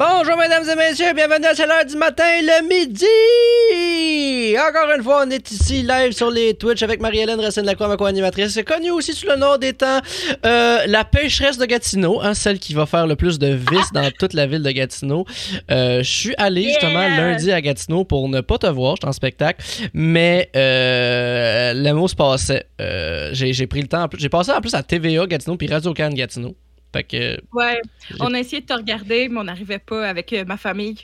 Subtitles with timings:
[0.00, 4.56] Bonjour, mesdames et messieurs, bienvenue à l'heure du matin, le midi!
[4.56, 8.58] Encore une fois, on est ici live sur les Twitch avec Marie-Hélène Racine-Lacroix, ma co-animatrice,
[8.66, 10.00] connue aussi sous le nom d'étant
[10.46, 14.10] euh, la pêcheresse de Gatineau, hein, celle qui va faire le plus de vis dans
[14.18, 15.26] toute la ville de Gatineau.
[15.70, 17.16] Euh, je suis allé justement Yeah!
[17.18, 22.08] lundi à Gatineau pour ne pas te voir, j'étais en spectacle, mais euh, le mot
[22.08, 22.64] se passait.
[22.80, 26.56] Euh, j'ai pris le temps, j'ai passé en plus à TVA Gatineau puis Radio-Can Gatineau.
[26.92, 27.80] Fait que Ouais,
[28.20, 30.96] on a essayé de te regarder, mais on n'arrivait pas avec euh, ma famille.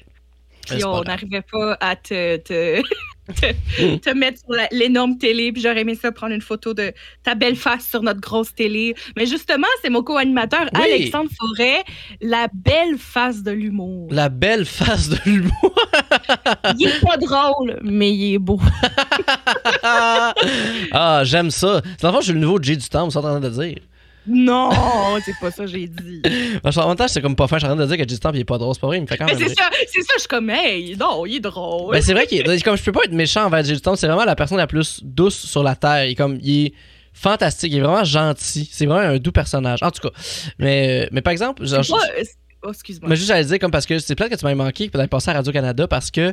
[0.66, 2.82] C'est Puis on n'arrivait pas à te, te,
[3.36, 5.52] te, te mettre sur l'énorme télé.
[5.52, 8.96] Puis j'aurais aimé ça prendre une photo de ta belle face sur notre grosse télé.
[9.16, 10.80] Mais justement, c'est mon co-animateur Oui.
[10.82, 11.84] Alexandre Forêt,
[12.20, 14.08] la belle face de l'humour.
[14.10, 15.74] la belle face de l'humour.
[16.80, 18.60] Il est pas drôle, mais il est beau.
[19.84, 21.80] ah, j'aime ça.
[22.00, 23.78] Fond, je suis le nouveau J du temps, vous êtes en train de dire.
[24.28, 24.70] Non,
[25.24, 26.22] c'est pas ça que j'ai dit.
[26.62, 28.14] Qu'en même temps, c'est comme pas fin, je suis en train de dire que J
[28.14, 28.74] du temps, il est pas drôle.
[28.74, 29.40] C'est pas vrai, il me fait quand Mais même.
[29.40, 29.54] c'est rire.
[29.58, 31.92] ça, c'est ça, je suis comme, hey, non, il est drôle.
[31.92, 32.62] Ben, c'est vrai qu'il est.
[32.64, 34.66] Comme je peux pas être méchant envers J du temps, c'est vraiment la personne la
[34.66, 36.04] plus douce sur la terre.
[36.06, 36.38] Il est comme.
[36.42, 36.72] Il est
[37.12, 38.68] fantastique, il est vraiment gentil.
[38.70, 39.82] C'est vraiment un doux personnage.
[39.82, 40.14] En tout cas.
[40.58, 42.36] Mais, mais par exemple, genre, C'est pas- c'est-
[42.66, 43.08] oh, excuse-moi.
[43.08, 45.30] Mais juste le dire, comme parce que c'est plate que tu m'aies manqué peut-être passer
[45.30, 46.32] à Radio-Canada parce que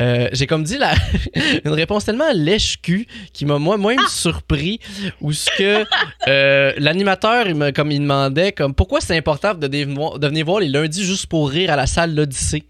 [0.00, 0.94] euh, j'ai comme dit la,
[1.64, 4.80] une réponse tellement lèche-cul qui m'a moi moi surpris
[5.20, 5.84] où ce que
[6.28, 10.60] euh, l'animateur il me comme il demandait comme pourquoi c'est important de, de venir voir
[10.60, 12.64] les lundis juste pour rire à la salle l'Odyssée?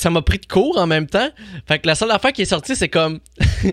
[0.00, 1.28] Ça m'a pris de cours en même temps.
[1.68, 3.20] Fait que la seule affaire qui est sortie, c'est comme.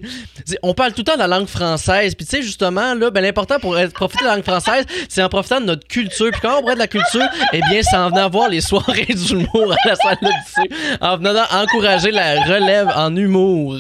[0.62, 2.16] on parle tout le temps de la langue française.
[2.16, 5.24] Puis tu sais, justement, là, ben, l'important pour être- profiter de la langue française, c'est
[5.24, 6.30] en profitant de notre culture.
[6.32, 9.06] Puis quand on parle de la culture, eh bien, c'est en venant voir les soirées
[9.10, 10.98] d'humour à la salle d'Odyssée.
[11.00, 13.78] En venant encourager la relève en humour.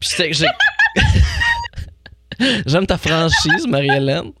[0.00, 0.48] Puis c'est- j'ai.
[2.66, 4.32] J'aime ta franchise, Marie-Hélène.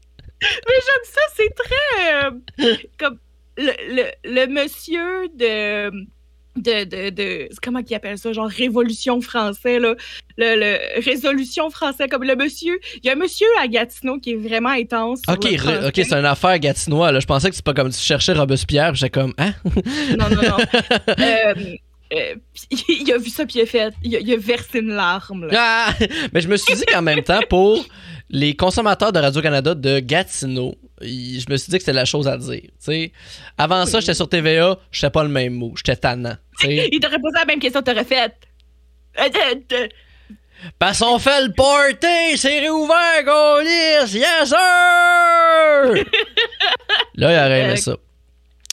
[0.42, 2.26] Mais j'aime ça, c'est très
[2.68, 3.18] euh, comme
[3.56, 5.90] le, le, le monsieur de
[6.58, 8.32] de, de, de comment qu'il appelle ça?
[8.32, 9.94] Genre révolution français là
[10.38, 14.32] le, le résolution français comme le monsieur il y a un monsieur à Gatineau qui
[14.32, 17.12] est vraiment intense Ok, re- ok, c'est une affaire gatinois.
[17.12, 17.20] Là.
[17.20, 18.92] Je pensais que c'est pas comme tu cherchais Robespierre.
[18.92, 19.52] puis J'étais comme, hein?
[20.18, 20.56] non non non
[21.18, 21.54] Euh,
[22.14, 22.34] euh,
[22.88, 25.46] il a vu ça puis il a fait il a, il a versé une larme
[25.48, 25.52] là.
[25.56, 26.06] Ah!
[26.32, 27.84] Mais je me suis dit qu'en même temps, pour
[28.30, 32.36] les consommateurs de Radio-Canada de Gatineau, je me suis dit que c'était la chose à
[32.36, 32.60] dire.
[32.62, 33.12] tu sais.
[33.58, 36.36] Avant ça, j'étais sur TVA, j'étais pas le même mot, j'étais tannant.
[36.58, 36.88] tu sais.
[36.92, 38.32] il t'aurait posé la même question t'aurais fait
[40.78, 44.14] Parce qu'on fait le party, c'est réouvert, Gaulis!
[44.18, 44.56] Yes, sir!
[47.14, 47.96] Là, il aurait aimé Euh, ça.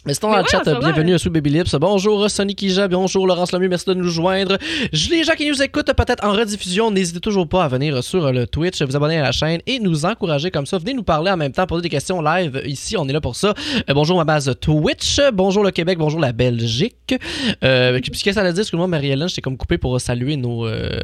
[0.05, 1.75] Mais sinon, dans le ouais, chat, bienvenue à sous Baby Lips.
[1.75, 4.57] Bonjour Sonny Kija, bonjour Laurence Lemieux, merci de nous joindre.
[4.91, 8.45] Les gens qui nous écoutent peut-être en rediffusion, n'hésitez toujours pas à venir sur le
[8.45, 10.77] Twitch, vous abonner à la chaîne et nous encourager comme ça.
[10.77, 12.61] Venez nous parler en même temps, poser des questions live.
[12.65, 13.53] Ici, on est là pour ça.
[13.89, 17.15] Euh, bonjour ma base Twitch, bonjour le Québec, bonjour la Belgique.
[17.63, 18.59] Euh, puis qu'est-ce que ça veut dire?
[18.59, 20.99] Excuse-moi Marie-Hélène, je t'ai comme coupé pour saluer nos euh,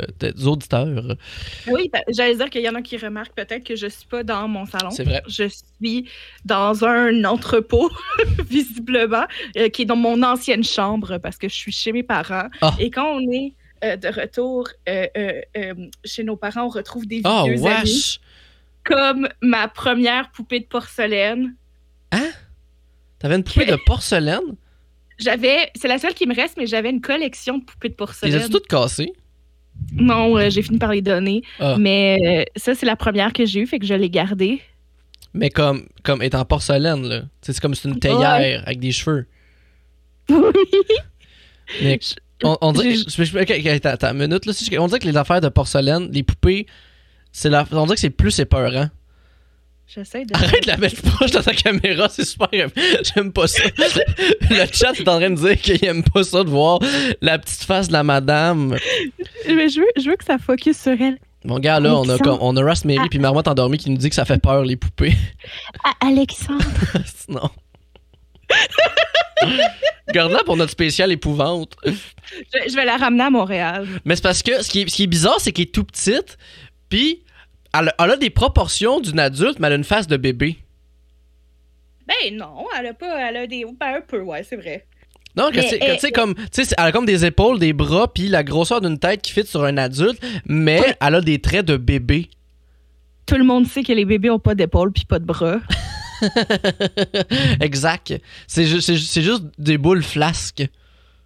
[0.45, 1.15] auditeurs.
[1.71, 4.23] Oui, ben, j'allais dire qu'il y en a qui remarquent peut-être que je suis pas
[4.23, 4.91] dans mon salon.
[4.91, 5.23] C'est vrai.
[5.29, 6.05] Je suis
[6.43, 7.89] dans un entrepôt,
[8.89, 9.25] visiblement,
[9.57, 12.47] euh, qui est dans mon ancienne chambre parce que je suis chez mes parents.
[12.61, 12.73] Ah.
[12.79, 15.05] Et quand on est euh, de retour euh,
[15.57, 15.73] euh,
[16.03, 18.19] chez nos parents, on retrouve des Oh, vieux amis
[18.83, 21.55] comme ma première poupée de porcelaine.
[23.19, 24.55] T'avais une poupée de porcelaine?
[25.17, 27.97] J'avais, c'est la seule qui me reste, mais j'avais une collection de poupées de Les
[27.97, 28.35] porcelaine.
[28.35, 29.11] as-tu toutes cassées?
[29.93, 31.41] Non, euh, j'ai fini par les donner.
[31.59, 31.75] Ah.
[31.77, 34.61] Mais euh, ça, c'est la première que j'ai eue, fait que je l'ai gardée.
[35.33, 37.21] Mais comme, comme étant porcelaine, là.
[37.41, 39.27] C'est comme si c'était une théière avec des cheveux.
[41.81, 41.99] Mais
[42.43, 42.95] on, on dirait.
[43.71, 44.53] Attends, attends, minute, là.
[44.79, 46.65] On dirait que les affaires de porcelaine, les poupées,
[47.31, 48.89] c'est la, on dirait que c'est plus épeurant.
[49.87, 50.35] J'essaie de.
[50.35, 52.49] Arrête de la mettre proche de ta caméra, c'est super.
[53.15, 53.63] J'aime pas ça.
[54.49, 56.79] Le chat est en train de dire qu'il aime pas ça de voir
[57.21, 58.77] la petite face de la madame.
[59.47, 61.17] Mais je veux, je veux que ça focus sur elle.
[61.45, 63.07] Mon gars, là, on a, on a Rosemary Ah.
[63.09, 65.13] puis Marmotte endormie qui nous dit que ça fait peur, les poupées.
[65.83, 66.63] Ah, Alexandre.
[67.29, 67.49] non.
[70.13, 71.75] Garde-la pour notre spécial épouvante.
[71.85, 71.91] Je,
[72.69, 73.87] je vais la ramener à Montréal.
[74.05, 75.83] Mais c'est parce que ce qui est, ce qui est bizarre, c'est qu'elle est tout
[75.83, 76.37] petite,
[76.89, 77.23] puis
[77.77, 80.57] elle, a- elle a des proportions d'une adulte, mais elle a une face de bébé.
[82.07, 83.29] Ben non, elle a pas.
[83.29, 83.63] Elle a des.
[83.79, 84.87] Ben un peu, ouais, c'est vrai.
[85.37, 87.71] Non, que c'est- eh, tu sais, comme, tu sais, elle a comme des épaules, des
[87.73, 91.39] bras, puis la grosseur d'une tête qui fit sur un adulte, mais elle a des
[91.39, 92.29] traits de bébé.
[93.25, 95.59] Tout le monde sait que les bébés ont pas d'épaules puis pas de bras.
[97.61, 98.13] exact.
[98.47, 100.67] C'est ju- c'est ju- c'est juste des boules flasques.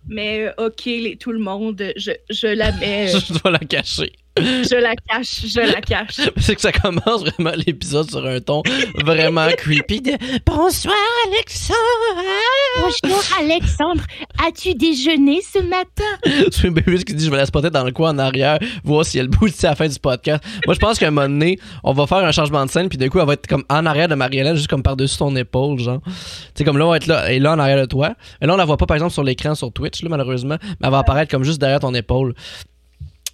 [0.07, 3.07] Mais euh, ok, les- tout le monde, je, je la mets.
[3.07, 4.11] Je dois la cacher.
[4.35, 6.21] Je la cache, je la cache.
[6.37, 8.63] C'est que ça commence vraiment l'épisode sur un ton
[9.05, 10.13] vraiment creepy de
[10.43, 10.95] Bonsoir
[11.27, 11.77] Alexandre!
[12.81, 14.01] Bonjour Alexandre,
[14.43, 16.03] as-tu déjeuné ce matin?
[16.51, 19.05] C'est un bébé qui dit je vais la spotter dans le coin en arrière, voir
[19.05, 20.43] si elle bouge à la fin du podcast.
[20.65, 22.97] Moi je pense qu'à un moment donné, on va faire un changement de scène, puis
[22.97, 25.77] d'un coup elle va être comme en arrière de Marielle, juste comme par-dessus ton épaule,
[25.77, 26.01] genre.
[26.03, 26.11] Tu
[26.55, 28.15] sais, comme là, on va être là, et là en arrière de toi.
[28.41, 30.87] Et là, on la voit pas par exemple sur l'écran sur Twitch, là, malheureusement, mais
[30.87, 32.33] elle va apparaître comme juste derrière ton épaule.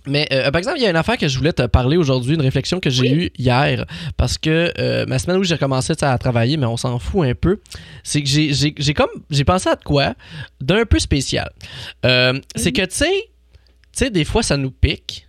[0.10, 2.36] Mais euh, par exemple, il y a une affaire que je voulais te parler aujourd'hui,
[2.36, 3.86] une réflexion que j'ai eue hier,
[4.18, 7.36] parce que euh, ma semaine où j'ai commencé à travailler, mais on s'en fout un
[7.36, 7.60] peu,
[8.04, 10.16] c'est que j'ai, comme j'ai pensé à de quoi
[10.60, 11.50] d'un peu spécial.
[12.06, 13.26] Euh, C'est que tu sais, tu
[13.94, 15.28] sais, des fois ça nous pique.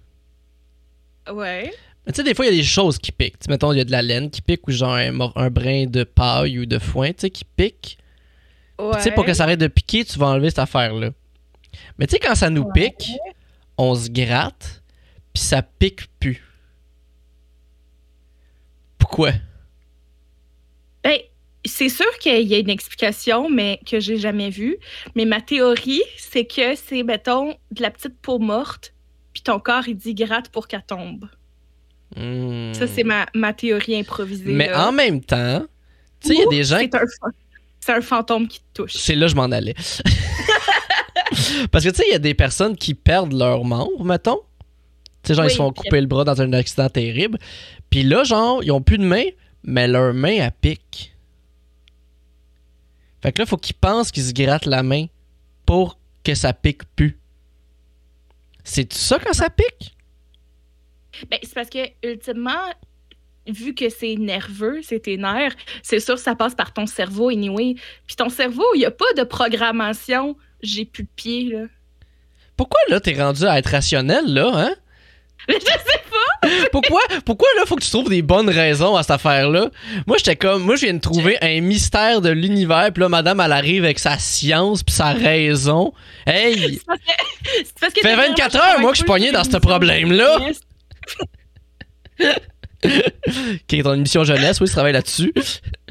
[1.33, 1.73] Ouais.
[2.07, 3.37] Mais tu sais, des fois, il y a des choses qui piquent.
[3.49, 6.59] Mettons, il y a de la laine qui pique ou genre un, brin de paille
[6.59, 7.99] ou de foin, tu sais, qui pique.
[8.79, 8.97] Ouais.
[8.97, 11.11] Tu sais, pour que ça arrête de piquer, tu vas enlever cette affaire-là.
[11.99, 12.73] Mais tu sais, quand ça nous Ouais.
[12.91, 13.13] pique,
[13.81, 14.83] on se gratte,
[15.33, 16.45] puis ça pique plus.
[18.99, 19.33] Pourquoi?
[21.03, 21.19] Ben,
[21.65, 24.77] c'est sûr qu'il y a une explication, mais que j'ai jamais vue.
[25.15, 28.93] Mais ma théorie, c'est que c'est, mettons, de la petite peau morte,
[29.33, 31.31] puis ton corps, il dit gratte pour qu'elle tombe.
[32.17, 32.75] Hmm.
[32.75, 34.53] Ça, c'est ma, ma théorie improvisée.
[34.53, 34.89] Mais là.
[34.89, 35.65] en même temps,
[36.21, 36.81] tu sais, il y a des gens
[37.81, 38.93] C'est un, un fantôme qui te touche.
[38.93, 39.75] C'est là que je m'en allais.
[41.71, 44.41] Parce que tu sais, il y a des personnes qui perdent leurs membres, mettons.
[45.23, 47.39] Tu sais, genre, ils se font couper le bras dans un accident terrible.
[47.91, 49.25] Puis là, genre, ils ont plus de main,
[49.63, 51.15] mais leur main, elle pique.
[53.23, 55.07] Fait que là, faut qu'ils pensent qu'ils se grattent la main
[55.67, 57.19] pour que ça pique plus.
[58.65, 59.95] C'est ça quand ça pique?
[61.31, 62.73] Ben, c'est parce que, ultimement,
[63.47, 67.29] vu que c'est nerveux, c'est tes nerfs, c'est sûr que ça passe par ton cerveau,
[67.29, 67.75] anyway.
[68.07, 70.37] Puis ton cerveau, il n'y a pas de programmation.
[70.63, 71.65] J'ai plus de pied, là.
[72.57, 74.75] Pourquoi là, t'es rendu à être rationnel, là, hein?
[75.49, 76.49] Je sais pas.
[76.71, 79.71] pourquoi, pourquoi là, faut que tu trouves des bonnes raisons à cette affaire-là?
[80.07, 83.41] Moi, j'étais comme, moi, je viens de trouver un mystère de l'univers, puis là, madame,
[83.41, 85.93] elle arrive avec sa science puis sa raison.
[86.27, 86.55] Hey!
[86.79, 87.05] C'est parce que-
[87.65, 89.45] c'est parce que Fait dernièrement, 24 je heures, travaille moi, que je suis pogné dans
[89.45, 90.39] ce problème-là.
[93.67, 95.33] Qui est ton émission jeunesse, oui, tu travailles là-dessus.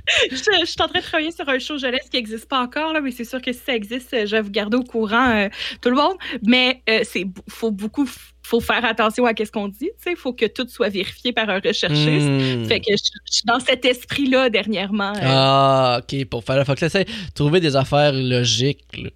[0.32, 2.94] Je, je suis en train de travailler sur un show jeunesse qui n'existe pas encore,
[2.94, 5.30] là, mais c'est sûr que si ça existe, euh, je vais vous garder au courant
[5.30, 5.50] euh,
[5.82, 6.16] tout le monde.
[6.46, 8.08] Mais euh, c'est faut beaucoup
[8.44, 9.92] faut faire attention à ce qu'on dit.
[10.08, 12.28] Il faut que tout soit vérifié par un recherchiste.
[12.28, 12.66] Hmm.
[12.66, 15.14] Fait que je, je suis dans cet esprit-là dernièrement.
[15.16, 15.22] euh.
[15.22, 16.66] Ah, ok, pour faire.
[16.66, 19.10] Que tu trouver des affaires logiques, là.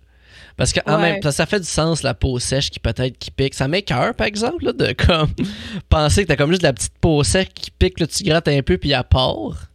[0.55, 1.13] Parce que en Ouais.
[1.13, 3.55] même temps, ça fait du sens la peau sèche qui peut-être qui pique.
[3.55, 5.29] Ça m'écoeure, par exemple, là, de comme
[5.89, 8.47] penser que t'as comme juste de la petite peau sèche qui pique, là, tu grattes
[8.47, 9.65] un peu puis elle part.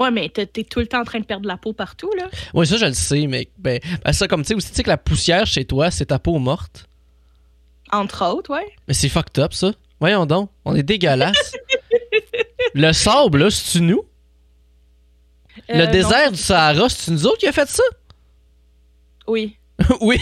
[0.00, 2.28] Ouais, mais t'es t'es tout le temps en train de perdre la peau partout, là.
[2.52, 4.82] Oui, ça, je le sais, mais ben, ben, ça, comme tu sais aussi, tu sais
[4.82, 6.86] que la poussière chez toi, c'est ta peau morte.
[7.92, 8.66] Entre autres, ouais.
[8.88, 9.72] Mais c'est fucked up, ça.
[10.00, 11.54] Voyons donc, on est dégueulasse.
[12.74, 14.04] le sable, là, c'est-tu nous?
[15.70, 15.90] Euh, le non.
[15.92, 17.82] désert du Sahara, c'est-tu nous autres qui a fait ça?
[19.26, 19.56] Oui.
[20.00, 20.18] oui,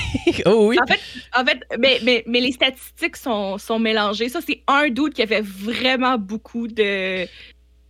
[0.46, 0.78] oh oui.
[0.82, 1.00] En fait,
[1.36, 4.28] en fait mais, mais, mais les statistiques sont, sont mélangées.
[4.28, 7.26] Ça, c'est un doute qui avait vraiment beaucoup de.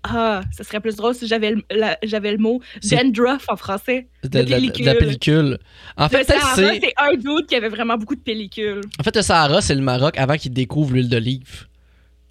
[0.05, 4.09] Ah, ça serait plus drôle si j'avais le, la- j'avais le mot dandruff en français.
[4.25, 4.97] De, de la pellicule.
[4.99, 5.59] pellicule.
[5.97, 6.81] En fait, Le Sahara, c'est.
[6.81, 8.81] c'est un doute qui avait vraiment beaucoup de pellicules.
[8.99, 11.67] En fait, le Sahara, c'est le Maroc avant qu'il découvre l'huile d'olive.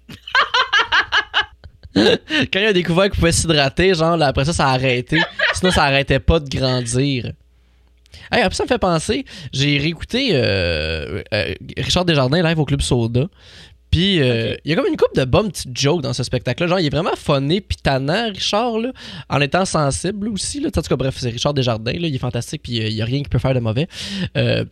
[1.94, 5.20] Quand il a découvert qu'il pouvait s'hydrater, genre, là, après ça, ça a arrêté.
[5.54, 7.32] Sinon, ça arrêtait pas de grandir.
[8.30, 12.80] Hey, après, ça me fait penser, j'ai réécouté euh, euh, Richard Desjardins live au Club
[12.80, 13.26] Soda.
[13.92, 16.66] Puis, euh, il y a comme une couple de bonnes petites jokes dans ce spectacle-là.
[16.66, 18.90] Genre, il est vraiment funné tannant, Richard, là,
[19.28, 20.60] en étant sensible aussi.
[20.60, 20.68] Là.
[20.68, 23.02] En tout cas, bref, c'est Richard Desjardins, là, il est fantastique, puis euh, il y
[23.02, 23.86] a rien qui peut faire de mauvais.
[24.36, 24.64] Euh,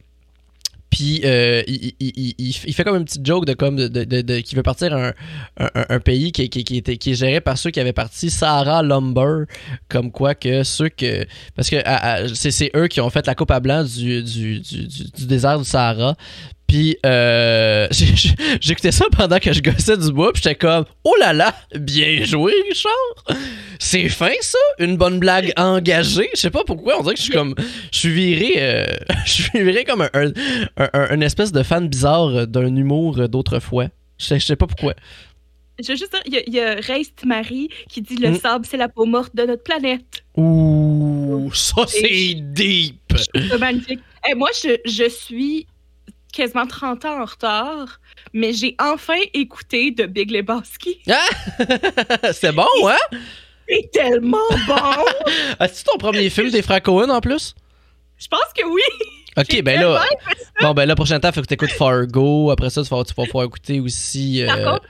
[0.88, 2.34] puis euh, il, il- il-
[2.66, 4.92] il- fait comme une petite joke de comme de, de- de- de- qui veut partir
[4.92, 5.12] un,
[5.58, 8.82] un- pays qui, qui, qui était, qui est géré par ceux qui avaient parti Sahara
[8.82, 9.44] Lumber,
[9.88, 11.24] comme quoi que ceux que
[11.54, 11.76] parce que
[12.34, 15.58] c'est, c'est eux qui ont fait la coupe à blanc du, du, du- du désert
[15.60, 16.16] du Sahara.
[16.70, 17.88] Puis euh,
[18.60, 22.22] j'écoutais ça pendant que je gossais du bois, puis j'étais comme oh là là, bien
[22.24, 23.36] joué Richard.
[23.80, 26.28] C'est fin ça, une bonne blague engagée.
[26.32, 27.56] Je sais pas pourquoi, on dirait que je suis comme
[27.92, 28.86] je suis viré euh,
[29.26, 30.30] je suis viré comme un, un,
[30.76, 33.86] un- un- une espèce de fan bizarre d'un humour d'autrefois.
[34.18, 34.94] Je sais, pas pourquoi.
[35.82, 38.36] Je veux juste dire, il y a, a Reist Marie qui dit le Mm.
[38.38, 40.22] sable, c'est la peau morte de notre planète.
[40.36, 43.00] Ouh, ça c'est deep.
[43.34, 44.00] C'est magnifique.
[44.30, 45.66] Et moi, je, je suis
[46.32, 48.00] quasiment 30 ans en retard,
[48.32, 51.00] mais j'ai enfin écouté de Big Lebowski.
[52.32, 53.18] c'est bon, hein?
[53.68, 55.04] C'est tellement bon!
[55.58, 57.54] As-tu ton premier film des Cohen en plus?
[58.18, 58.82] Je pense que oui!
[59.36, 60.04] Ok, ben là.
[60.60, 62.50] Bon, ben là, prochain temps, faut que tu écoutes Fargo.
[62.50, 64.42] Après ça, tu vas, tu vas pouvoir écouter aussi.
[64.42, 64.86] euh, Par contre,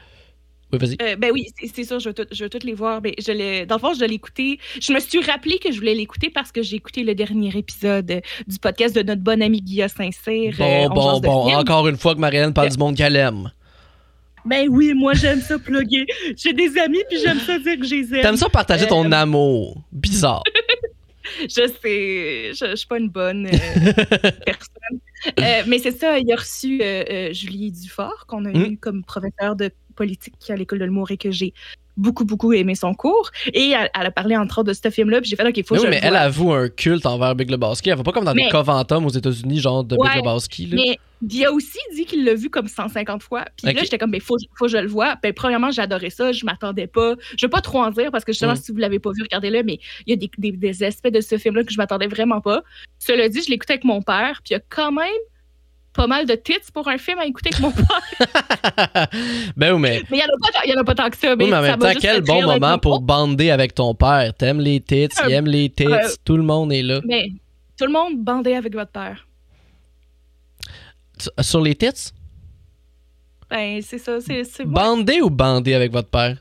[0.72, 0.96] Oui, vas-y.
[1.02, 3.00] Euh, ben oui, c'est- sûr, je veux, tout- je veux toutes les voir.
[3.02, 4.58] Mais je l'ai- dans le fond, je l'ai écouté.
[4.80, 8.10] Je me suis rappelé que je voulais l'écouter parce que j'ai écouté le dernier épisode
[8.10, 10.54] euh, du podcast de notre bon ami Guilla Sincère.
[10.60, 11.54] euh, Bon, On bon, bon.
[11.56, 13.50] Encore une fois que Marianne parle du monde qu'elle aime.
[14.46, 16.06] Ben oui, moi j'aime ça plugger.
[16.36, 18.22] J'ai des amis puis j'aime ça dire que je les aime.
[18.22, 19.82] T'aimes ça partager ton amour.
[19.92, 20.42] Bizarre.
[21.42, 23.48] Je sais, je, je suis pas une bonne
[24.44, 25.66] personne.
[25.68, 26.82] Mais c'est ça, il a reçu
[27.32, 28.62] Julie Dufort, qu'on a Mm.
[28.72, 29.70] eu comme professeur de
[30.04, 31.52] politique à l'école de l'humour et que j'ai
[31.96, 33.30] beaucoup, beaucoup aimé son cours.
[33.52, 35.64] Et elle, elle a parlé entre autres de ce film-là, puis j'ai fait, OK, il
[35.64, 37.90] faut Mais que oui, je mais le elle avoue un culte envers Big Lebowski.
[37.90, 40.66] Elle va pas comme dans des Mais- Coventums aux États-Unis, genre de Big Lebowski.
[40.66, 40.76] là.
[40.76, 40.98] Mais
[41.30, 43.44] il a aussi dit qu'il l'a vu comme 150 fois.
[43.56, 45.16] Puis là, j'étais comme, il faut, faut que je le vois.
[45.22, 46.32] Ben, premièrement, j'adorais ça.
[46.32, 47.16] Je m'attendais pas.
[47.36, 48.56] Je vais pas trop en dire parce que justement, Mm.
[48.64, 49.62] si vous l'avez pas vu, regardez-le.
[49.62, 52.40] Mais il y a des, des- des aspects de ce film-là que je m'attendais vraiment
[52.40, 52.62] pas.
[52.98, 54.40] Cela dit, je l'écoutais avec mon père.
[54.42, 55.06] Puis il y a quand même
[55.92, 59.08] pas mal de tits pour un film à écouter avec mon père.
[59.56, 61.10] ben oui, mais, Mais il y en a pas, il y en a pas tant
[61.10, 61.34] que ça.
[61.36, 64.32] Mais, oui, mais en ça même temps, quel bon moment pour bander avec ton père.
[64.34, 67.00] T'aimes les tits, il Euh, aime les tits, euh, tout le monde est là.
[67.04, 67.28] Mais
[67.78, 69.26] tout le monde bandait avec votre père.
[71.18, 72.12] Tu- Sur les tits?
[73.50, 74.18] Ben, c'est ça.
[74.20, 74.64] C'est.
[74.64, 76.36] Bander ou bander avec votre père?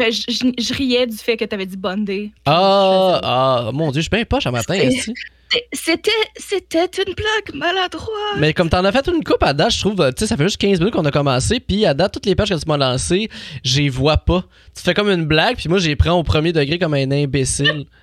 [0.00, 2.30] Ben, je, je- je riais du fait que tu avais dit bandé.
[2.46, 4.78] Ah, ah, mon Dieu, je suis bien poche à matin.
[5.72, 8.38] C'était, c'était une blague maladroite.
[8.38, 10.44] Mais comme t'en as fait une coupe à date, je trouve, tu sais, ça fait
[10.44, 12.76] juste 15 minutes qu'on a commencé, puis à date, toutes les pages que tu m'as
[12.76, 13.28] lancées,
[13.64, 14.44] j'y vois pas.
[14.76, 17.84] Tu fais comme une blague, puis moi, j'y prends au premier degré comme un imbécile.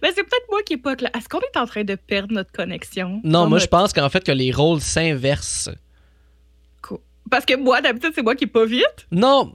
[0.00, 1.10] Ben, c'est peut-être moi qui est pas clair.
[1.16, 3.20] Est-ce qu'on est en train de perdre notre connexion?
[3.24, 5.70] Non, moi, je pense qu'en fait, que les rôles s'inversent.
[7.32, 9.06] Parce que moi, d'habitude, c'est moi qui est pas vite.
[9.10, 9.54] Non,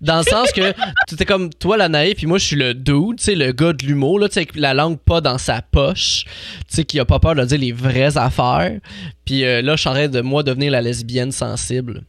[0.00, 0.72] dans le sens que
[1.08, 3.50] tu es comme toi, la naïve, puis moi, je suis le dude, tu sais, le
[3.50, 6.24] gars de l'humour, là, tu sais, la langue pas dans sa poche,
[6.68, 8.78] tu sais, qui a pas peur de dire les vraies affaires.
[9.24, 12.04] Puis euh, là, je suis en train de, moi, devenir la lesbienne sensible.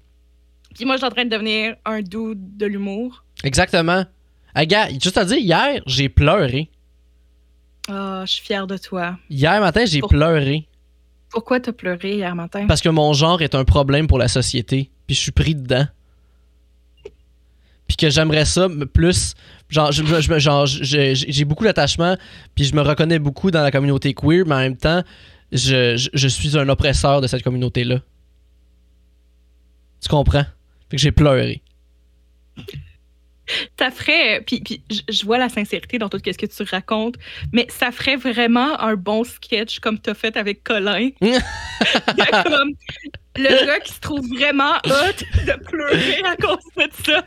[0.76, 3.24] Puis moi, je suis en train de devenir un dude de l'humour.
[3.44, 4.06] Exactement.
[4.56, 6.70] Gars, juste à dire, hier, j'ai pleuré.
[7.90, 9.18] Ah, je suis fière de toi.
[9.32, 10.68] Hier matin, j'ai pleuré.
[11.30, 12.66] Pourquoi t'as pleuré hier matin?
[12.68, 14.90] Parce que mon genre est un problème pour la société.
[15.06, 15.86] Puis je suis pris dedans.
[17.88, 19.34] Puis que j'aimerais ça plus.
[19.70, 22.18] Genre, j'ai beaucoup d'attachement.
[22.56, 24.46] Puis je me reconnais beaucoup dans la communauté queer.
[24.46, 25.04] Mais en même temps,
[25.52, 28.00] je, je- je suis un oppresseur de cette communauté-là.
[30.02, 30.46] Tu comprends?
[30.90, 31.62] Fait que j'ai pleuré.
[33.80, 34.42] Ça ferait.
[34.46, 37.16] Puis, puis je- vois la sincérité dans tout ce que tu racontes,
[37.54, 41.10] mais ça ferait vraiment un bon sketch comme t'as fait avec Colin.
[41.22, 42.72] Comme
[43.40, 47.24] le gars qui se trouve vraiment hot de pleurer à cause de ça.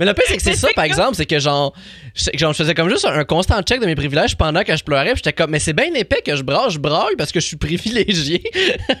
[0.00, 1.72] mais le pire, c'est que c'est Mais ça, par comme- exemple, c'est que genre
[2.14, 4.82] je, genre, je faisais comme juste un, constant check de mes privilèges pendant que je
[4.82, 5.12] pleurais.
[5.12, 7.46] Puis j'étais comme, mais c'est bien épais que je braille, je braille parce que je
[7.46, 8.42] suis privilégié.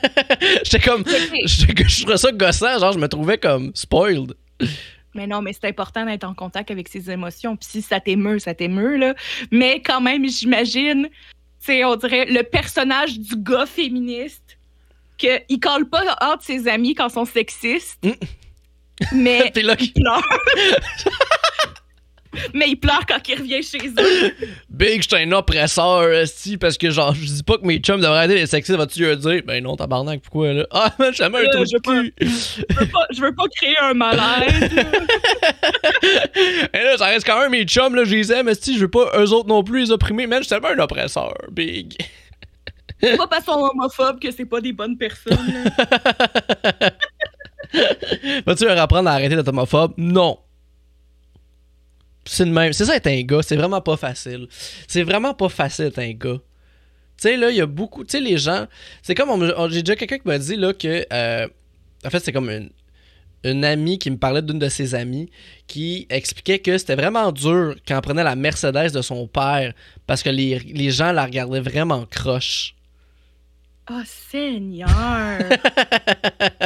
[0.64, 4.34] j'étais comme, je, je trouvais ça gossant, genre je me trouvais comme spoiled.
[5.14, 7.56] Mais non, mais c'est important d'être en contact avec ses émotions.
[7.56, 9.14] Puis si ça t'émeut, ça t'émeut, là.
[9.50, 14.58] Mais quand même, j'imagine, tu sais, on dirait le personnage du gars féministe,
[15.16, 18.12] qu'il colle pas entre ses amis quand ils sont sexistes, Mm.
[19.12, 20.22] mais Puis là, il pleure.
[22.54, 24.32] mais il pleure quand il revient chez eux.
[24.70, 28.18] Big, j'étais un oppresseur, esti, parce que genre, je dis pas que mes chums devraient
[28.18, 29.42] arrêter les sexistes, vas-tu leur dire?
[29.46, 30.66] Ben non, tabarnak, pourquoi là?
[30.70, 32.14] Ah, jamais un Euh, trou je de cul.
[32.20, 34.70] Je veux pas, je veux pas créer un malaise.
[36.74, 38.90] Et là, ça reste quand même mes chums, là, je les aime, esti, je veux
[38.90, 41.94] pas eux autres non plus les opprimer, man, je suis tellement un oppresseur, Big.
[43.02, 45.70] C'est pas parce qu'ils sont homophobes que c'est pas des bonnes personnes.
[48.46, 49.92] Vas-tu leur apprendre à arrêter d'être homophobe?
[49.98, 50.38] Non.
[52.26, 52.72] C'est le même.
[52.72, 54.48] C'est ça être un gars, c'est vraiment pas facile.
[54.86, 56.40] C'est vraiment pas facile d'être un gars.
[57.18, 58.04] Tu sais, là, il y a beaucoup.
[58.04, 58.66] Tu sais, les gens.
[59.02, 59.52] C'est comme.
[59.70, 61.06] J'ai déjà quelqu'un qui m'a dit, là, que.
[61.12, 61.48] euh,
[62.04, 62.70] en fait, c'est comme une,
[63.44, 65.30] une amie qui me parlait d'une de ses amies
[65.66, 69.72] qui expliquait que c'était vraiment dur quand elle prenait la Mercedes de son père
[70.06, 72.74] parce que les, les gens la regardaient vraiment croche.
[73.90, 74.88] Oh, Seigneur!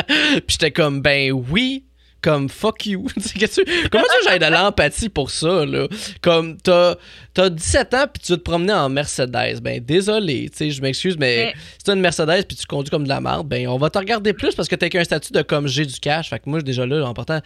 [0.08, 1.84] Puis j'étais comme, ben oui,
[2.22, 3.06] comme fuck you.
[3.38, 5.86] Qu'est-ce que tu- Comment tu veux que j'aille de l'empathie pour ça, là?
[6.20, 6.96] Comme, t'as,
[7.34, 9.60] t'as 17 ans puis tu veux te promener en Mercedes.
[9.62, 12.90] Ben désolé, tu sais, je m'excuse, mais, Mais- si t'as une Mercedes puis tu conduis
[12.90, 15.32] comme de la merde, ben on va te regarder plus parce que t'as qu'un statut
[15.32, 16.30] de comme j'ai du cash.
[16.30, 17.40] Fait que moi, déjà là, en partant,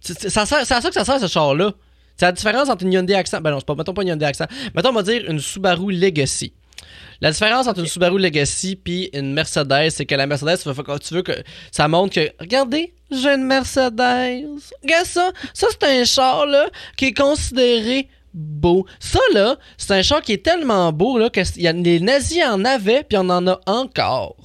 [0.00, 1.72] ça c'est à ça que ça sert, ce char-là.
[2.16, 3.40] C'est la différence entre une Hyundai Accent.
[3.40, 4.44] Ben non, c'est pas, mettons pas une Hyundai Accent.
[4.74, 6.52] Mettons, on va dire une Subaru Legacy.
[7.22, 11.22] La différence entre une Subaru Legacy puis une Mercedes, c'est que la Mercedes, tu veux
[11.22, 11.32] que
[11.70, 14.46] ça montre que, regardez, j'ai une Mercedes.
[14.82, 15.32] Regarde ça.
[15.54, 18.86] Ça, c'est un char, là, qui est considéré beau.
[18.98, 22.44] Ça, là, c'est un char qui est tellement beau, là, que y a, les nazis
[22.44, 24.36] en avaient, puis on en a encore.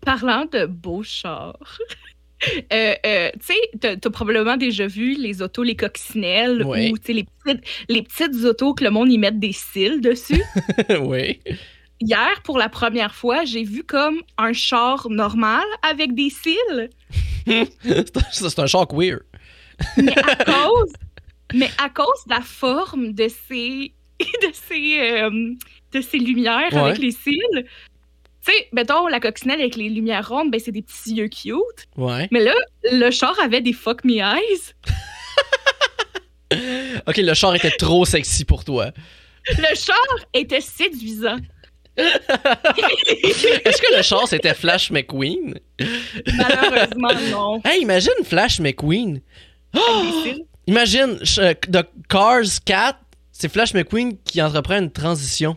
[0.00, 1.78] Parlant de beaux chars,
[2.72, 6.90] Euh, euh, tu sais, t'as probablement déjà vu les autos, les coccinelles, Oui.
[6.92, 10.00] ou tu sais, les petites, les petites autos que le monde y met des cils
[10.02, 10.42] dessus.
[11.00, 11.40] oui.
[12.04, 16.90] Hier, pour la première fois, j'ai vu comme un char normal avec des cils,
[18.32, 19.22] C'est un- choc weird.
[19.96, 20.92] mais à cause,
[21.54, 25.30] mais à cause de la forme de ces, de ces, euh,
[25.92, 26.78] de ces lumières Ouais.
[26.80, 27.64] avec les cils.
[28.46, 31.86] Tu sais, mettons, la coccinelle avec les lumières rondes, ben, c'est des petits yeux cute.
[31.96, 32.28] Ouais.
[32.30, 32.52] Mais là,
[32.92, 34.74] le char avait des fuck me eyes.
[37.06, 38.92] Ok, le char était trop sexy pour toi.
[39.48, 39.96] Le char
[40.32, 41.36] était séduisant.
[41.96, 45.58] Est-ce que le char c'était Flash McQueen?
[46.36, 47.60] Malheureusement, non.
[47.64, 49.20] Hey, imagine Flash McQueen.
[49.76, 50.04] Oh!
[50.66, 52.98] Imagine ch- euh, The Cars 4,
[53.32, 55.56] c'est Flash McQueen qui entreprend une transition.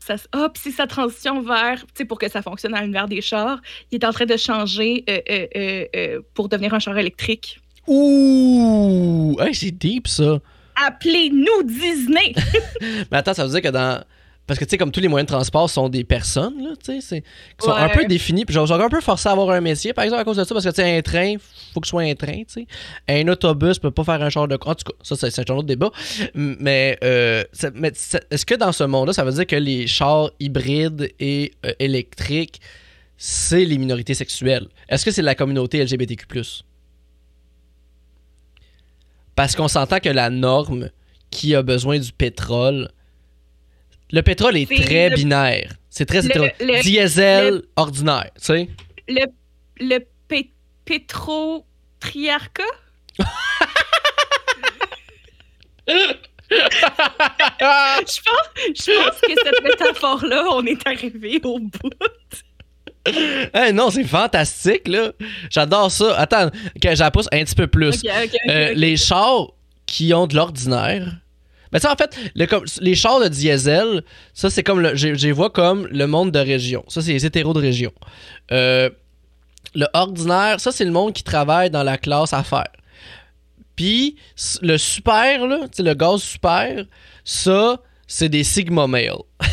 [0.00, 3.06] Ça, s- puis c'est sa transition vers, tu sais, pour que ça fonctionne dans l'univers
[3.08, 3.60] des chars,
[3.90, 7.60] il est en train de changer euh, euh, pour devenir un char électrique.
[7.86, 9.36] Ouh!
[9.40, 10.38] Hey, c'est deep ça.
[10.86, 12.34] Appelez-nous Disney!
[13.10, 14.02] Mais attends, ça veut dire que dans.
[14.48, 17.02] Parce que tu sais, comme tous les moyens de transport sont des personnes, là, tu
[17.02, 18.46] sais, qui sont un peu définis.
[18.46, 20.54] Puis j'aurais un peu forcé à avoir un métier, par exemple, à cause de ça,
[20.54, 21.34] parce que tu sais, un train,
[21.74, 22.66] faut que ce soit un train, tu sais.
[23.08, 24.54] Un autobus peut pas faire un char de.
[24.54, 25.90] En tout cas, ça, c'est un autre débat.
[26.34, 27.92] Mais, euh, mais
[28.30, 32.62] est-ce que dans ce monde-là, ça veut dire que les chars hybrides et euh, électriques,
[33.18, 34.66] c'est les minorités sexuelles?
[34.88, 36.42] Est-ce que c'est la communauté LGBTQ?
[39.34, 40.88] Parce qu'on s'entend que la norme
[41.30, 42.88] qui a besoin du pétrole.
[44.10, 45.72] Le pétrole est, très le- binaire.
[45.90, 48.68] C'est très le- Diesel ordinaire, tu sais.
[49.08, 49.26] Le,
[49.80, 49.98] le
[50.28, 50.52] pé-
[50.84, 52.62] pétrotriarcat?
[56.50, 61.90] Je pense, je pense que cette métaphore-là, on est arrivé au bout.
[63.54, 65.12] Hey, non, c'est fantastique, là.
[65.50, 66.16] J'adore ça.
[66.18, 68.02] Attends, que je la pousse un petit peu plus.
[68.48, 68.72] Euh.
[68.74, 69.48] Les chars
[69.86, 71.06] qui ont de l'ordinaire.
[71.72, 74.02] Ben, ça, en fait, le, comme- les chars de diesel,
[74.34, 74.80] ça, c'est comme.
[74.80, 76.84] le- Je vois comme le monde de région.
[76.88, 77.92] Ça, c'est les hétéros de région.
[78.52, 78.88] Euh,
[79.74, 82.72] le ordinaire, ça, c'est le monde qui travaille dans la classe affaires.
[83.76, 84.16] Puis,
[84.62, 86.84] le super, là, tu le gaz super,
[87.22, 89.12] ça, c'est des Sigma males.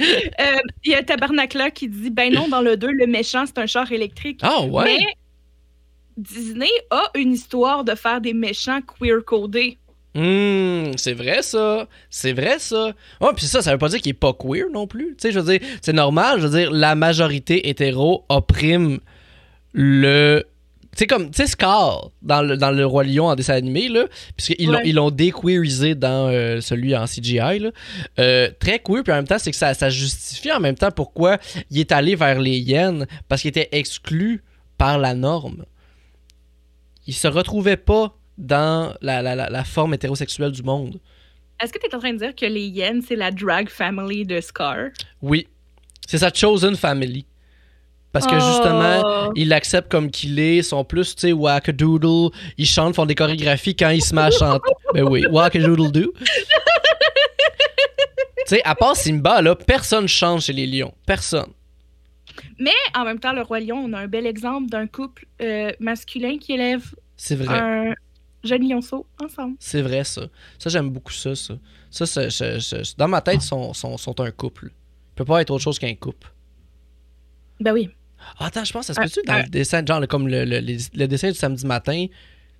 [0.00, 3.58] Euh, Il y a Tabarnakla qui dit Ben non, dans le 2, le méchant, c'est
[3.58, 4.40] un char électrique.
[4.42, 4.84] Ah, ouais.
[4.84, 5.04] Mais
[6.20, 9.78] Disney a une histoire de faire des méchants queer-codés.
[10.14, 11.86] Hmm, c'est vrai ça.
[12.10, 12.92] C'est vrai ça.
[13.20, 15.14] Oh, puis ça, ça veut pas dire qu'il est pas queer non plus.
[15.16, 16.40] Tu sais, je veux dire, c'est normal.
[16.40, 18.98] Je veux dire, la majorité hétéro opprime
[19.72, 20.44] le.
[20.92, 23.88] Tu sais, comme, tu sais, Scar dans le, dans le Roi Lion en dessin animé,
[23.88, 24.06] là,
[24.36, 24.90] puisqu'ils Ouais.
[24.90, 27.70] l'ont déqueerisé dans euh, celui en CGI, là.
[28.18, 30.90] Euh, très queer, puis en même temps, c'est que ça, ça justifie en même temps
[30.90, 31.38] pourquoi
[31.70, 34.42] il est allé vers les hyènes, parce qu'il était exclu
[34.78, 35.64] par la norme.
[37.10, 41.00] Il se retrouvait pas dans la, la, la, la forme hétérosexuelle du monde.
[41.60, 44.24] Est-ce que tu es en train de dire que les hyènes, c'est la drag family
[44.24, 44.90] de Scar?
[45.20, 45.48] Oui.
[46.06, 47.26] C'est sa chosen family.
[48.12, 48.38] Parce que Oh.
[48.38, 53.16] justement, ils l'acceptent comme qu'il est, sont plus, tu sais, wackadoodle, ils chantent, font des
[53.16, 54.70] chorégraphies quand ils se à chanter.
[54.94, 56.12] ben oui, wackadoodle do.
[56.20, 56.22] tu
[58.46, 60.94] sais, à part Simba, là, personne chante chez les lions.
[61.06, 61.50] Personne.
[62.58, 65.72] Mais en même temps, le Roi Lion, on a un bel exemple d'un couple euh,
[65.80, 67.58] masculin qui élève C'est vrai.
[67.58, 67.94] un
[68.44, 69.56] jeune lionceau ensemble.
[69.58, 70.22] C'est vrai, ça.
[70.58, 71.54] Ça, j'aime beaucoup ça, ça.
[71.90, 74.66] Ça, c'est- je- je- dans ma tête, ils sont, sont, sont un couple.
[74.66, 76.30] Ils peuvent pas être autre chose qu'un couple.
[77.60, 77.90] Ben oui.
[78.38, 80.44] Ah, attends, je pense, ça se Un- peut-tu dans un- le dessin, genre comme le,
[80.44, 82.06] le- le- le dessin du samedi matin,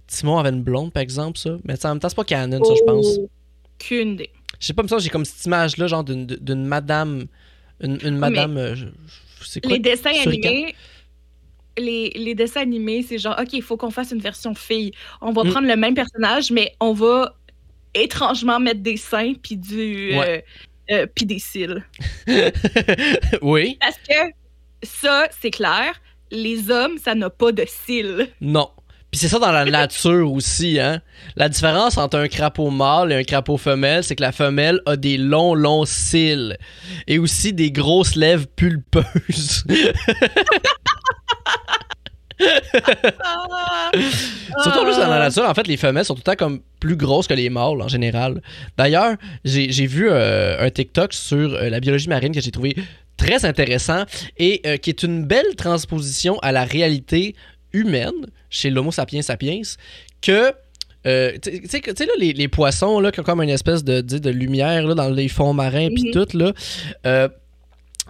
[0.07, 1.57] Timon avait une blonde, par exemple, ça?
[1.65, 3.19] Mais ça, en même temps, c'est pas canon, ça, je pense.
[3.81, 4.31] Aucune idée.
[4.59, 7.27] Je sais pas, mais ça, j'ai comme cette image-là, genre d'une d'une madame.
[7.83, 8.59] Une, une madame.
[8.59, 8.75] euh,
[9.61, 10.75] quoi Les dessins animés.
[11.79, 14.93] Les, les dessins animés, c'est genre, OK, il faut qu'on fasse une version fille.
[15.21, 15.51] On va Mm.
[15.51, 17.35] prendre le même personnage, mais on va
[17.95, 20.17] étrangement mettre des seins puis du.
[20.19, 20.45] Ouais.
[20.91, 21.85] euh, euh, puis des cils.
[23.43, 24.33] oui, Parce que
[24.83, 26.01] ça, c'est clair,
[26.31, 28.29] les hommes, ça n'a pas de cils.
[28.41, 28.69] non.
[29.11, 31.01] Puis c'est ça dans la nature aussi, hein.
[31.37, 34.97] La différence entre un crapaud mâle et un crapaud femelle, c'est que la femelle a
[34.97, 36.57] des longs, longs cils.
[37.09, 39.65] Et aussi des grosses lèvres pulpeuses.
[44.63, 46.97] Surtout plus dans la nature, en fait, les femelles sont tout le temps comme plus
[46.97, 48.41] grosses que les mâles en général.
[48.79, 52.77] D'ailleurs, j'ai j'ai vu euh, un TikTok sur euh, la biologie marine que j'ai trouvé
[53.17, 54.05] très intéressant
[54.39, 57.35] et euh, qui est une belle transposition à la réalité
[57.73, 59.63] humaine chez l'Homo sapiens sapiens
[60.21, 60.53] que.
[61.07, 64.19] euh, tu sais- là, les, les poissons là, qui ont comme une espèce de, de,
[64.31, 66.13] lumière là, dans les fonds marins puis Mhm.
[66.13, 66.53] tout là.
[67.07, 67.29] euh,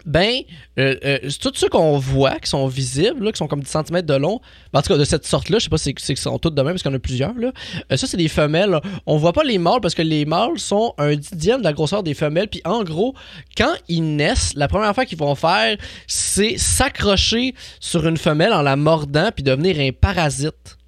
[0.06, 0.40] ben,
[0.78, 4.14] euh, euh, tous ceux qu'on voit, qui sont visibles, qui sont comme 10 cm de
[4.14, 4.40] long,
[4.72, 6.62] ben, en tout cas de cette sorte-là, je sais pas si c'est sont toutes de
[6.62, 7.52] même parce en a plusieurs, là.
[7.90, 8.80] Euh, ça, c'est des femelles.
[9.06, 12.02] On voit pas les mâles parce que les mâles sont un dixième de la grosseur
[12.02, 12.48] des femelles.
[12.48, 13.14] Puis en gros,
[13.56, 18.62] quand ils naissent, la première fois qu'ils vont faire, c'est s'accrocher sur une femelle en
[18.62, 20.79] la mordant puis devenir un parasite.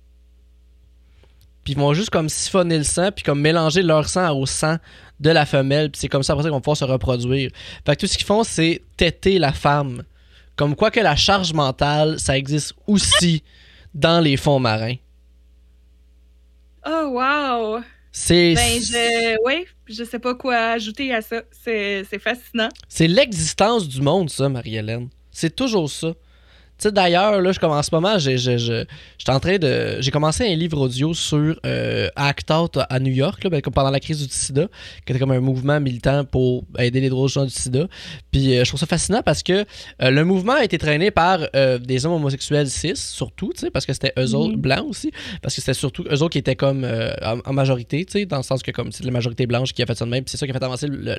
[1.65, 4.77] Puis ils vont juste comme siphonner le sang puis comme mélanger leur sang au sang
[5.21, 5.91] de la femelle.
[5.91, 7.51] Puis c'est comme ça après ça qu'ils vont pouvoir se reproduire.
[7.87, 10.03] Fait que tout ce qu'ils font, c'est têter la femme.
[10.57, 13.43] Comme quoi que la charge mentale, ça existe aussi
[13.95, 14.97] dans les fonds marins.
[16.85, 17.81] Oh, wow!
[18.11, 19.37] C'est Ben, je.
[19.45, 21.43] Oui, je sais pas quoi ajouter à ça.
[21.51, 22.69] C'est c'est fascinant.
[22.89, 25.09] c'est l'existence du monde, ça, Marie-Hélène.
[25.31, 26.13] C'est toujours ça.
[26.83, 28.19] Tu sais, d'ailleurs, là, je commence pas mal.
[28.19, 29.99] J'ai, j'ai, j'ai- j'étais en train de.
[30.01, 33.73] J'ai commencé un livre audio sur euh, Act Out à New York, là, ben, comme
[33.73, 34.67] pendant la crise du sida,
[35.07, 37.87] qui était comme un mouvement militant pour aider les droits des gens du sida.
[38.33, 39.65] Puis euh, je trouve ça fascinant parce que
[40.03, 43.71] euh, le mouvement a été traîné par euh, des hommes homosexuels cis, surtout, tu sais,
[43.71, 46.57] parce que c'était eux autres, blancs aussi, parce que c'était surtout eux autres qui étaient
[46.57, 49.73] comme en, en majorité, tu sais, dans le sens que comme c'est la majorité blanche
[49.73, 51.15] qui a fait ça de même, puis c'est ça qui a fait avancer le,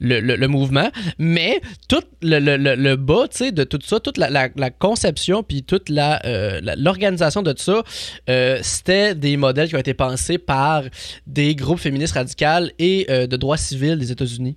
[0.00, 0.90] le, le, mouvement.
[1.18, 4.48] Mais tout le, le, le, le bas, tu sais, de tout ça, toute la, la,
[4.56, 4.70] la
[5.02, 7.82] conception, puis toute la, euh, la- l'organisation de tout ça,
[8.28, 10.84] euh, c'était des modèles qui ont été pensés par
[11.26, 14.56] des groupes féministes radicales et euh, de droits civils des États-Unis.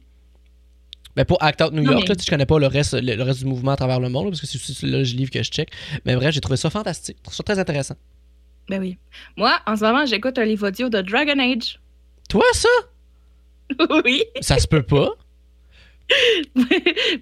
[1.16, 3.16] Ben pour Act Out New York, mais- là, tu je connais pas le reste, le,
[3.16, 5.32] le reste du mouvement à travers le monde, là, parce que c'est c'est le livre
[5.32, 5.70] que je check.
[6.06, 7.18] Mais bref, j'ai trouvé ça fantastique.
[7.20, 7.96] Je trouve ça très intéressant.
[8.70, 8.98] Ben oui.
[9.38, 11.80] Moi, en ce moment, j'écoute un livre audio de Dragon Age.
[12.30, 12.68] Toi, ça?
[14.06, 14.24] oui.
[14.42, 15.10] Ça se peut pas.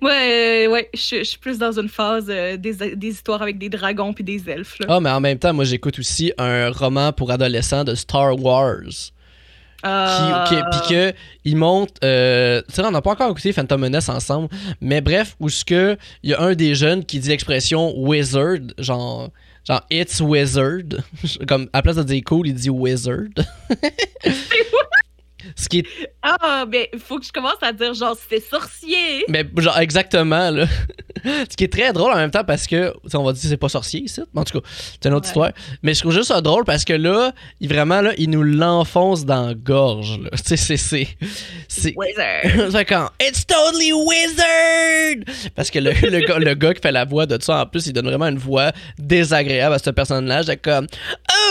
[0.01, 3.57] Moi, euh, ouais, je je suis plus dans une phase euh, des, des histoires avec
[3.57, 4.77] des dragons puis des elfes.
[4.87, 9.11] Ah, mais en même temps, moi, j'écoute aussi un roman pour adolescents de Star Wars.
[9.85, 10.45] Ah.
[10.47, 13.81] qui, qui- puis que il monte euh, tu sais on n'a pas encore écouté Phantom
[13.81, 14.47] Menace ensemble
[14.79, 18.59] mais bref où ce que il y a un des jeunes qui dit l'expression wizard
[18.77, 19.29] genre
[19.67, 20.83] genre it's wizard
[21.49, 23.25] comme à la place de dire cool il dit wizard
[25.55, 25.85] ce qui est
[26.21, 29.25] Ah, ben, il faut que je commence à dire genre, c'est sorcier.
[29.27, 30.65] mais genre exactement là
[31.49, 33.69] ce qui est très drôle en même temps parce que on va dire c'est pas
[33.69, 34.67] sorcier ici mais en tout cas
[35.01, 35.29] c'est une autre Ouais.
[35.29, 35.51] histoire
[35.83, 39.23] mais je trouve juste ça drôle parce que là il vraiment là il nous l'enfonce
[39.25, 41.07] dans la gorge là tu sais c'est c'est
[41.67, 42.71] c'est Wizard.
[42.71, 45.23] c'est comme It's totally wizard!
[45.55, 47.87] Parce que le, le, gars, le gars qui fait la voix de ça, en plus,
[47.87, 50.45] il donne vraiment une voix désagréable à ce personnage.
[50.45, 50.87] C'est comme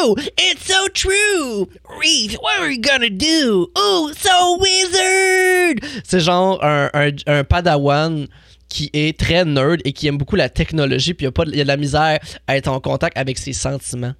[0.02, 1.68] Oh, it's so true!
[2.00, 3.68] Reese, what are you gonna do?
[3.76, 5.74] Oh, so wizard!
[6.04, 8.26] C'est genre un, un, un padawan
[8.68, 11.44] qui est très nerd et qui aime beaucoup la technologie, puis il y a, pas
[11.44, 14.14] de- y a de la misère à être en contact avec ses sentiments.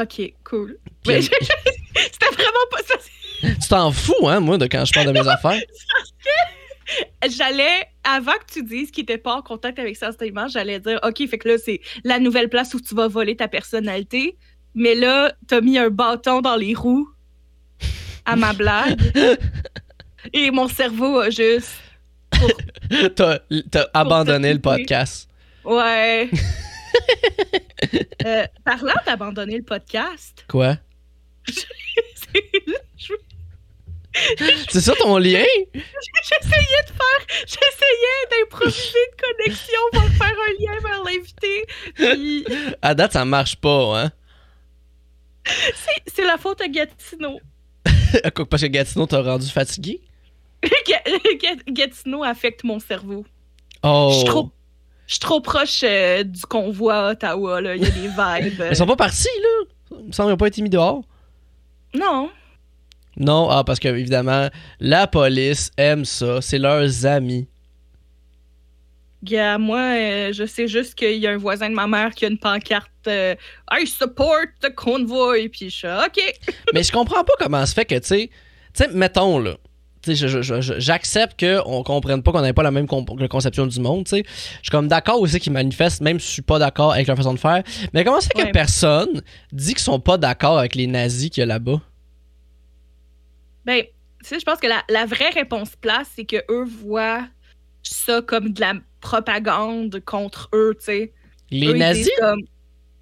[0.00, 0.78] Ok, cool.
[1.02, 1.20] Puis Mais
[2.02, 2.94] C'était vraiment pas ça.
[3.40, 5.60] tu t'en fous, hein, moi, de quand je parle de mes affaires?
[7.28, 11.00] J'allais, avant que tu dises qu'il était pas en contact avec ses sentiments, j'allais dire,
[11.02, 14.36] OK, fait que là, c'est la nouvelle place où tu vas voler ta personnalité.
[14.74, 17.08] Mais là, t'as mis un bâton dans les roues
[18.24, 19.00] à ma blague.
[20.32, 21.72] Et mon cerveau a juste.
[23.16, 23.38] T'as
[23.70, 25.28] t'as abandonné le podcast.
[25.64, 26.28] Ouais.
[28.24, 30.76] Euh, parlant d'abandonner le podcast, Quoi?
[34.14, 35.42] c'est- ça ton lien?
[35.74, 41.66] j'essayais de faire, j'essayais d'improviser une connexion pour faire un lien vers l'invité.
[41.94, 42.44] Puis
[42.82, 44.12] À date, ça marche pas, hein?
[45.46, 47.40] c'est- c'est la faute à Gatineau.
[48.50, 50.00] Parce que Gatineau t'a rendu fatigué?
[50.62, 51.02] Ga-
[51.42, 53.24] Ga- Gatineau affecte mon cerveau.
[53.82, 54.10] Oh!
[54.12, 57.60] Je suis trop, proche euh, du convoi à Ottawa.
[57.60, 57.74] Là.
[57.76, 58.08] Il y a des
[58.48, 58.60] vibes.
[58.60, 58.68] euh.
[58.70, 59.98] Ils sont pas partis, là?
[60.00, 61.02] Il me semble qu'ils ont pas été mis dehors.
[61.94, 62.30] Non.
[63.18, 64.48] Non, ah, parce que, évidemment,
[64.80, 66.40] la police aime ça.
[66.40, 67.46] C'est leurs amis.
[69.22, 72.24] Gars, moi, euh, je sais juste qu'il y a un voisin de ma mère qui
[72.24, 73.34] a une pancarte euh,
[73.70, 75.48] I support the convoy.
[75.48, 76.20] Puis je suis OK.
[76.74, 78.30] Mais je comprends pas comment se fait que, tu sais,
[78.74, 79.56] tu sais, mettons, là.
[80.04, 84.24] J'accepte qu'on comprenne pas qu'on n'ait pas la même conception du monde, tu sais.
[84.26, 87.16] Je suis comme d'accord aussi qu'ils manifestent, même si je suis pas d'accord avec leur
[87.16, 87.62] façon de faire.
[87.92, 91.42] Mais comment ça fait que personne dit qu'ils sont pas d'accord avec les nazis qu'il
[91.42, 91.80] y a là-bas?
[93.64, 97.28] Ben, tu sais, je pense que la, la vraie réponse place, c'est que eux voient
[97.82, 101.12] ça comme de la propagande contre eux, tu sais.
[101.50, 102.08] Les Eux, nazis?
[102.18, 102.40] comme-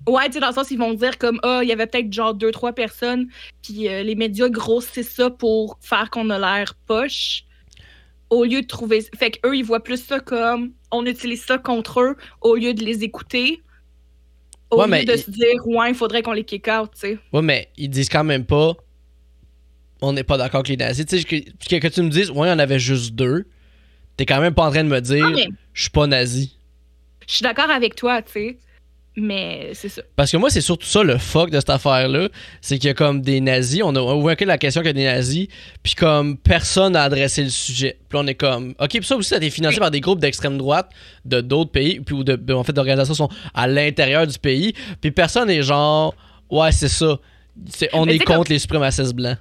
[0.09, 2.11] Ouais, tu sais, dans le sens, ils vont dire comme, ah, il y avait peut-être
[2.13, 3.29] genre deux, trois personnes,
[3.63, 7.45] puis euh, les médias grossissent ça pour faire qu'on a l'air poche,
[8.31, 9.05] au lieu de trouver.
[9.19, 12.83] Fait qu'eux, ils voient plus ça comme, on utilise ça contre eux, au lieu de
[12.83, 13.61] les écouter,
[14.71, 16.91] au Ouais, lieu mais de il- se dire, ouais, il faudrait qu'on les kick out,
[16.95, 17.19] tu sais.
[17.35, 18.73] Ouais, mais ils disent quand même pas.
[20.01, 21.05] On n'est pas d'accord avec les nazis.
[21.05, 21.37] Tu sais, que,
[21.69, 23.45] que, que tu me dises, ouais, il y en avait juste deux.
[24.21, 25.41] T'es quand même pas en train de me dire, Ah,
[25.73, 26.55] je suis pas nazi.
[27.27, 28.59] je suis d'accord avec toi, tu sais.
[29.17, 30.03] Mais c'est ça.
[30.15, 32.29] Parce que moi, c'est surtout ça le fuck de cette affaire-là.
[32.61, 33.81] C'est qu'il y a comme des nazis.
[33.83, 35.49] On a évoqué la question qu'il y a des nazis.
[35.83, 37.99] Puis comme personne n'a adressé le sujet.
[38.09, 38.75] Puis on est comme.
[38.79, 40.91] Ok, puis ça aussi, ça a été financé par des groupes d'extrême droite
[41.25, 41.99] de d'autres pays.
[42.01, 44.75] Puis ou de, en fait, d'organisations sont à l'intérieur du pays.
[45.01, 46.15] Puis personne n'est genre.
[46.49, 47.19] Ouais, c'est ça.
[47.69, 49.39] C'est- on Mais est contre les suprémacistes blancs.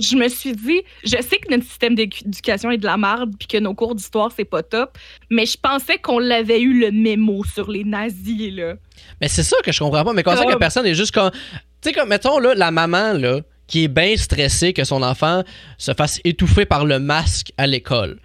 [0.00, 3.48] Je me suis dit, je sais que notre système d'éducation est de la merde puis
[3.48, 4.98] que nos cours d'histoire, c'est pas top,
[5.30, 8.74] mais je pensais qu'on l'avait eu le mémo sur les nazis, là.
[9.20, 10.12] Mais c'est ça que je comprends pas.
[10.12, 11.30] Mais comment ça que personne est juste comme.
[11.30, 11.38] Tu
[11.82, 15.42] sais, comme, mettons, là, la maman, là, qui est bien stressée que son enfant
[15.78, 18.18] se fasse étouffer par le masque à l'école.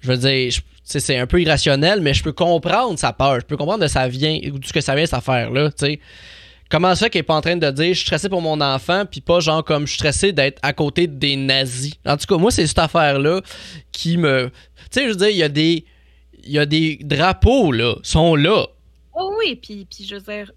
[0.00, 3.40] Je veux dire, je- c'est un peu irrationnel, mais je peux comprendre sa peur.
[3.40, 6.00] Je peux comprendre de ça vient, d'où ce que ça vient, cette affaire-là, tu sais.
[6.72, 9.04] Comment ça qu'elle est pas en train de dire je suis stressé pour mon enfant,
[9.04, 11.92] puis pas genre comme je suis stressé d'être à côté des nazis?
[12.06, 13.42] En tout cas, moi, c'est cette affaire-là
[13.92, 14.50] qui me.
[14.90, 15.84] Tu sais, je veux dire, il y a des.
[16.44, 18.66] Il des drapeaux, là, sont là.
[19.14, 20.50] Oh oui, puis, puis je veux dire,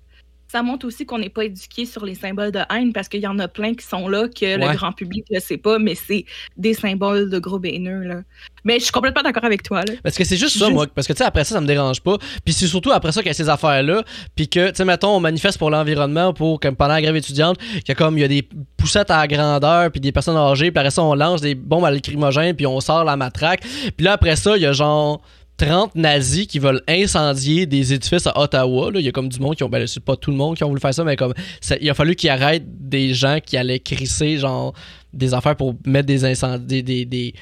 [0.56, 3.28] ça montre aussi qu'on n'est pas éduqué sur les symboles de haine parce qu'il y
[3.28, 4.58] en a plein qui sont là que Ouais.
[4.72, 6.24] le grand public ne sait pas, mais c'est
[6.56, 8.22] des symboles de gros haineux, là.
[8.63, 9.96] Mais je suis complètement d'accord avec toi, là.
[10.02, 10.88] Parce que c'est juste ça, Juste- moi.
[10.88, 12.18] Parce que, tu sais, après ça, ça me dérange pas.
[12.46, 14.04] Puis c'est surtout après ça qu'il y a ces affaires-là.
[14.34, 17.58] Puis que, tu sais, mettons, on manifeste pour l'environnement, pour, comme pendant la grève étudiante,
[17.58, 20.72] qu'il y a comme, il y a des poussettes à grandeur, puis des personnes âgées,
[20.72, 23.60] puis après ça, on lance des bombes à lacrymogène, puis on sort la matraque.
[23.98, 25.22] Puis là, après ça, il y a genre.
[25.58, 28.91] 30 nazis qui veulent incendier des édifices à Ottawa.
[28.91, 29.00] Là.
[29.00, 29.70] Il y a comme du monde qui ont.
[29.70, 31.34] Ben, c'est pas tout le monde qui ont voulu faire ça, mais comme.
[31.80, 34.74] il a fallu qu'ils arrêtent des gens qui allaient crisser, genre,
[35.13, 36.84] des affaires pour mettre des incendies.
[36.84, 37.34] Des, des,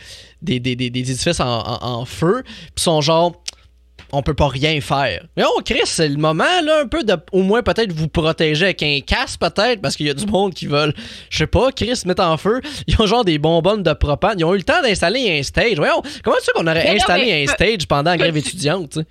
[0.41, 2.43] des, des, édifices en feu.
[2.75, 3.43] Puis sont genre.
[4.15, 5.25] On peut pas rien faire.
[5.35, 7.15] Mais oh, Chris, c'est le moment, là, un peu de.
[7.31, 10.53] Au moins, peut-être vous protéger avec un casque, peut-être, parce qu'il y a du monde
[10.53, 10.93] qui veulent.
[11.31, 12.61] Je sais pas, Chris, mettre en feu.
[12.87, 14.39] Ils ont genre des bonbonnes de propane.
[14.39, 15.77] Ils ont eu le temps d'installer un stage.
[15.77, 18.91] Voyons, comment c'est qu'on aurait Mais non, installé mais- un stage pendant la grève étudiante,
[18.91, 19.05] tu sais?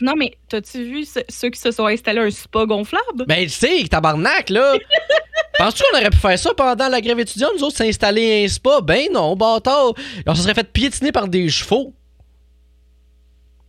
[0.00, 3.24] Non, mais t'as-tu vu ce- ceux qui se sont installés un spa gonflable?
[3.26, 4.74] Ben, tu sais, tabarnak, là.
[5.58, 8.80] Penses-tu qu'on aurait pu faire ça pendant la grève étudiante, nous autres, s'installer un spa?
[8.82, 9.92] Ben non, bâtard.
[10.26, 11.94] On se serait fait piétiner par des chevaux.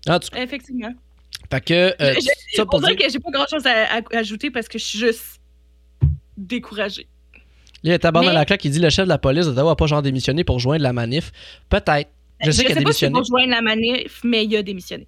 [0.05, 0.93] Tout cas, Effectivement.
[1.51, 4.67] fait que, euh, Je- ça pour dire, que j'ai pas grand-chose à, à ajouter parce
[4.67, 5.39] que je suis juste
[6.37, 7.07] découragée.
[7.83, 9.71] il y a Tabarnak mais- la claque qui dit le chef de la police d'Ottawa
[9.71, 11.31] a pas genre démissionné pour joindre la manif.
[11.69, 12.09] Peut-être.
[12.45, 13.47] Je sais qu'il a sais pas si démissionné.
[13.47, 15.07] la manif, mais il a démissionné.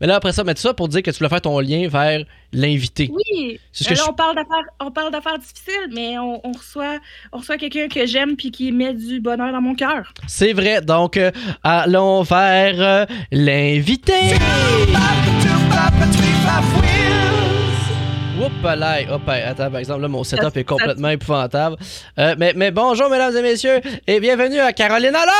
[0.00, 1.86] Mais là, après ça, mais tout ça pour dire que tu voulais faire ton lien
[1.88, 3.10] vers l'invité.
[3.12, 6.40] Oui, C'est ce que là, je- on parle d'affaires, on parle d'affaires difficiles, mais on,
[6.46, 6.98] on reçoit,
[7.32, 10.12] on reçoit quelqu'un que j'aime puis qui met du bonheur dans mon cœur.
[10.26, 10.80] C'est vrai.
[10.80, 11.30] Donc, euh,
[11.62, 14.12] allons vers euh, l'invité.
[18.38, 21.76] Oups là, hop, attends, par exemple, là, mon setup Ça- est complètement épouvantable.
[22.18, 25.32] Euh, mais, mais bonjour, mesdames et messieurs, et bienvenue à Caroline Allô!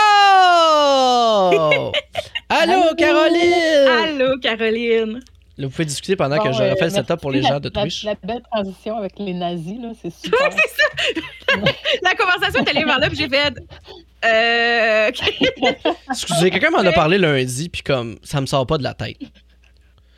[2.49, 3.89] Allô, Caroline!
[4.03, 5.21] Allô, Caroline.
[5.59, 7.61] Là, vous pouvez discuter pendant que je euh, refais le setup pour les la- gens
[7.61, 8.05] de Twitch.
[8.05, 10.49] La, belle transition avec les nazis, là, c'est super.
[12.03, 13.55] La conversation est allée vers là, puis j'ai fait.
[14.25, 15.11] Euh.
[16.11, 19.19] Excusez, quelqu'un m'en a parlé lundi, puis comme, ça me sort pas de la tête.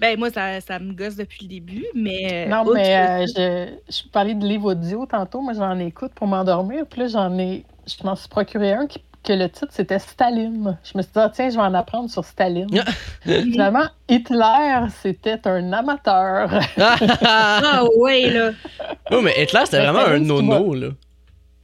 [0.01, 2.47] Ben, moi, ça, ça me gosse depuis le début, mais.
[2.49, 3.27] non, outre mais euh,
[3.89, 5.41] je, je parlais de livres audio tantôt.
[5.41, 6.85] Moi, j'en écoute pour m'endormir.
[6.89, 7.65] Puis là, j'en ai.
[7.87, 10.79] Je m'en suis procuré un qui, que le titre, c'était Staline.
[10.85, 12.69] Je me suis dit, ah, tiens, je vais en apprendre sur Staline.
[13.25, 16.51] Finalement, Hitler, c'était un amateur.
[16.81, 18.51] Ah, ouais, là.
[19.11, 20.89] oh, mais Hitler, c'était Mais vraiment un Staline, nono, là.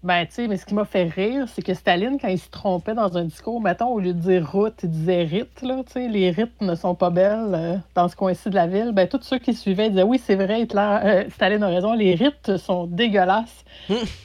[0.05, 2.51] Ben, tu sais, mais ce qui m'a fait rire, c'est que Staline, quand il se
[2.51, 5.93] trompait dans un discours, mettons, au lieu de dire route, il disait rite, là, tu
[5.93, 8.93] sais, les rites ne sont pas belles euh, dans ce coin-ci de la ville.
[8.93, 12.15] Ben, tous ceux qui suivaient disaient, oui, c'est vrai, Hitler, euh, Staline a raison, les
[12.15, 13.65] rites sont dégueulasses.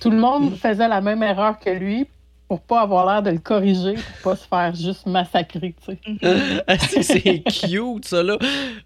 [0.01, 2.09] Tout le monde faisait la même erreur que lui
[2.49, 5.99] pour pas avoir l'air de le corriger, pour pas se faire juste massacrer, tu sais.
[6.67, 8.37] Ah, c'est cute, ça, là.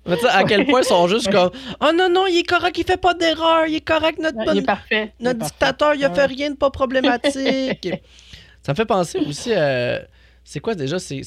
[0.06, 1.50] Mais tu sais, à quel point ils sont juste comme
[1.82, 4.46] Oh non, non, il est correct, il fait pas d'erreur, il est correct, notre, Il
[4.46, 5.14] bonne- est parfait.
[5.20, 5.54] il est notre parfait.
[5.54, 7.90] dictateur, il a fait rien de pas problématique.
[8.64, 10.02] ça me fait penser aussi à.
[10.46, 11.00] C'est quoi déjà?
[11.00, 11.22] C'est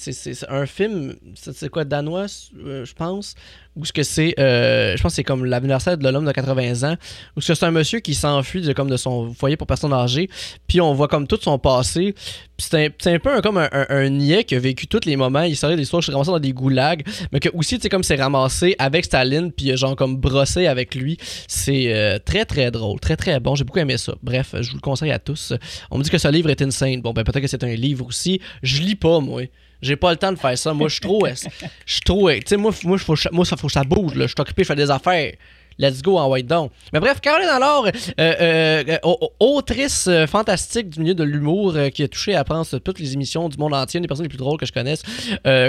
[0.51, 2.27] un film, c'est c'est quoi, danois,
[2.59, 3.35] euh, je pense?
[3.77, 4.35] Ou ce que c'est.
[4.39, 6.97] euh, je pense que c'est comme l'anniversaire de l'homme de 80 ans.
[7.37, 9.93] Ou ce que c'est un monsieur qui s'enfuit de, comme de son foyer pour personnes
[9.93, 10.29] âgées.
[10.67, 12.15] Puis on voit comme tout son passé.
[12.57, 15.43] Puis c'est un, peu comme un, un, un niais qui a vécu tous les moments.
[15.43, 17.07] Il serait des histoires, je suis ramassé dans des goulags.
[17.33, 19.53] Mais que aussi, tu sais, comme c'est ramassé avec Staline.
[19.53, 21.19] Puis genre comme brossé avec lui.
[21.47, 22.99] C'est euh, très très drôle.
[23.01, 23.55] Très très bon.
[23.55, 24.15] J'ai beaucoup aimé ça.
[24.23, 25.53] Bref, je vous le conseille à tous.
[25.91, 27.03] On me dit que ce livre est insane.
[27.03, 28.41] Bon, ben peut-être que c'est un livre aussi.
[28.63, 29.43] Je lis pas, moi.
[29.83, 30.73] J'ai pas le temps de faire ça.
[30.73, 31.27] Moi, je suis trop.
[31.27, 32.31] Je suis trop.
[32.31, 34.15] Tu sais, moi, moi, faut, moi, ça faut que ça bouge.
[34.15, 34.23] là.
[34.23, 35.33] Je suis occupé, je fais des affaires.
[35.79, 36.71] Let's go en white down.
[36.95, 41.23] Mais bref, Caroline alors, euh, euh, euh, au- au- autrice euh, fantastique du milieu de
[41.23, 44.09] l'humour euh, qui a touché à prendre toutes les émissions du monde entier, une des
[44.09, 45.03] personnes les plus drôles que je connaisse.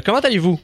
[0.05, 0.57] Comment allez-vous?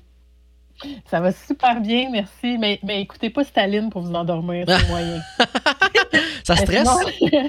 [1.12, 2.58] Ça va super bien, merci.
[2.58, 5.22] Mais, mais écoutez pas Staline pour vous endormir, c'est moyen.
[6.44, 6.88] Ça stresse?
[6.88, 7.30] Sinon,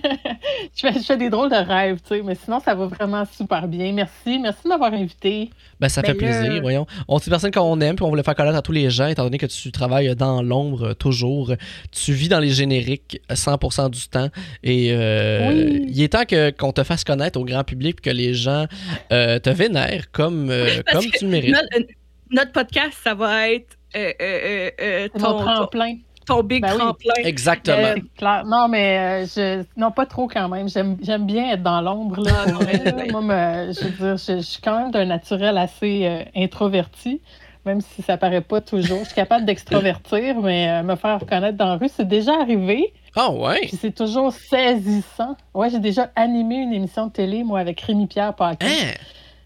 [0.74, 3.24] je, fais, je, fais, des drôles de rêves, tu sais, mais sinon, ça va vraiment
[3.26, 3.92] super bien.
[3.92, 4.38] Merci.
[4.38, 5.50] Merci de m'avoir invité.
[5.80, 6.86] Ben, ça Ben fait plaisir, là- voyons.
[7.08, 9.06] On est une personne qu'on aime, puis on voulait faire connaître à tous les gens,
[9.08, 11.52] étant donné que tu travailles dans l'ombre euh, toujours.
[11.90, 14.28] Tu vis dans les génériques euh, 100% du temps.
[14.62, 15.86] Et euh, Oui.
[15.88, 18.66] il est temps que, qu'on te fasse connaître au grand public, puis que les gens
[19.12, 21.52] euh, te vénèrent comme, euh, comme tu le mérites.
[21.54, 21.84] Notre, euh,
[22.30, 25.96] notre podcast, ça va être euh, euh, euh, euh, ton, ton, tremplin.
[26.26, 26.78] Ton big Ben oui.
[26.78, 27.14] tremplin.
[27.24, 27.76] Exactement.
[27.78, 28.44] Euh, clair.
[28.46, 29.64] Non, mais euh, je...
[29.76, 30.68] non, pas trop quand même.
[30.68, 32.20] J'aime j'aime bien être dans l'ombre.
[32.22, 33.04] là, Ah, mais là.
[33.12, 37.20] Moi, me- je veux dire, je, je suis quand même d'un naturel assez euh, introverti,
[37.66, 39.00] même si ça paraît pas toujours.
[39.00, 42.92] Je suis capable d'extrovertir, mais euh, me faire reconnaître dans la rue, c'est déjà arrivé.
[43.16, 43.60] Ah ouais?
[43.62, 45.36] Puis c'est toujours saisissant.
[45.54, 48.66] Ouais, j'ai déjà animé une émission de télé, moi, avec Rémi-Pierre Paquin.
[48.66, 48.94] Hein?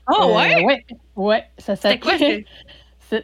[0.07, 0.65] Ah Euh, ouais?
[0.65, 0.85] ouais,
[1.17, 2.47] ouais, ça s'appelait-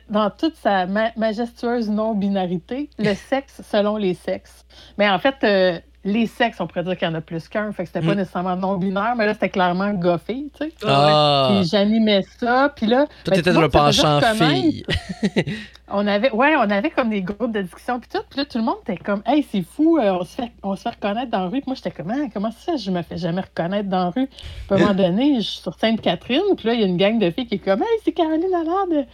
[0.09, 4.65] dans toute sa ma- majestueuse non-binarité, le sexe selon les sexes.
[4.99, 7.73] Mais en fait, euh, les sexes, on pourrait dire qu'il y en a plus qu'un,
[7.73, 8.19] fait que c'était pas Mm.
[8.19, 10.73] nécessairement non-binaire, mais là, c'était clairement goffé, tu sais.
[10.87, 11.49] Ah!
[11.51, 13.07] Puis j'animais ça, puis là...
[13.25, 14.85] Toi, ben, tout dans le penchant fille.
[15.89, 18.57] On avait, ouais, on avait comme des groupes de discussion, puis tout, puis là, tout
[18.57, 21.31] le monde était comme, hey, c'est fou, euh, on, se fait, on se fait reconnaître
[21.31, 21.61] dans la rue.
[21.61, 24.27] Puis moi, j'étais comme, Ah, comment ça, je me fais jamais reconnaître dans la rue?
[24.27, 24.39] Puis
[24.71, 27.19] à un moment donné, je suis sur Sainte-Catherine, puis là, il y a une gang
[27.19, 29.05] de filles qui est comme, hey, c'est Caroline Allard de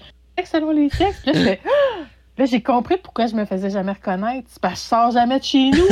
[0.40, 0.88] Sexe selon les.
[0.88, 1.68] Puis là, je fais, Ah!
[2.38, 4.48] Là, j'ai compris pourquoi je me faisais jamais reconnaître.
[4.50, 5.86] C'est parce que je sors jamais de chez nous.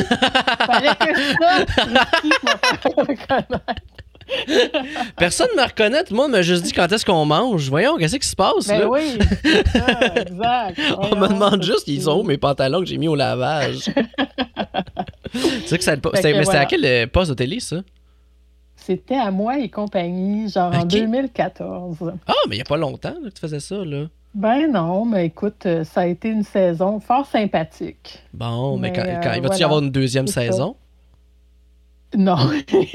[0.65, 1.35] Fallait que je
[2.97, 3.83] reconnaître?
[5.19, 7.69] Personne ne me reconnaît, tout le monde m'a juste dit quand est-ce qu'on mange.
[7.69, 8.89] Voyons, qu'est-ce qui se passe Ben là?
[8.89, 10.81] oui, c'est ça, exact.
[10.99, 13.81] On me demande juste, c'est- ils sont où mes pantalons que j'ai mis au lavage?
[15.67, 17.77] sais que ça, que mais c'était à quel euh, poste de télé, ça?
[18.77, 20.89] C'était à moi et compagnie, genre en Ok.
[20.89, 22.13] 2014.
[22.27, 24.07] Ah, mais il n'y a pas longtemps là, que tu faisais ça, là.
[24.35, 28.21] Ben non, mais écoute, euh, ça a été une saison fort sympathique.
[28.33, 29.65] Bon, mais, Mais, quand, euh, quand- il va-tu y voilà.
[29.65, 30.43] avoir une deuxième ça.
[30.43, 30.77] saison?
[32.17, 32.37] Non.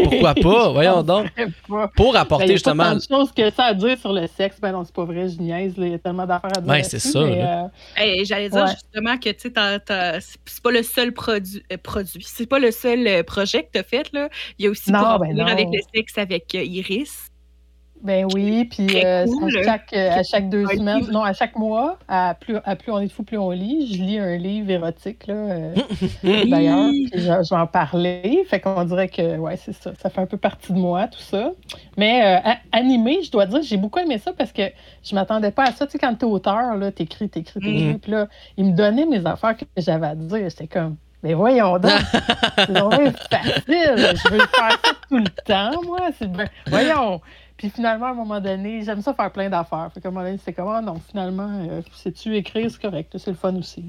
[0.03, 0.69] Pourquoi pas?
[0.71, 1.27] Voyons donc.
[1.69, 1.87] Pas.
[1.95, 2.83] Pour Ben, apporter il y a justement.
[2.83, 4.59] pas tant de choses que ça à dire sur le sexe.
[4.59, 5.77] Ben non, c'est pas vrai, je niaise.
[5.77, 6.67] là, Il y a tellement d'affaires à dire.
[6.71, 7.63] Ben, c'est ça, euh,
[7.95, 8.71] Hey, J'allais dire Ouais.
[8.71, 12.23] justement que tu c'est pas le seul produit, euh, produit.
[12.25, 14.11] c'est pas le seul projet que tu as fait.
[14.13, 14.29] Là.
[14.57, 17.27] Il y a aussi Non, pour en ben avec le sexe avec euh, Iris.
[18.03, 19.57] Ben oui, puis euh, cool.
[19.59, 21.11] à, chaque, euh, à chaque deux Un semaines, livre.
[21.13, 23.87] non, à chaque mois, à plus, à plus on est de fou, plus on lit,
[23.95, 25.73] je lis un livre érotique, là, euh,
[26.23, 28.43] d'ailleurs, je, vais en parler.
[28.49, 31.21] Fait qu'on dirait que, ouais, c'est ça, ça fait un peu partie de moi, tout
[31.21, 31.51] ça.
[31.95, 34.63] Mais euh, animé, je dois dire, j'ai beaucoup aimé ça parce que
[35.01, 35.85] je m'attendais pas à ça.
[35.85, 37.99] Tu sais, quand t'es auteur, là, t'écris, t'écris, t'écris, Mhm.
[37.99, 40.49] puis là, il me donnait mes affaires que j'avais à dire.
[40.49, 41.91] J'étais comme, mais voyons donc,
[42.57, 47.21] c'est facile, je veux faire ça tout le temps, moi, c'est bien- voyons.
[47.63, 49.89] Puis finalement, à un moment donné, j'aime ça faire plein d'affaires.
[49.93, 53.15] Fait qu'à un moment donné, c'est comme, ah non, finalement, euh, sais-tu écrire, c'est correct,
[53.17, 53.85] c'est le fun aussi.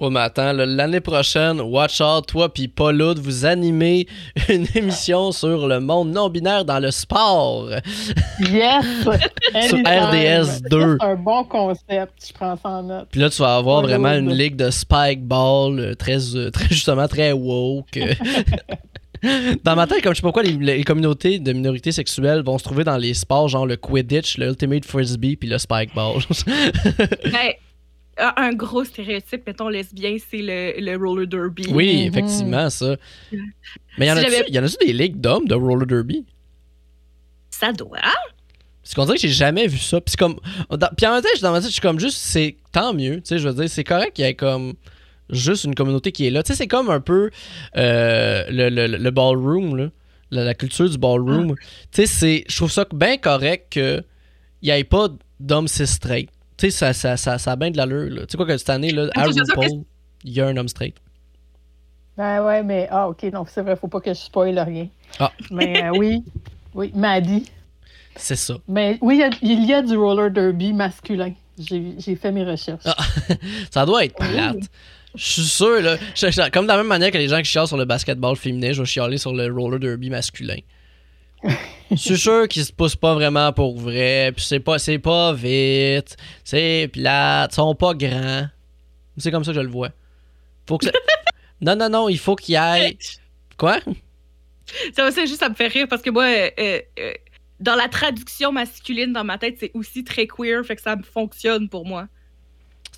[0.00, 4.08] Oh, mais attends, l'année prochaine, Watch Out, toi puis Paul Hood, vous animez
[4.48, 7.68] une émission sur le monde non-binaire dans le sport.
[8.40, 8.84] Yes!
[9.54, 9.86] Anytime.
[9.86, 10.96] RDS Ça, 2.
[10.98, 13.06] C'est un bon concept, je prends ça en note.
[13.12, 16.66] Puis là, tu vas avoir vraiment une ligue de spike ball euh, très, euh, très
[16.70, 18.00] justement très woke.
[19.64, 22.56] Dans ma tête, comme je sais pas pourquoi, les, les communautés de minorités sexuelles vont
[22.58, 26.20] se trouver dans les sports genre le Quidditch, le Ultimate Frisbee puis le Spike Ball.
[27.24, 27.52] Ben,
[28.36, 31.66] un- gros stéréotype, mettons, lesbien, c'est le, le roller derby.
[31.70, 32.96] oui, effectivement, ça.
[33.98, 36.24] Mais Si j'avais- y en a-tu des ligues d'hommes de roller derby?
[37.50, 37.98] Ça doit.
[38.82, 40.00] Parce qu'on dirait que j'ai jamais vu ça.
[40.00, 40.36] Puis comme.
[40.70, 43.16] dans- Puis en même temps, dans ma tête, je suis comme juste, c'est tant mieux.
[43.16, 44.74] Tu sais, je veux dire, c'est correct qu'il y ait comme
[45.32, 46.42] juste une communauté qui est là.
[46.42, 47.30] Tu sais, c'est comme un peu
[47.76, 49.88] euh, le, le, le ballroom, là.
[50.30, 51.54] La, la culture du ballroom.
[51.56, 51.66] Tu
[52.02, 52.44] sais, c'est.
[52.48, 54.04] Je trouve ça bien correct qu'il
[54.62, 55.08] n'y ait pas
[55.40, 56.30] d'hommes cis straight.
[56.56, 58.20] Tu sais, ça, ça, ça, ça a bien de l'allure, là.
[58.26, 59.84] Tu sais quoi que cette année, là, à ça, RuPaul,
[60.24, 60.96] il y a un homme straight.
[62.16, 64.88] Ben ouais, mais ah ok, non, c'est vrai, faut pas que je spoil rien.
[65.18, 65.32] Ah.
[65.50, 66.22] Mais euh, oui,
[66.74, 67.50] oui, Maddy.
[68.14, 68.54] C'est ça.
[68.68, 71.32] Mais oui, il y a, du roller derby masculin.
[71.58, 72.84] J'ai j'ai fait mes recherches.
[72.84, 72.96] Ah.
[73.70, 74.68] Ça doit être plate.
[75.14, 75.96] Je suis sûr, là.
[76.50, 78.80] comme de la même manière que les gens qui chialent sur le basketball féminin, je
[78.82, 80.58] vais chialer sur le roller derby masculin.
[81.90, 85.32] Je suis sûr qu'ils se poussent pas vraiment pour vrai, puis c'est pas, c'est pas
[85.32, 88.46] vite, c'est plate, ils sont pas grands.
[89.16, 89.90] C'est comme ça que je le vois.
[90.68, 90.92] Faut que ça-
[91.60, 92.96] Non, non, non, il faut qu'il ait.
[93.56, 93.80] Quoi?
[94.94, 97.12] Ça aussi, juste, ça me fait rire parce que moi, euh, euh, euh,
[97.58, 101.68] dans la traduction masculine, dans ma tête, c'est aussi très queer, fait que ça fonctionne
[101.68, 102.06] pour moi.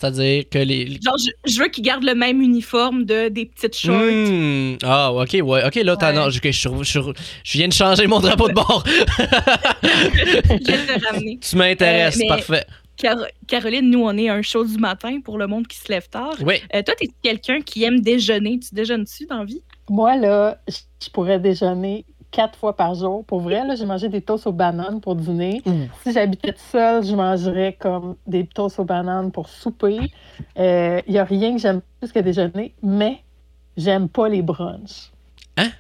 [0.03, 0.99] C'est-à-dire que les.
[1.01, 3.95] Genre, je, je veux qu'ils gardent le même uniforme de des petites shorts.
[4.03, 4.77] Hmm.
[4.83, 5.65] Ah, ok, ouais.
[5.65, 6.17] Ok, là, t'as- Ouais.
[6.17, 8.83] non, je, je, viens de changer mon drapeau de bord.
[9.83, 11.39] je ramener.
[11.41, 12.65] tu m'intéresses, Euh, mais- parfait.
[12.97, 16.09] Car- Caroline, nous, on est un show du matin pour le monde qui se lève
[16.09, 16.35] tard.
[16.45, 16.57] Oui.
[16.75, 18.59] Euh, toi, t'es quelqu'un qui aime déjeuner?
[18.59, 19.63] Tu déjeunes-tu dans la vie?
[19.89, 23.25] Moi, là, je pourrais déjeuner quatre fois par jour.
[23.25, 25.63] Pour vrai, là, j'ai mangé des toasts aux bananes pour dîner.
[26.03, 30.11] Si j'habitais seule, je mangerais comme des toasts aux bananes pour souper.
[30.57, 33.19] Il n'y a rien que j'aime plus que déjeuner, mais
[33.77, 35.13] j'aime pas les brunchs.
[35.57, 35.71] Hein?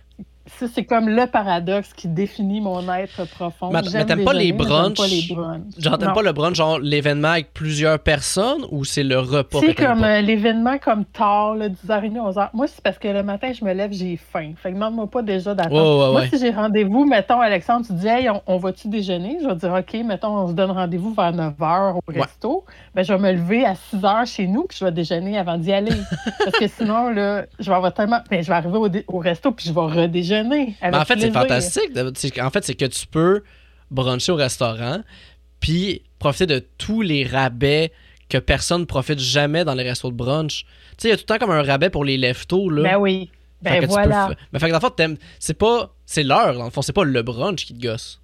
[0.47, 3.71] Ça, c'est comme le paradoxe qui définit mon être profond.
[3.73, 5.29] Mais mais t'aimes pas les pas brunchs?
[5.29, 6.13] t'aimes Non.
[6.15, 10.17] pas le brunch, genre l'événement avec plusieurs personnes ou c'est le repas C'est comme pas?
[10.17, 12.49] euh, l'événement comme tard, là, 10h30, 11h.
[12.55, 14.53] Moi, c'est parce que le matin, je me lève, j'ai faim.
[14.57, 15.75] Fait que demande-moi pas déjà d'attendre.
[15.77, 16.29] Ouais, ouais, Moi, ouais.
[16.29, 19.39] si j'ai rendez-vous, mettons, Alexandre, tu dis, hey, on, on va-tu déjeuner?
[19.43, 22.21] Je vais dire, OK, mettons, on se donne rendez-vous vers 9h au Ouais.
[22.21, 22.65] resto.
[22.97, 25.73] Ben, je vais me lever à 6h chez nous, puis je vais déjeuner avant d'y
[25.73, 25.93] aller.
[26.45, 28.19] parce que sinon, là, je vais avoir tellement.
[28.29, 30.32] Ben, je vais arriver au, au resto, puis je vais redéjeuner.
[30.49, 32.39] Mais avec en fait, c'est fantastique.
[32.39, 33.43] En fait, c'est que tu peux
[33.91, 35.03] bruncher au restaurant
[35.61, 37.93] puis profiter de tous les rabais
[38.29, 40.65] que personne ne profite jamais dans les restos de brunch.
[40.65, 40.69] Tu
[40.99, 42.83] sais, il y a tout le temps comme un rabais pour les leftos, là.
[42.83, 43.31] Ben oui.
[43.61, 44.31] Ben peux voilà.
[44.53, 45.95] Mais fait que dans le fond, c'est pas...
[46.07, 46.83] C'est l'heure, dans le fond.
[46.83, 48.21] C'est pas le brunch qui te gosse.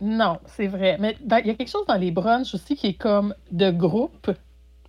[0.00, 0.96] Non, c'est vrai.
[1.00, 4.30] Mais il y a quelque chose dans les brunchs aussi qui est comme de groupe.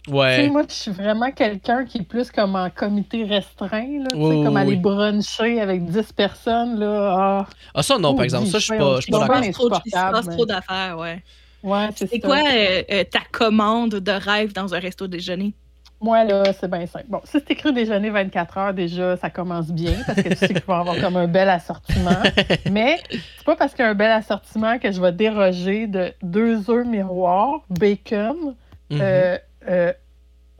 [0.05, 4.11] Tu moi, je suis vraiment quelqu'un qui est plus comme en comité restreint, là, tu
[4.11, 7.15] sais, Oui, comme oui, aller bruncher avec 10 personnes, là.
[7.17, 8.47] Ah, Ah, ça, non, par Oh, exemple.
[8.47, 9.81] Ça, je suis pas, pas d'accord.
[9.85, 11.23] il se passe trop d'affaires, ouais.
[11.63, 15.53] ouais, c'est quoi euh, euh, ta commande de rêve dans un resto déjeuner?
[16.01, 17.05] Moi, là, c'est bien simple.
[17.07, 20.47] Bon, si c'est écrit déjeuner 24 heures, déjà, ça commence bien, parce que tu sais
[20.49, 22.21] qu'il va y avoir comme un bel assortiment.
[22.69, 26.13] Mais c'est pas parce qu'il y a un bel assortiment que je vais déroger de
[26.21, 28.55] deux œufs miroirs, bacon,
[28.91, 28.99] Mhm.
[29.01, 29.37] euh,
[29.67, 29.93] euh,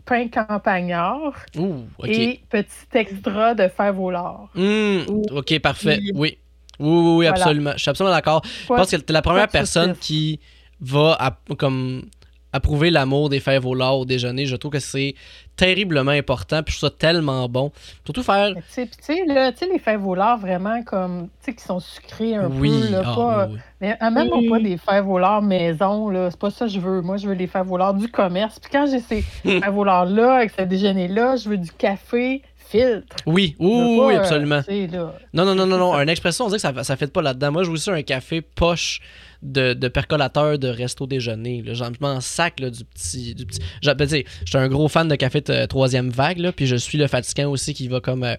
[0.05, 4.49] pain campagnard Ouh, et petit extra de au lard.
[4.55, 4.99] Hmm,
[5.31, 5.99] OK, parfait.
[6.01, 6.11] Oui.
[6.15, 6.37] Oui.
[6.77, 7.29] Oui, oui, Voilà.
[7.31, 7.71] absolument.
[7.73, 8.41] Je suis absolument d'accord.
[8.45, 10.39] Je pense que t'es la première personne qui
[10.81, 12.09] va app- comme
[12.55, 14.45] approuver l'amour des fèves au lard au déjeuner.
[14.45, 15.13] Je trouve que c'est
[15.57, 17.71] terriblement important, puis je trouve ça tellement bon.
[18.05, 18.53] Surtout faire...
[18.73, 22.47] Tu sais, là, les fèves au lard, vraiment, comme, tu sais, qui sont sucrées un
[22.47, 23.47] oui, peu, là, ah, pas...
[23.47, 23.59] oui, oui.
[23.81, 24.49] Mais même Mm.
[24.49, 27.01] pas des fèves au lard maison, là, c'est pas ça que je veux.
[27.01, 28.57] Moi, je veux les fèves au lard du commerce.
[28.59, 29.59] Puis quand j'ai ces Mm.
[29.63, 32.41] fèves au lard-là, avec ce déjeuner-là, je veux du café
[32.75, 33.15] filtre.
[33.25, 34.61] Oui, oui, pas, oui, absolument.
[34.67, 35.13] là.
[35.33, 35.93] Non, non, non, non, non.
[35.93, 37.51] Un expression, on dirait que ça, ça fait pas là-dedans.
[37.51, 39.01] Moi, je veux aussi un café poche
[39.45, 41.61] de, de percolateur de resto déjeuner.
[41.61, 41.73] Là.
[41.73, 43.35] Genre, je m'en sac là, du petit.
[43.35, 43.59] Du petit...
[43.83, 46.97] Ben, je suis un gros fan de café de troisième vague, là, puis je suis
[46.97, 48.35] le fatigant aussi qui va comme euh,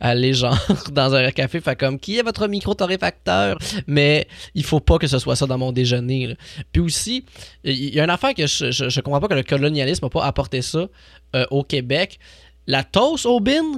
[0.00, 0.58] aller genre
[0.92, 3.58] dans un café, fait comme qui est votre micro-torréfacteur?
[3.86, 6.28] Mais il faut pas que ce soit ça dans mon déjeuner.
[6.28, 6.34] là.
[6.72, 7.24] Puis aussi,
[7.64, 10.10] il y a une affaire que je, je, je comprends pas que le colonialisme n'a
[10.10, 10.88] pas apporté ça
[11.36, 12.18] euh, au Québec.
[12.70, 13.72] La toast au bin,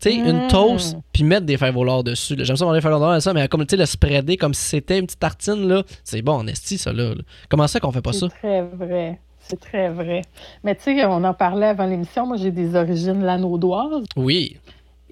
[0.00, 0.48] tu sais, une Mm.
[0.48, 2.34] toast, puis mettre des fèves au lard dessus.
[2.38, 4.54] J'aime ça manger des fèves au lard, ça, mais comme tu sais, le spreader comme
[4.54, 7.14] si c'était une petite tartine, là, c'est bon en esti, ça, là.
[7.14, 7.22] là.
[7.48, 8.28] Comment ça qu'on fait pas ça?
[8.30, 9.20] C'est très vrai.
[9.40, 10.22] C'est très vrai.
[10.62, 12.26] Mais tu sais, on en parlait avant l'émission.
[12.26, 14.04] Moi, j'ai des origines lanaudoises.
[14.16, 14.56] Oui.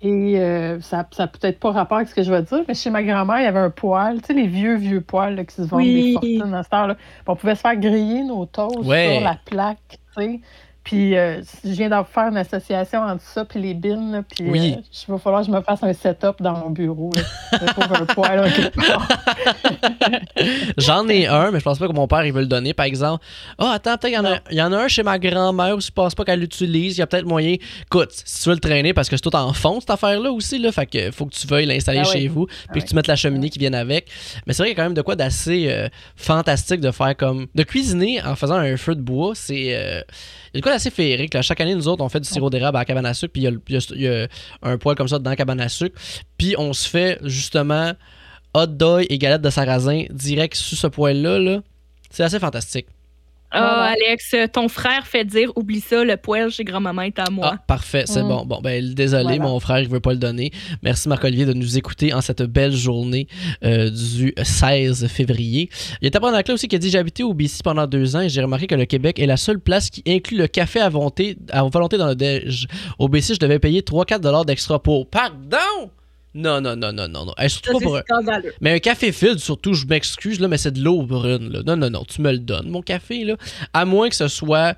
[0.03, 2.91] Et euh, ça n'a peut-être pas rapport avec ce que je vais dire, mais chez
[2.91, 5.55] ma grand-mère, il y avait un poêle, tu sais, les vieux, vieux poêles là, qui
[5.57, 6.17] se vendent Oui.
[6.23, 6.97] des fortunes à cette heure-là.
[7.27, 9.15] On pouvait se faire griller nos toasts Ouais.
[9.17, 9.79] sur la plaque,
[10.17, 10.41] tu sais.
[10.83, 14.49] Puis euh, je viens d'en faire une association entre ça puis les bines, là, puis
[14.51, 14.75] Oui.
[14.79, 17.11] euh, il va falloir que je me fasse un setup dans mon bureau.
[17.15, 17.59] Là.
[17.59, 18.51] Trouve un poêle.
[20.79, 22.87] J'en ai un, mais je pense pas que mon père il veut le donner, par
[22.87, 23.25] exemple.
[23.59, 25.77] Ah, attends, peut-être il y, en a- il y en a un chez ma grand-mère
[25.77, 26.97] aussi, je pense pas qu'elle l'utilise.
[26.97, 27.57] Il y a peut-être moyen.
[27.87, 30.59] Écoute, si tu veux le traîner, parce que c'est tout en fond, cette affaire-là aussi,
[30.59, 32.21] là, fait que faut que tu veuilles l'installer Ah oui.
[32.23, 32.83] chez vous, puis oui.
[32.83, 34.09] que tu mettes la cheminée qui vienne avec.
[34.47, 37.17] Mais c'est vrai qu'il y a quand même de quoi d'assez euh, fantastique de faire
[37.17, 37.47] comme.
[37.55, 40.05] De cuisiner en faisant un feu de bois, c'est.
[40.53, 41.35] Il y a de quoi d'assez féerique.
[41.35, 41.43] Là.
[41.43, 43.45] Chaque année, nous autres, on fait du sirop d'érable à la cabane à sucre, puis
[43.45, 44.27] il y a
[44.63, 46.01] un poêle comme ça dans la cabane à sucre.
[46.39, 47.93] Puis on se fait justement
[48.55, 51.39] hot dog et galette de sarrasin direct sur ce poêle-là.
[51.39, 51.63] Là.
[52.11, 52.87] C'est assez fantastique.
[53.53, 53.97] Ah, ouais.
[54.11, 57.53] Alex, ton frère fait dire oublie ça, le poêle chez grand-maman est à moi.
[57.55, 58.29] Ah, parfait, c'est Mm.
[58.29, 58.45] bon.
[58.47, 59.43] Bon, ben désolé, Voilà.
[59.43, 60.51] mon frère, il veut pas le donner.
[60.83, 63.27] Merci Marc-Olivier de nous écouter en cette belle journée
[63.65, 65.69] euh, du 16 février.
[66.01, 68.15] Il y a Tabarnak là aussi qui a dit J'ai habité au BC pendant deux
[68.17, 70.81] ans et j'ai remarqué que le Québec est la seule place qui inclut le café
[70.81, 72.67] à volonté, à volonté dans le déj.
[72.99, 75.09] Au BC, je devais payer 3-4 d'extra pour.
[75.09, 75.91] Pardon
[76.35, 77.35] Non, non, non, non, non, non.
[77.39, 78.53] Hey, surtout Ça, pas pour c'est scandaleux.
[78.61, 81.51] mais un café filtre, surtout, je m'excuse, là, mais c'est de l'eau brune.
[81.51, 81.63] Là.
[81.67, 83.25] Non, non, non, tu me le donnes, mon café.
[83.25, 83.37] Là.
[83.73, 84.77] À moins que ce soit.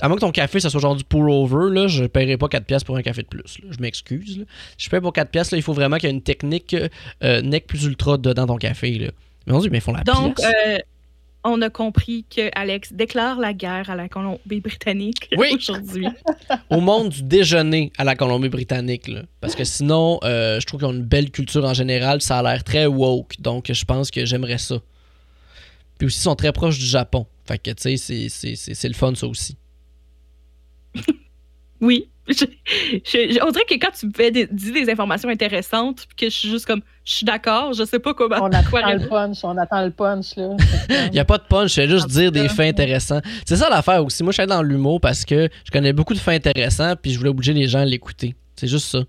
[0.00, 2.48] À moins que ton café, ça soit genre du pour-over, là, je ne paierai pas
[2.48, 3.58] 4 pièces pour un café de plus.
[3.62, 3.68] là.
[3.70, 4.38] Je m'excuse.
[4.38, 4.44] là.
[4.76, 6.74] Je paye pour 4 pièces, là, il faut vraiment qu'il y ait une technique
[7.22, 8.90] euh, nec plus ultra dedans ton café.
[8.98, 9.08] Là.
[9.46, 10.48] Mais mon Dieu, mais ils font la Donc, pièce.
[10.66, 10.78] euh,
[11.44, 15.48] on a compris que Alex déclare la guerre à la Colombie-Britannique Oui.
[15.56, 16.06] aujourd'hui.
[16.70, 19.08] Au monde du déjeuner à la Colombie-Britannique.
[19.08, 19.22] là.
[19.40, 22.20] Parce que sinon, euh, je trouve qu'ils ont une belle culture en général.
[22.22, 23.40] Ça a l'air très woke.
[23.40, 24.76] Donc, je pense que j'aimerais ça.
[25.98, 27.26] Puis aussi, ils sont très proches du Japon.
[27.46, 29.56] Fait que, tu sais, c'est- c'est- c'est c'est le fun, ça aussi.
[31.80, 32.08] Oui.
[32.26, 32.34] Je-
[33.04, 36.16] je- je- on dirait que quand tu me fais des, dis des informations intéressantes, puis
[36.16, 38.36] que je suis juste comme, je suis d'accord, je sais pas comment.
[38.36, 40.56] On quoi attend le punch, on attend le punch, là.
[41.06, 43.20] Il n'y a pas de punch, je fais juste En dire des faits intéressants.
[43.46, 44.22] C'est ça l'affaire aussi.
[44.22, 47.12] Moi, je suis allé dans l'humour parce que je connais beaucoup de faits intéressants, puis
[47.12, 48.34] je voulais obliger les gens à l'écouter.
[48.56, 49.00] C'est juste ça.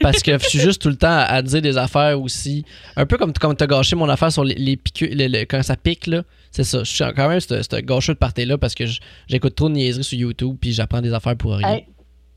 [0.00, 2.64] Parce que je suis juste tout le temps à, à dire des affaires aussi.
[2.96, 5.62] Un peu comme, comme t'as gâché mon affaire sur les, les piqûres, le- le- quand
[5.62, 6.22] ça pique, là.
[6.50, 6.82] C'est ça.
[6.82, 8.84] Je suis quand même ce ce gâcheux de party-là parce que
[9.28, 11.68] j'écoute trop de niaiseries sur YouTube, puis j'apprends des affaires pour rien.
[11.74, 11.86] Hey,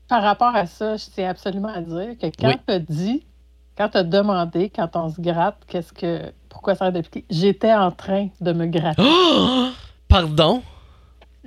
[0.08, 2.54] par rapport à ça, je tiens absolument à dire que quand Oui.
[2.68, 3.26] tu as dit,
[3.76, 7.72] quand tu as demandé, quand on se gratte, qu'est-ce que pourquoi ça de piquer, j'étais
[7.72, 9.02] en train de me gratter.
[9.04, 9.68] Oh!
[10.08, 10.62] Pardon?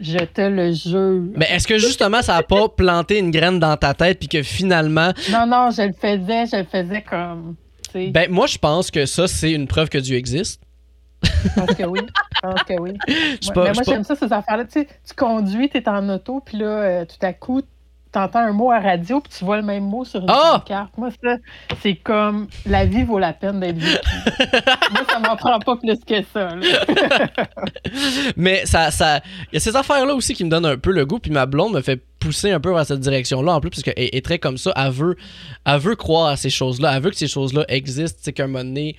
[0.02, 1.24] Je te le jure.
[1.36, 4.44] Mais est-ce que justement ça a pas planté une graine dans ta tête puis que
[4.44, 7.56] finalement Non, non, je le faisais, je le faisais comme.
[7.94, 10.62] ben moi je pense que ça c'est une preuve que Dieu existe.
[11.24, 12.00] je pense que oui.
[12.34, 12.92] Je pense que oui.
[13.10, 14.64] Ouais, pas- mais moi, j'aime ça, ces affaires-là.
[14.66, 17.62] Tu sais, tu conduis, tu es en auto, puis là, euh, tout à coup,
[18.12, 20.64] tu entends un mot à radio, puis tu vois le même mot sur une Ah!
[20.66, 20.92] carte.
[20.98, 21.36] Moi, ça,
[21.82, 23.98] c'est comme la vie vaut la peine d'être vécue.
[24.92, 26.50] moi, ça m'en prend pas plus que ça.
[28.36, 30.92] Mais ça ça il y a ces affaires là aussi qui me donnent un peu
[30.92, 33.62] le goût puis ma blonde me fait pousser un peu vers cette direction là en
[33.62, 35.16] plus parce qu'elle est très comme ça, elle veut
[35.66, 38.48] elle veut croire à ces choses-là, elle veut que ces choses-là existent, sais qu'à un
[38.48, 38.96] moment donné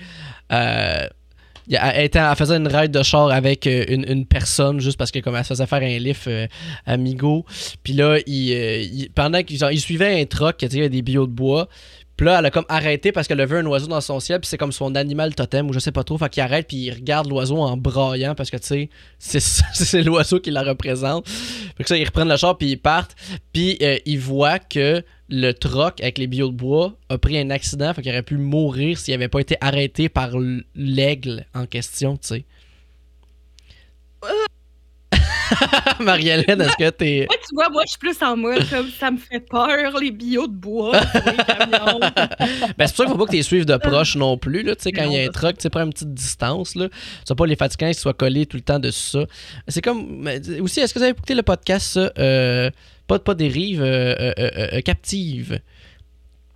[0.53, 1.07] euh,
[1.71, 5.37] elle, faisait une ride de char avec euh, une, une personne juste parce que comme
[5.37, 6.47] elle se faisait faire un lift euh,
[6.87, 7.45] amigo.
[7.83, 11.03] Puis là il, euh, pendant qu'il genre, il suivait un truck il y avait des
[11.03, 11.69] billots de bois
[12.25, 14.49] là, elle a comme arrêté parce qu'elle a vu un oiseau dans son ciel, puis
[14.49, 16.19] c'est comme son animal totem, ou je sais pas trop.
[16.19, 19.41] Fait qu'il arrête, puis il regarde l'oiseau en braillant parce que, tu sais,
[19.73, 21.29] c'est l'oiseau qui la représente.
[21.29, 23.17] Fait que ça, ils reprennent le char, puis ils partent.
[23.53, 27.51] Puis euh, ils voient que le troc avec les billots de bois a pris un
[27.51, 30.31] accident, fait qu'il aurait pu mourir s'il avait pas été arrêté par
[30.75, 32.45] l'aigle en question, tu sais.
[36.01, 37.27] Marie-Hélène, est-ce que t'es.
[37.29, 40.11] Ouais, tu vois, moi, je suis plus en mode comme ça me fait peur, les
[40.11, 42.01] billots de bois, les camions.
[42.79, 44.63] Ben, c'est pour ça qu'il faut pas que tu les suives de proche non plus.
[44.63, 46.75] Là, tu sais, quand il y a un truck, tu sais, prends une petite distance.
[46.75, 46.89] Là.
[47.27, 49.27] Tu pas les fatigants qui soient collés tout le temps dessus ça.
[49.69, 50.29] C'est comme.
[50.61, 52.71] Aussi, est-ce que vous avez écouté le podcast, ça, euh,
[53.07, 55.61] pas, pas des rives euh, euh, euh, captives?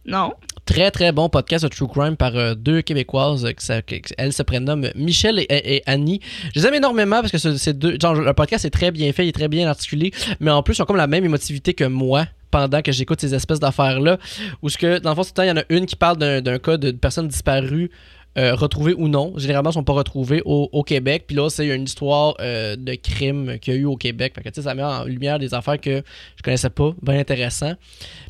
[0.06, 0.34] Non.
[0.66, 3.44] Très, très bon podcast de True Crime par euh, deux Québécoises.
[3.44, 6.20] euh, qui elles se prénomment Michel et, Annie.
[6.54, 7.98] Je les aime énormément parce que deux.
[8.00, 10.10] Genre, le podcast est très bien fait, il est très bien articulé,
[10.40, 13.34] mais en plus, ils ont comme la même émotivité que moi pendant que j'écoute ces
[13.34, 14.16] espèces d'affaires-là.
[14.62, 15.96] Où ce que, dans le fond, tout le temps, il y en a une qui
[15.96, 17.90] parle d'un d'un cas de personne disparue.
[18.36, 21.24] Euh, retrouvée ou non, généralement ils sont pas retrouvés au, Québec.
[21.26, 24.34] Puis là, c'est une histoire euh, de crime qu'il y a eu au Québec.
[24.34, 26.02] Fait que, ça met en lumière des affaires que
[26.36, 27.72] je connaissais pas, bien intéressant.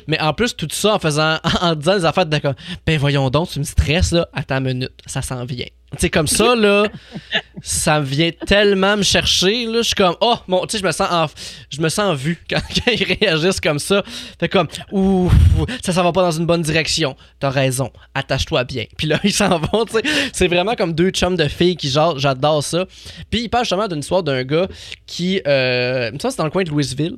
[0.07, 2.39] Mais en plus, tout ça en faisant, en disant des affaires de
[2.85, 5.65] ben voyons donc, tu me stresses là, attends une minute, ça s'en vient.
[5.97, 6.87] Sais, comme ça, là,
[7.61, 10.91] ça vient tellement me chercher, là, je suis comme, oh, mon, tu sais, je me
[10.91, 11.27] sens en-
[11.69, 14.03] je me sens vu quand, quand ils réagissent comme ça.
[14.39, 15.31] Fait comme, ouh,
[15.83, 17.15] ça, ça va pas dans une bonne direction.
[17.39, 18.85] T'as raison, attache-toi bien.
[18.97, 20.03] Puis là, ils s'en vont, tu sais.
[20.33, 22.85] C'est vraiment comme deux chums de filles qui, genre, j'adore ça.
[23.29, 24.67] Puis il parle justement d'une histoire d'un gars
[25.05, 27.15] qui, euh, me que c'est dans le coin de Louisville.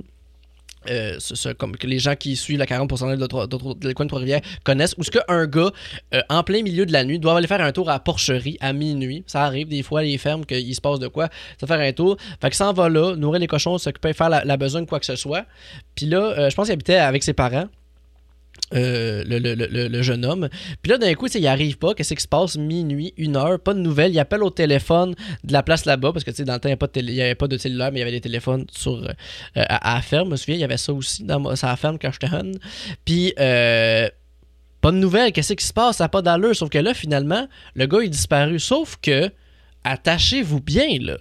[0.89, 1.17] Euh,
[1.57, 5.11] comme que les gens qui suivent la 40% de, coin de Trois-Rivières connaissent, où ce
[5.11, 5.71] qu'un gars,
[6.13, 8.73] euh, en plein milieu de la nuit, doit aller faire un tour à porcherie à
[8.73, 9.23] minuit.
[9.27, 11.29] Ça arrive des fois, les fermes, qu'il se passe de quoi,
[11.59, 12.17] ça faire un tour.
[12.41, 15.05] Fait qu'il s'en va là, nourrir les cochons, s'occuper, faire la, la besogne, quoi que
[15.05, 15.45] ce soit.
[15.95, 17.67] Puis là, euh, je pense qu'il habitait avec ses parents.
[18.74, 20.49] Euh, le, le- le- le jeune homme.
[20.82, 21.93] Puis là, d'un coup, il arrive pas.
[21.93, 22.57] Qu'est-ce qui se passe?
[22.57, 24.11] Minuit, une heure, pas de nouvelles.
[24.11, 26.68] Il appelle au téléphone de la place là-bas, parce que tu sais, dans le temps,
[26.70, 28.03] il n'y avait, pas de télé- il y avait pas de cellulaire, mais il y
[28.03, 29.07] avait des téléphones sur, euh,
[29.55, 30.28] à, à la ferme.
[30.28, 32.28] Je me souviens, il y avait ça aussi dans ma, sur la ferme quand j'étais
[32.28, 32.57] jeune.
[33.05, 34.09] Puis, euh,
[34.82, 35.32] pas de nouvelles.
[35.32, 35.97] Qu'est-ce qui se passe?
[35.97, 36.55] Ça n'a pas d'allure.
[36.55, 38.59] Sauf que là, finalement, le gars est disparu.
[38.59, 39.32] Sauf que,
[39.84, 41.18] attachez-vous bien, là.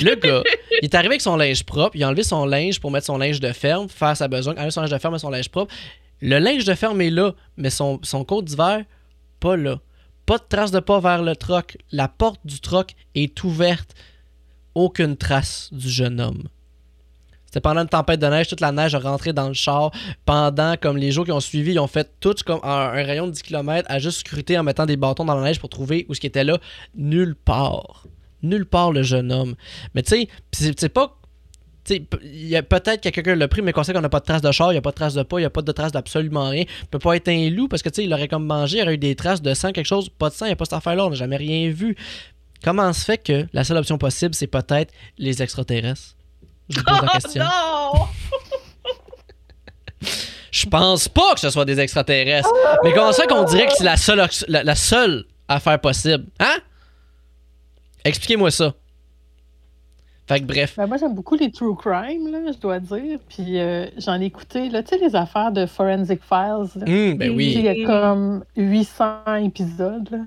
[0.00, 0.42] Le gars,
[0.82, 3.16] il est arrivé avec son linge propre, il a enlevé son linge pour mettre son
[3.18, 5.72] linge de ferme, faire sa besogne, enlever son linge de ferme et son linge propre.
[6.20, 8.84] Le linge de ferme est là, mais son, son d'hiver,
[9.40, 9.80] pas là.
[10.26, 11.76] Pas de trace de pas vers le troc.
[11.92, 13.94] La porte du troc est ouverte.
[14.74, 16.44] Aucune trace du jeune homme.
[17.46, 19.92] C'était pendant une tempête de neige, toute la neige a rentré dans le char.
[20.24, 23.26] Pendant, comme les jours qui ont suivi, ils ont fait tout comme un, un rayon
[23.26, 26.06] de 10 km à juste scruter en mettant des bâtons dans la neige pour trouver
[26.08, 26.58] où ce qui était là.
[26.96, 28.06] Nulle part.
[28.42, 29.54] Nulle part le jeune homme.
[29.94, 31.16] Mais tu sais, c'est pas
[31.90, 34.24] il y a peut-être que quelqu'un l'a pris, mais qu'on sait qu'on n'a pas de
[34.24, 35.62] traces de char, il n'y a pas de traces de pas, il n'y a pas
[35.62, 36.64] de traces d'absolument rien.
[36.82, 38.82] Il peut pas être un loup parce que tu sais, il aurait comme mangé, il
[38.82, 40.64] aurait eu des traces de sang, quelque chose, pas de sang, il n'y a pas
[40.64, 41.96] cette affaire-là, on n'a jamais rien vu.
[42.62, 46.16] Comment se fait que la seule option possible, c'est peut-être les extraterrestres?
[46.70, 47.44] Je vous pose la question.
[47.44, 48.06] Oh, non!
[50.50, 52.48] Je pense pas que ce soit des extraterrestres.
[52.84, 56.26] Mais comment ça qu'on dirait que c'est la seule, la seule affaire possible?
[56.38, 56.56] Hein?
[58.04, 58.72] Expliquez-moi ça.
[60.26, 60.74] Fait que bref.
[60.76, 63.18] Ben, moi, j'aime beaucoup les true crime, là, je dois dire.
[63.28, 66.80] Puis euh, j'en ai écouté, là, tu sais, les affaires de Forensic Files.
[66.80, 66.84] là.
[67.16, 70.18] Ben Il y a comme 800 épisodes, là.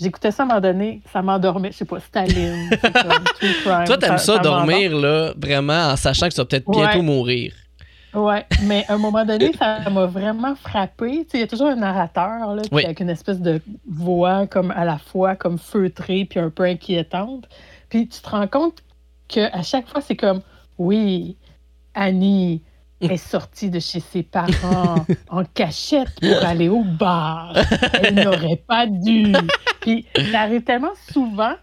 [0.00, 1.72] J'écoutais ça à un moment donné, ça m'endormait.
[1.72, 3.84] Je sais pas, Staline, c'est comme true crime.
[3.84, 4.56] Toi, t'aimes ça, m'endort.
[4.64, 7.52] dormir, là, vraiment, en sachant que tu vas peut-être bientôt mourir.
[8.14, 11.26] Ouais, mais à un moment donné, ça m'a vraiment frappé.
[11.26, 12.84] Tu sais, il y a toujours un narrateur là, Oui.
[12.84, 17.48] avec une espèce de voix comme à la fois comme feutrée puis un peu inquiétante.
[17.88, 18.78] Puis tu te rends compte
[19.32, 20.40] que à chaque fois, c'est comme
[20.78, 21.36] oui,
[21.94, 22.62] Annie
[23.00, 27.54] est sortie de chez ses parents en cachette pour aller au bar.
[27.94, 29.34] Elle n'aurait pas dû.
[29.80, 31.54] Puis ça arrive tellement souvent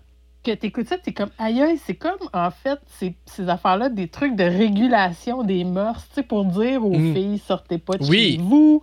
[0.43, 3.49] que tu écoutes ça, tu es comme aïe, aïe, c'est comme en fait ces, ces
[3.49, 7.13] affaires-là, des trucs de régulation des mœurs, tu sais, pour dire aux Mm.
[7.13, 8.35] filles, sortez pas de Oui.
[8.37, 8.81] chez vous.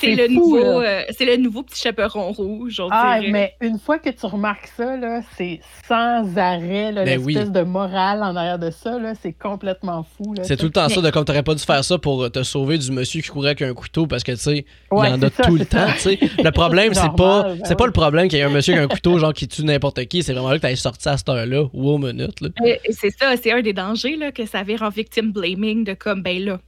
[0.00, 3.32] C'est le, fou, nouveau, euh, c'est le nouveau petit chaperon rouge, on Ah, dirait.
[3.32, 7.52] mais une fois que tu remarques ça, là, c'est sans arrêt, là, Ben l'espèce oui.
[7.52, 10.34] de morale en arrière de ça, là, c'est complètement fou.
[10.34, 12.42] là, C'est tout le temps ça de comme t'aurais pas dû faire ça pour te
[12.42, 15.14] sauver du monsieur qui courait avec un couteau parce que tu sais, Ouais, il y
[15.14, 15.86] en a ça, tout le ça.
[15.86, 16.10] temps.
[16.44, 18.74] Le problème, c'est Normal, pas ben c'est pas le problème qu'il y ait un monsieur
[18.74, 21.16] avec un couteau genre qui tue n'importe qui, c'est vraiment là que t'as sorti à
[21.16, 22.48] cette heure-là ou aux minutes là.
[22.64, 25.84] Et- et C'est ça, c'est un des dangers là, que ça vire en victim blaming
[25.84, 26.60] de comme, ben là,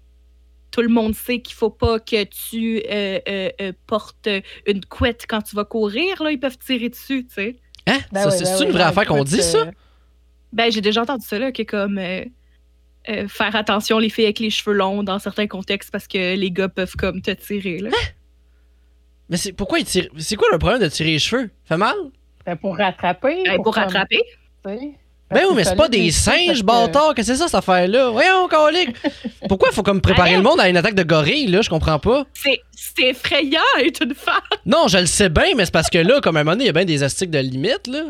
[0.71, 4.29] tout le monde sait qu'il faut pas que tu euh, euh, euh, portes
[4.67, 7.57] une couette quand tu vas courir, là, ils peuvent tirer dessus, tu sais.
[7.87, 7.99] Hein?
[8.13, 9.71] Ben Ça, oui, c'est ben oui, une vraie affaire qu'on dit ça?
[10.53, 12.25] Ben, j'ai déjà entendu ça, là, que comme euh,
[13.09, 16.51] euh, faire attention les filles avec les cheveux longs dans certains contextes parce que les
[16.51, 17.91] gars peuvent comme te tirer, là.
[19.29, 21.51] Mais c'est pourquoi il tire c'est quoi le problème de tirer les cheveux?
[21.65, 21.95] Fait mal?
[22.45, 23.45] Ben, pour rattraper.
[23.45, 24.21] Ben, pour comme, rattraper.
[24.67, 24.93] sais,
[25.31, 28.49] Ben oui, mais c'est pas des singes, bâtards, qu'est-ce que c'est ça cette affaire-là Voyons,
[28.49, 28.97] colique.
[29.49, 31.99] Pourquoi il faut comme préparer le monde à une attaque de gorille là, je comprends
[31.99, 32.25] pas.
[32.35, 34.41] C'est c'est effrayant être une femme.
[34.67, 36.65] Non, je le sais bien, mais c'est parce que là, comme à un moment donné,
[36.65, 38.03] il y a bien des astiques de limite, là.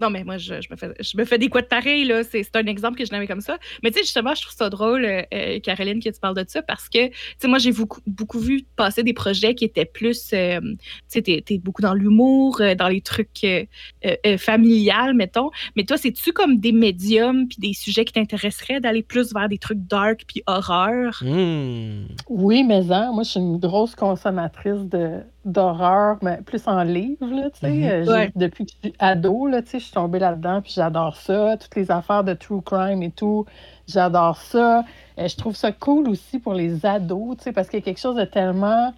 [0.00, 2.24] Non, mais moi, je, je me, fais, je me fais des couettes pareilles, là.
[2.24, 3.58] C'est c'est un exemple que je n'avais comme ça.
[3.82, 6.44] Mais tu sais, justement, je trouve ça drôle, euh, euh, Caroline, que tu parles de
[6.46, 9.84] ça, parce que, tu sais, moi, j'ai beaucoup, beaucoup vu passer des projets qui étaient
[9.84, 10.76] plus, euh, tu
[11.08, 13.64] sais, t'es t'es beaucoup dans l'humour, euh, dans les trucs euh,
[14.04, 15.50] euh, euh, familiales, mettons.
[15.76, 19.58] Mais toi, c'est-tu comme des médiums puis des sujets qui t'intéresseraient d'aller plus vers des
[19.58, 21.22] trucs dark puis horreur?
[21.22, 22.06] Hmm.
[22.28, 27.26] Oui, mais hein, moi, je suis une grosse consommatrice de d'horreur, mais plus en livre,
[27.26, 27.70] là, tu sais.
[27.70, 27.84] Mhm.
[27.84, 28.32] Euh, Ouais.
[28.36, 31.56] Depuis que je suis ado, là, tu sais, je suis tombée là-dedans, puis j'adore ça.
[31.56, 33.44] Toutes les affaires de true crime et tout,
[33.88, 34.84] j'adore ça.
[35.18, 37.84] Euh, je trouve ça cool aussi pour les ados, tu sais, parce qu'il y a
[37.84, 38.92] quelque chose de tellement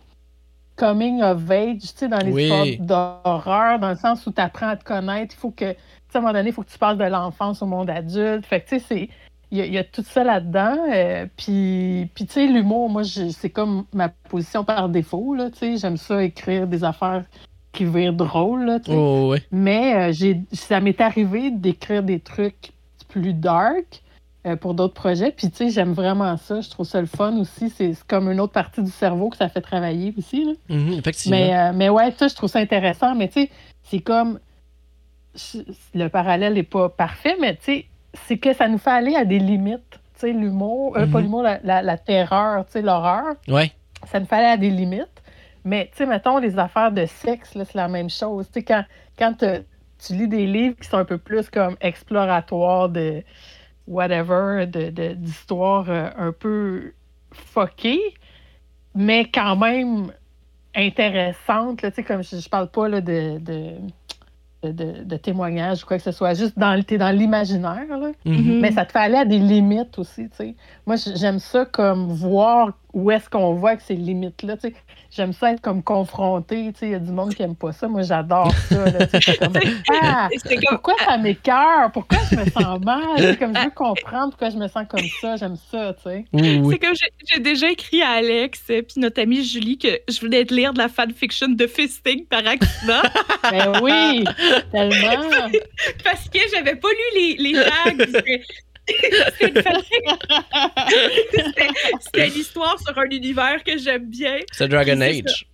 [0.76, 2.42] coming of age, tu sais, dans les Oui.
[2.44, 5.34] histoires d'horreur, dans le sens où tu apprends à te connaître.
[5.36, 5.78] Il faut que, tu
[6.10, 8.44] sais, à un moment donné, il faut que tu passes de l'enfance au monde adulte.
[8.46, 9.08] Fait que, tu sais, c'est
[9.56, 10.76] y, y a tout ça là-dedans.
[10.92, 15.34] euh, puis, puis, tu sais, l'humour, moi, c'est comme ma position par défaut.
[15.34, 15.76] Là, tu sais.
[15.76, 17.24] J'aime ça écrire des affaires
[17.72, 18.64] qui virent drôles.
[18.64, 18.78] Là.
[18.88, 19.42] Oh, ouais.
[19.50, 22.72] Mais euh, j'ai, ça m'est arrivé d'écrire des trucs
[23.08, 24.02] plus dark
[24.46, 25.32] euh, pour d'autres projets.
[25.32, 26.60] Puis, tu sais, j'aime vraiment ça.
[26.60, 27.70] Je trouve ça le fun aussi.
[27.70, 30.44] C'est, comme une autre partie du cerveau que ça fait travailler aussi.
[30.44, 30.52] Là.
[30.68, 31.36] Mhm, effectivement.
[31.36, 33.14] Mais, mais ouais, ça, je trouve ça intéressant.
[33.14, 33.50] Mais tu sais,
[33.82, 34.38] c'est comme.
[35.94, 37.86] Le parallèle n'est pas parfait, mais tu sais,
[38.26, 40.00] c'est que ça nous fait aller à des limites.
[40.14, 41.24] Tu sais, l'humour, euh, pas Mhm.
[41.24, 43.72] l'humour, la, la- la terreur, tu sais, l'horreur, Ouais.
[44.06, 45.22] ça nous fait aller à des limites.
[45.64, 48.46] Mais tu sais, mettons, les affaires de sexe, là, c'est la même chose.
[48.46, 48.84] Tu sais, quand,
[49.18, 53.22] quand tu lis des livres qui sont un peu plus comme exploratoires de
[53.88, 56.92] whatever, de, de- d'histoires euh, un peu
[57.32, 58.14] fuckées,
[58.94, 60.12] mais quand même
[60.74, 63.72] intéressantes, là, tu sais, comme je, je parle pas là, de, de,
[64.64, 68.10] de, de- de témoignages ou quoi que ce soit, juste dans, t'es dans l'imaginaire, là.
[68.24, 68.60] Mhm.
[68.60, 70.54] Mais ça te fait aller à des limites aussi, tu sais.
[70.86, 74.74] Moi, j'aime ça comme voir où est-ce qu'on va avec ces limites-là, tu sais?
[75.10, 76.86] J'aime ça être comme confronté, tu sais.
[76.86, 77.86] Il y a du monde qui aime pas ça.
[77.86, 78.84] Moi, j'adore ça.
[79.20, 79.52] C'est comme,
[80.02, 81.92] ah, C'est comme, pourquoi ça m'écœure?
[81.92, 83.00] Pourquoi je me sens mal?
[83.18, 85.36] C'est comme, je veux comprendre pourquoi je me sens comme ça.
[85.36, 86.24] J'aime ça, tu sais.
[86.32, 86.72] Oui, oui.
[86.72, 90.18] C'est comme j'ai- j'ai déjà écrit à Alex euh, puis notre amie Julie que je
[90.20, 93.02] voulais te lire de la fanfiction de fisting par accident
[93.50, 94.24] Ben oui,
[94.72, 95.48] tellement.
[96.02, 98.20] parce que j'avais pas lu les, les tags.
[102.00, 104.38] C'était- l'histoire sur un univers que j'aime bien.
[104.52, 105.46] C'est Dragon Age.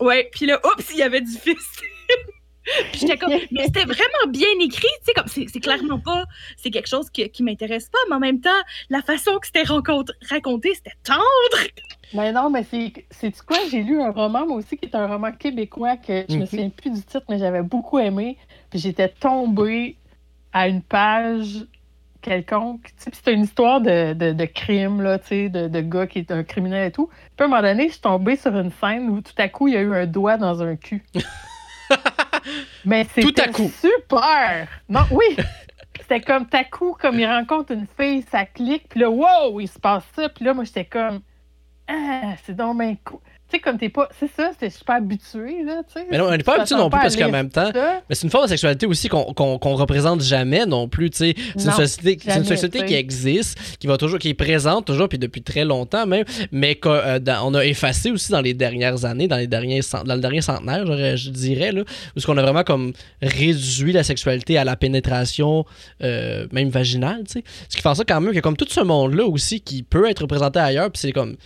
[0.00, 1.88] Ouais, puis là, oups, il y avait du fisting.
[2.92, 6.24] Puis j'étais comme, mais c'était vraiment bien écrit, tu sais, comme c'est c'est clairement pas,
[6.58, 8.50] c'est quelque chose que- qui m'intéresse pas, mais en même temps,
[8.90, 11.22] la façon que c'était rencontre- raconté, c'était tendre.
[12.12, 13.56] Mais non, mais c'est c'est quoi?
[13.70, 16.68] J'ai lu un roman, moi aussi, qui est un roman québécois que je me souviens
[16.68, 18.36] plus du titre, mais j'avais beaucoup aimé.
[18.68, 19.96] Puis j'étais tombée
[20.52, 21.64] à une page
[22.20, 22.90] quelconque.
[22.96, 26.30] C'était une histoire de, de, de crime, là, tu sais, de, de gars qui est
[26.30, 27.06] un criminel et tout.
[27.06, 29.68] Puis à un moment donné, je suis tombée sur une scène où tout à coup,
[29.68, 31.04] il y a eu un doigt dans un cul.
[32.84, 34.68] mais c'était Tout à super!
[34.88, 35.36] Non, oui!
[36.00, 39.68] c'était comme, t'as coup, comme il rencontre une fille, ça clique, puis là, wow, il
[39.68, 40.28] se passe ça.
[40.28, 41.20] Puis là, moi, j'étais comme,
[41.86, 43.20] ah, c'est donc bien cool.
[43.48, 44.10] Tu sais, comme t'es pas.
[44.18, 46.06] C'est ça, suis pas habitué, là, tu sais.
[46.10, 47.70] Mais non, on n'est pas habitué non plus parce qu'en même temps.
[47.74, 51.34] Mais c'est une forme de sexualité aussi qu'on qu'on représente jamais non plus, tu sais.
[51.56, 55.18] C'est une société, une société qui existe, qui va toujours, qui est présente toujours, puis
[55.18, 59.36] depuis très longtemps même, mais qu'on euh, a effacé aussi dans les dernières années, dans
[59.36, 61.82] les derniers dans le dernier centenaire, je dirais, là,
[62.16, 62.92] où qu'on a vraiment comme
[63.22, 65.64] réduit la sexualité à la pénétration,
[66.02, 67.44] euh, même vaginale, tu sais.
[67.70, 70.20] Ce qui fait ça quand même que comme tout ce monde-là aussi qui peut être
[70.20, 71.36] représenté ailleurs, puis c'est comme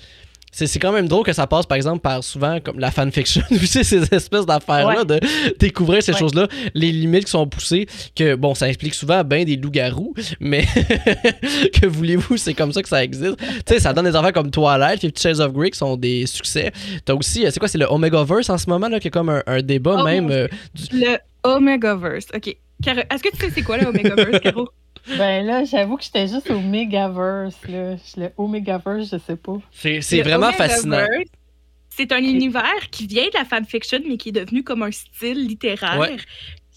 [0.52, 3.84] c'est quand même drôle que ça passe, par exemple, par souvent comme la fanfiction, sais,
[3.84, 5.18] ces espèces d'affaires-là, de
[5.58, 9.56] découvrir ces choses-là, les limites qui sont poussées, que bon, ça explique souvent bien des
[9.56, 10.64] loups-garous, mais
[11.72, 13.38] que voulez-vous, c'est comme ça que ça existe.
[13.38, 16.26] tu sais, ça donne des affaires comme Twilight, Fifty Shades of Grey qui sont des
[16.26, 16.70] succès.
[17.04, 19.62] T'as aussi, c'est quoi, c'est le Omegaverse en ce moment, là, qui est comme un,
[19.62, 20.30] débat oh, même.
[20.30, 20.48] Euh,
[20.92, 22.48] le Omegaverse, ok.
[22.84, 24.68] Est-ce que tu sais c'est quoi le Omegaverse, Caro?
[25.08, 27.56] Ben là, j'avoue que j'étais juste au Megaverse.
[27.68, 27.96] Là.
[28.16, 29.58] Le Omegaverse, je sais pas.
[29.72, 31.06] C'est vraiment fascinant.
[31.90, 35.46] C'est un univers qui vient de la fanfiction, mais qui est devenu comme un style
[35.46, 36.16] littéraire.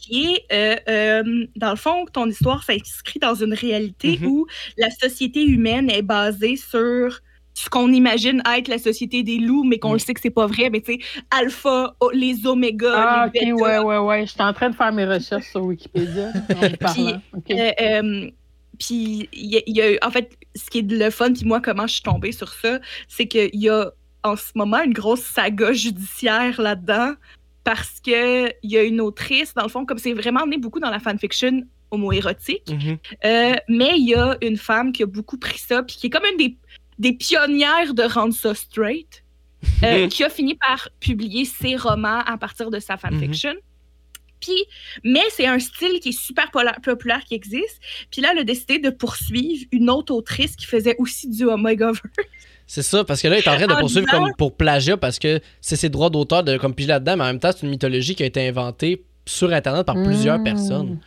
[0.02, 4.26] Qui est, euh, euh, dans le fond, ton histoire s'inscrit dans une réalité mm-hmm.
[4.26, 4.46] où
[4.78, 7.22] la société humaine est basée sur
[7.56, 10.46] ce qu'on imagine être la société des loups, mais qu'on le sait que c'est pas
[10.46, 10.70] vrai.
[10.70, 11.00] Mais tu sais,
[11.32, 14.26] alpha, les oméga, ah, les ok, ouais, ouais, ouais.
[14.26, 16.32] Je suis en train de faire mes recherches sur Wikipédia.
[16.94, 17.16] puis,
[17.52, 18.30] euh, euh,
[18.78, 21.94] puis il y, a, en fait, ce qui est le fun, puis moi, comment je
[21.94, 23.90] suis tombée sur ça, c'est qu'il y a
[24.24, 27.14] en ce moment une grosse saga judiciaire là-dedans
[27.64, 30.92] parce qu'il y a une autrice, dans le fond, comme c'est vraiment amené beaucoup dans
[30.92, 32.96] la fanfiction homoérotique, mm
[33.26, 36.10] euh, mais il y a une femme qui a beaucoup pris ça, puis qui est
[36.10, 36.58] comme une des
[37.00, 39.24] des pionnières de rendre ça straight,
[39.84, 43.54] euh, qui a fini par publier ses romans à partir de sa fanfiction.
[43.54, 43.60] Mhm.
[44.40, 44.64] Puis,
[45.04, 46.52] mais c'est un style qui est super
[46.84, 47.80] populaire qui existe.
[48.12, 52.02] Puis là, elle a décidé de poursuivre une autre autrice qui faisait aussi du Omegaverse.
[52.68, 55.20] C'est ça, parce que là, il est en train de poursuivre comme pour plagiat parce
[55.20, 57.70] que c'est ses droits d'auteur de comme piger là-dedans, mais en même temps, c'est une
[57.70, 60.44] mythologie qui a été inventée sur Internet par plusieurs hmm.
[60.44, 61.00] personnes.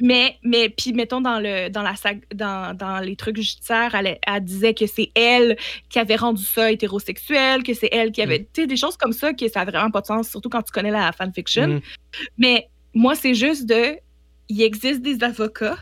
[0.00, 1.94] Mais, mais puis mettons dans le dans la
[2.34, 5.56] dans, dans les trucs judiciaires, elle, elle disait que c'est elle
[5.88, 8.46] qui avait rendu ça hétérosexuel, que c'est elle qui avait, mm.
[8.52, 10.62] tu sais, des choses comme ça que ça a vraiment pas de sens, surtout quand
[10.62, 11.68] tu connais la fanfiction.
[11.68, 11.80] Mm.
[12.38, 13.96] Mais moi, c'est juste de,
[14.48, 15.78] il existe des avocats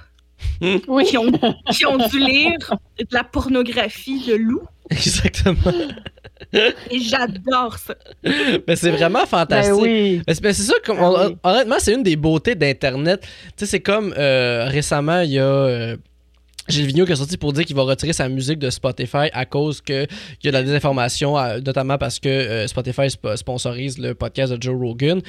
[0.60, 0.78] mm.
[1.04, 1.32] qui, ont,
[1.70, 4.62] qui ont dû lire de la pornographie de loup.
[4.90, 5.72] Exactement.
[6.52, 7.94] Et j'adore ça.
[8.66, 10.22] Mais c'est vraiment fantastique.
[10.26, 13.20] Ben mais c'est ça, comme, ben honnêtement, c'est une des beautés d'Internet.
[13.20, 15.44] Tu sais, c'est comme euh, récemment, il y a.
[15.44, 15.96] Euh,
[16.68, 19.44] Gilles Vigneault qui est sorti pour dire qu'il va retirer sa musique de Spotify à
[19.44, 20.06] cause qu'il
[20.44, 24.78] y a de la désinformation, notamment parce que euh, Spotify sponsorise le podcast de Joe
[24.78, 25.20] Rogan.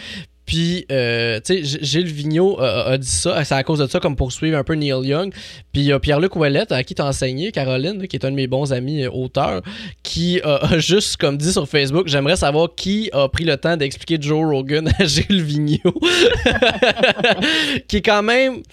[0.50, 4.16] Puis, euh, tu sais, Gilles Vigneault a, dit ça, c'est à cause de ça, comme
[4.16, 5.32] poursuivre un peu Neil Young.
[5.72, 8.36] Puis, il y a Pierre-Luc Ouellette, à qui t'as enseigné, Caroline, qui est un de
[8.36, 9.62] mes bons amis euh, auteurs,
[10.02, 14.18] qui a juste, comme dit sur Facebook, j'aimerais savoir qui a pris le temps d'expliquer
[14.20, 15.94] Joe Rogan à Gilles Vigneault.
[17.88, 18.64] qui est quand même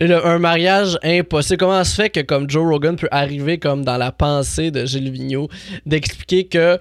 [0.00, 1.58] un mariage impossible.
[1.58, 5.10] Comment se fait que comme Joe Rogan peut arriver comme dans la pensée de Gilles
[5.10, 5.48] Vigneault
[5.86, 6.78] d'expliquer que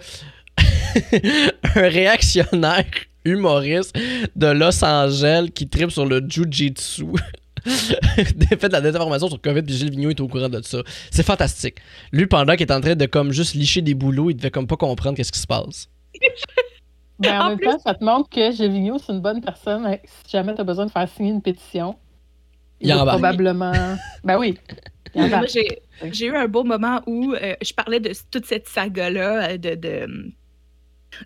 [1.75, 2.85] un réactionnaire
[3.25, 3.97] humoriste
[4.35, 7.05] de Los Angeles qui tripe sur le jujitsu
[7.67, 10.79] fait de la désinformation sur COVID puis Gilles Vigneault est au courant de ça.
[11.11, 11.77] C'est fantastique.
[12.11, 14.67] Lui pendant qu'il est en train de comme juste licher des boulots, il devait comme
[14.67, 15.89] pas comprendre qu'est-ce qui se passe.
[17.19, 19.87] Ben, en, même temps, ça te montre que Gilles Vigneault, c'est une bonne personne.
[19.87, 21.95] Hein, si jamais tu as besoin de faire signer une pétition,
[22.81, 23.97] il, y a probablement.
[24.23, 24.57] ben oui.
[26.11, 29.75] J'ai eu un beau moment où euh, je parlais de toute cette saga-là, euh, de,
[29.75, 30.07] de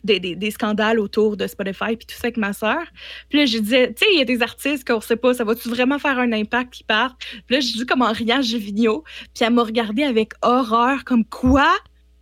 [0.04, 2.82] des, des, scandales autour de Spotify puis tout ça avec ma soeur.
[3.30, 5.43] Puis là, je disais, tu sais, il y a des artistes qu'on sait pas, ça
[5.43, 7.20] va-tu vraiment faire un impact qui partent?
[7.47, 9.04] Puis là, je dis comme en riant Gilles Vigneault.
[9.34, 11.70] Puis elle m'a regardé avec horreur, comme quoi?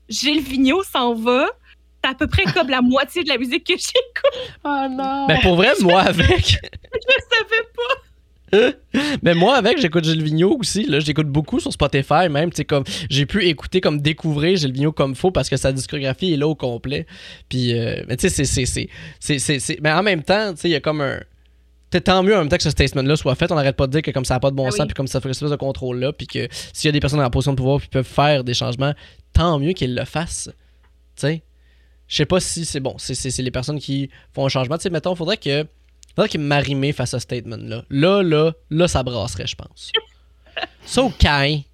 [0.08, 1.48] Gilles Vigneault s'en va?
[2.04, 4.54] C'est à peu près comme la moitié de la musique que j'écoute.
[4.64, 5.28] Oh non!
[5.28, 6.46] Mais ben, pour vrai, moi avec.
[6.48, 8.09] je savais pas.
[9.24, 10.86] Mais moi, avec, j'écoute Gilles Vigneault aussi.
[10.86, 12.52] Là, j'écoute beaucoup sur Spotify, même.
[12.68, 16.38] Comme, j'ai pu écouter, comme découvrir Gilles Vigneault comme faux parce que sa discographie est
[16.38, 17.06] là au complet.
[17.48, 19.80] Puis, euh, mais tu sais, c'est.
[19.82, 21.20] Mais en même temps, tu sais, il y a comme un.
[22.04, 23.52] tant mieux en même temps que ce statement-là soit fait.
[23.52, 24.96] On n'arrête pas de dire que comme ça n'a pas de bon ah sens, puis
[24.96, 27.30] comme ça fait une espèce de contrôle-là, puis que s'il y a des personnes en
[27.30, 28.94] position de pouvoir qui peuvent faire des changements,
[29.34, 30.50] tant mieux qu'ils le fassent.
[31.16, 31.44] Tu sais.
[32.08, 32.96] Je sais pas si c'est bon.
[32.98, 34.78] C'est les personnes qui font un changement.
[34.78, 35.68] Tu sais, mettons, il faudrait que
[36.16, 37.84] Faudrait qu'il m'arrimait face à ce statement-là.
[37.90, 39.92] Là, là, là, ça brasserait, je pense.
[40.86, 41.66] so, Kai.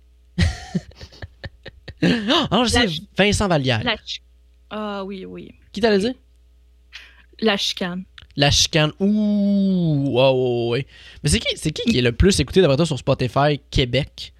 [2.01, 2.85] Alors, je sais,
[3.17, 3.81] Vincent Vallière.
[4.69, 5.51] Ah oui, oui.
[5.71, 6.13] Qui t'allait dire?
[7.39, 8.03] La chicane.
[8.35, 8.91] La chicane.
[8.99, 10.09] Ouh!
[10.09, 10.87] Ouais, ouais, ouais.
[11.23, 14.33] Mais c'est qui, c'est qui qui est le plus écouté d'après toi sur Spotify Québec?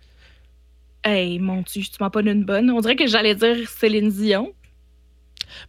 [1.04, 2.70] Hey, mon Dieu, tu m'en pas une bonne.
[2.72, 4.54] On dirait que j'allais dire Céline Dion.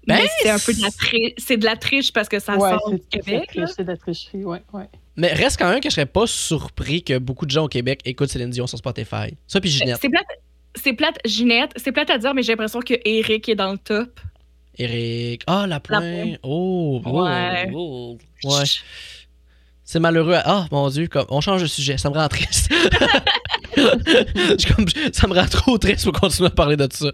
[0.07, 2.71] Ben, c'est un peu de la, tri- c'est de la triche parce que ça Ouais,
[2.71, 3.51] sort du c'est Québec.
[3.77, 4.89] c'est- de la tricherie, ouais, ouais.
[5.17, 8.01] Mais reste quand même que je serais pas surpris que beaucoup de gens au Québec
[8.05, 9.37] écoutent Céline Dion sur Spotify.
[9.47, 9.99] Ça, puis Ginette.
[10.03, 10.27] C'est plate,
[10.75, 13.79] c'est plate, Ginette, c'est plate à dire, mais j'ai l'impression que Eric est dans le
[13.79, 14.21] top.
[14.79, 15.43] Eric.
[15.47, 16.03] Ah, la pointe.
[16.03, 16.39] Pointe.
[16.43, 17.71] Oh, oh, Ouais.
[17.75, 18.19] oh.
[18.45, 18.65] Ouais.
[19.85, 20.37] C'est malheureux.
[20.45, 21.97] Ah, mon Dieu, comme, on change de sujet.
[21.97, 22.71] Ça me rend triste.
[25.13, 27.11] Ça me rend trop triste pour continuer à parler de ça.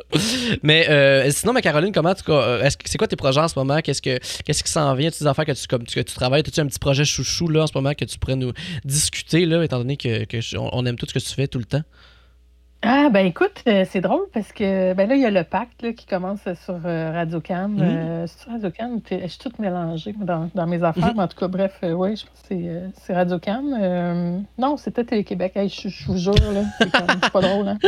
[0.63, 3.49] Mais euh, sinon, ma Caroline, comment tu, euh, est-ce que- c'est quoi tes projets en
[3.49, 3.81] ce moment?
[3.81, 5.09] Qu'est-ce, que, qu'est-ce qui s'en vient?
[5.09, 6.43] As-tu des affaires que tu, comme, que tu travailles?
[6.47, 8.53] As-tu un petit projet chouchou là, en ce moment que tu pourrais nous
[8.85, 10.37] discuter, là, étant donné que, que
[10.87, 11.83] aime tout ce que tu fais tout le temps?
[12.85, 15.83] Ah, ben écoute, euh, c'est drôle parce que ben là, il y a le pacte
[15.83, 17.69] là, qui commence sur euh, Radio-Can.
[17.69, 17.81] Mhm.
[17.81, 19.01] Euh, sur Radio-Can?
[19.09, 21.13] Je suis toute mélangée dans, dans mes affaires, Mhm.
[21.17, 23.63] mais en tout cas, bref, oui, je pense que c'est, euh, c'est Radio-Can.
[23.81, 25.53] Euh, non, c'était Télé-Québec.
[25.55, 27.69] Hey, je, je vous jure, là, c'est, comme- c'est pas drôle.
[27.69, 27.79] Hein?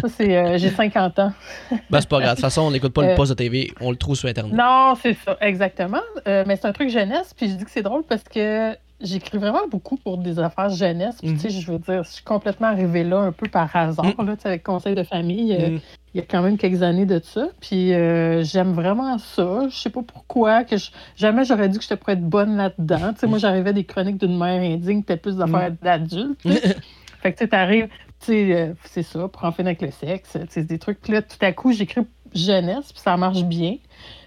[0.00, 1.32] Ça, c'est, euh, j'ai 50 ans.
[1.90, 2.30] Ben, c'est pas grave.
[2.30, 4.28] De toute façon, on n'écoute pas le Euh, poste de TV, on le trouve sur
[4.28, 4.52] Internet.
[4.52, 6.00] Non, c'est ça, exactement.
[6.26, 9.38] Euh, mais c'est un truc jeunesse, puis je dis que c'est drôle parce que j'écris
[9.38, 11.16] vraiment beaucoup pour des affaires jeunesse.
[11.20, 11.34] Puis, Mhm.
[11.36, 14.34] tu sais, je veux dire, je suis complètement arrivée là un peu par hasard, là,
[14.36, 15.52] tu sais, avec conseil de famille.
[15.54, 15.80] euh, Mm.
[16.14, 17.48] il y a quand même quelques années de ça.
[17.60, 19.68] Puis euh, j'aime vraiment ça.
[19.68, 20.64] Je sais pas pourquoi.
[20.64, 23.12] que je- Jamais j'aurais dit que je pourrais être bonne là-dedans.
[23.14, 26.40] Tu sais, moi, j'arrivais des chroniques d'une mère indigne, peut-être plus d'affaires d'adultes.
[27.22, 27.86] fait que tu sais, t'arrives,
[28.20, 30.30] tu sais, euh, c'est ça, pour en finir avec le sexe.
[30.32, 31.00] Tu sais, c'est des trucs.
[31.00, 32.02] Puis là, tout à coup, j'écris
[32.34, 33.76] jeunesse, puis ça marche bien.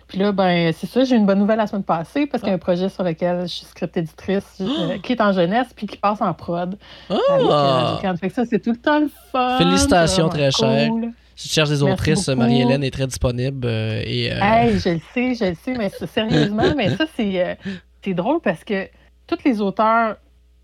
[0.08, 2.49] Puis là, ben, c'est ça, j'ai eu une bonne nouvelle la semaine passée parce qu'il
[2.49, 5.68] y a un projet sur lequel je suis script éditrice euh, qui est en jeunesse
[5.76, 6.78] puis qui passe en prod.
[7.10, 7.99] Avec, euh, Ah!
[8.20, 9.58] Fait que ça, c'est tout le temps le fun.
[9.58, 10.89] Félicitations, très cher.
[10.89, 11.12] cool.
[11.36, 12.28] Si tu cherches des autrices.
[12.30, 13.68] Marie-Hélène est très disponible.
[13.68, 17.58] euh, et, euh, Hey, je le sais, je le sais, mais sérieusement, mais ça, c'est
[18.03, 18.88] c'est drôle parce que
[19.28, 20.16] tous les auteurs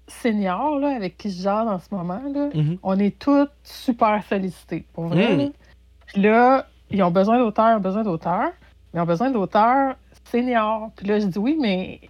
[0.08, 2.78] seniors là, avec qui je jase en ce moment, là, mhm.
[2.84, 5.34] on est tous super sollicités, pour vrai.
[5.34, 5.38] Mm.
[5.38, 5.46] là.
[6.08, 8.52] Puis là, ils ont besoin d'auteurs, ils ont besoin d'auteurs,
[8.94, 10.92] ils ont besoin d'auteurs seniors.
[10.96, 12.02] Puis là, je dis oui, mais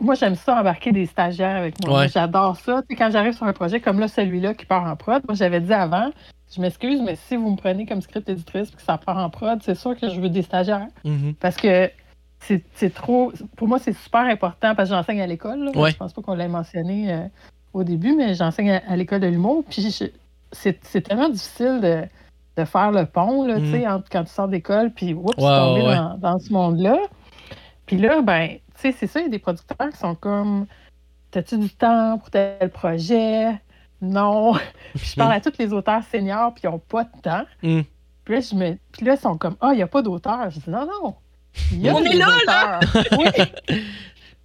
[0.00, 2.00] moi, j'aime ça embarquer des stagiaires avec moi.
[2.00, 2.08] Ouais.
[2.08, 2.82] J'adore ça.
[2.82, 5.34] Tu sais, quand j'arrive sur un projet comme là, celui-là qui part en prod, moi,
[5.34, 6.10] j'avais dit avant,
[6.54, 9.30] je m'excuse, mais si vous me prenez comme script éditrice et que ça part en
[9.30, 10.88] prod, c'est sûr que je veux des stagiaires.
[11.04, 11.34] Mhm.
[11.40, 11.90] Parce que
[12.38, 13.32] c'est trop.
[13.56, 15.70] Pour moi, c'est super important parce que j'enseigne à l'école.
[15.74, 15.90] Ouais.
[15.90, 17.26] Je pense pas qu'on l'ait mentionné euh,
[17.72, 19.64] au début, mais j'enseigne à, à l'école de l'humour.
[19.68, 19.98] Puis
[20.52, 22.04] c'est tellement difficile de,
[22.56, 25.42] de faire le pont, là, tu sais, entre quand tu sors d'école, puis oups, ouais.
[25.44, 26.98] dans, dans ce monde-là.
[27.84, 30.66] Puis là, ben, tu sais, c'est ça, il y a des producteurs qui sont comme
[31.30, 33.60] T'as-tu du temps pour tel projet?
[34.00, 34.54] Non.
[34.94, 37.44] puis je parle à tous les auteurs seniors, puis ils n'ont pas de temps.
[37.62, 37.80] Mm.
[38.24, 38.78] Puis là, je me...
[38.92, 40.50] puis là, ils sont comme Ah, il n'y a pas d'auteur.
[40.50, 41.14] Je dis Non, non.
[41.72, 42.80] Il y a On des est là, auteurs.
[43.18, 43.76] oui.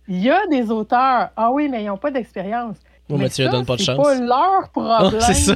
[0.07, 1.30] Il y a des auteurs.
[1.36, 2.78] Ah oui, mais ils n'ont pas d'expérience.
[3.07, 3.97] Bon, mais tu ça, donnes pas de c'est chance.
[3.97, 5.22] pas leur problème.
[5.22, 5.55] c'est ça.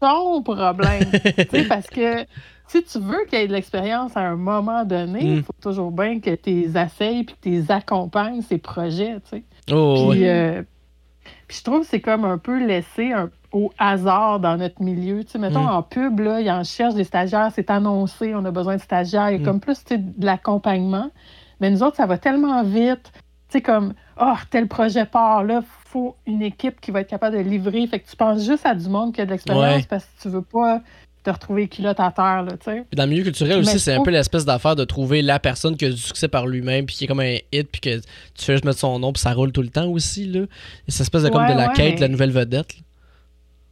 [0.00, 1.04] Ton problème.
[1.12, 2.24] Tu sais, parce que
[2.68, 5.42] si tu veux qu'il y ait de l'expérience à un moment donné, il Mm.
[5.44, 9.14] faut toujours bien que tu les essayes puis que tu les accompagnes, ces projets.
[9.30, 9.44] Tu sais.
[9.72, 10.62] Oh, Puis, euh,
[11.48, 15.24] puis je trouve que c'est comme un peu laissé un- au hasard dans notre milieu.
[15.24, 15.68] Tu sais, mettons, Mm.
[15.70, 19.30] en pub, là, ils en cherchent des stagiaires, c'est annoncé, on a besoin de stagiaires.
[19.30, 19.44] Il y a Mm.
[19.44, 21.10] comme plus tu sais, de l'accompagnement.
[21.60, 23.12] Mais nous autres, ça va tellement vite.
[23.48, 25.62] Tu sais, comme, oh, tel projet part, là,
[25.96, 27.86] faut une équipe qui va être capable de livrer.
[27.86, 29.86] Fait que tu penses juste à du monde qui a de l'expérience Ouais.
[29.88, 30.80] parce que tu veux pas
[31.24, 32.84] te retrouver les culottes à terre, là, tu sais.
[32.88, 35.76] Puis dans le milieu culturel aussi, c'est un peu l'espèce d'affaire de trouver la personne
[35.76, 38.44] qui a du succès par lui-même, puis qui est comme un hit, puis que tu
[38.44, 40.26] fais juste mettre son nom, puis ça roule tout le temps aussi.
[40.26, 40.40] Là.
[40.86, 42.76] Et cette espèce de, comme de la ouais, quête, mais- la nouvelle vedette.
[42.76, 42.82] là.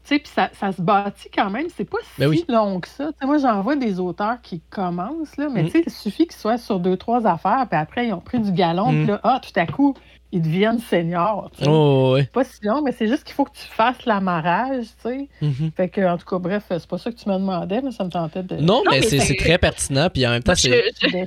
[0.06, 1.66] Tu sais, puis ça, ça se bâtit quand même.
[1.74, 2.44] C'est pas si Ben oui.
[2.48, 3.10] long que ça.
[3.22, 5.66] Moi, j'en vois des auteurs qui commencent, là, mais Mm.
[5.66, 8.38] tu sais, il suffit qu'ils soient sur deux, trois affaires, puis après, ils ont pris
[8.38, 8.96] du galon, Mm.
[8.98, 9.94] puis là, ah, tout à coup,
[10.34, 11.50] ils deviennent seniors.
[11.56, 11.70] tu sais.
[11.70, 12.22] Oh, ouais.
[12.24, 15.28] C'est pas si long, mais c'est juste qu'il faut que tu fasses l'amarrage, tu sais.
[15.40, 15.70] Mhm.
[15.76, 18.04] Fait que, en tout cas, bref, c'est pas ça que tu me demandais, mais ça
[18.04, 18.56] me tentait de.
[18.56, 20.84] Non, Non, mais, mais c'est très pertinent, puis en même temps, c'est.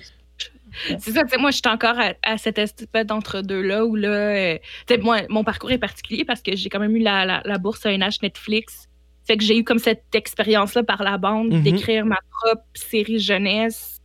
[0.99, 4.09] C'est ça, tu sais, moi, je suis encore à, à cette espèce d'entre-deux-là où là,
[4.09, 4.57] euh,
[5.01, 7.83] moi, mon parcours est particulier parce que j'ai quand même eu la, la, la bourse
[7.85, 8.87] ANH Netflix.
[9.25, 11.63] Fait que j'ai eu comme cette expérience-là par la bande Mhm.
[11.63, 13.96] d'écrire ma propre série jeunesse.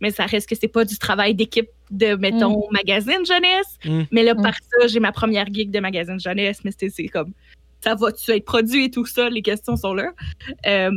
[0.00, 3.78] Mais ça reste que c'est pas du travail d'équipe de, mettons, magazine jeunesse.
[3.84, 4.02] Mm.
[4.12, 4.42] Mais là, Mm.
[4.42, 6.60] par ça, j'ai ma première gig de magazine jeunesse.
[6.64, 7.32] Mais c'est comme,
[7.80, 9.28] ça va-tu être produit et tout ça?
[9.30, 10.10] Les questions sont là.
[10.66, 10.90] Euh,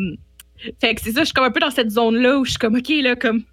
[0.79, 2.59] fait que c'est ça, je suis comme un peu dans cette zone-là où je suis
[2.59, 3.43] comme, OK, là, comme,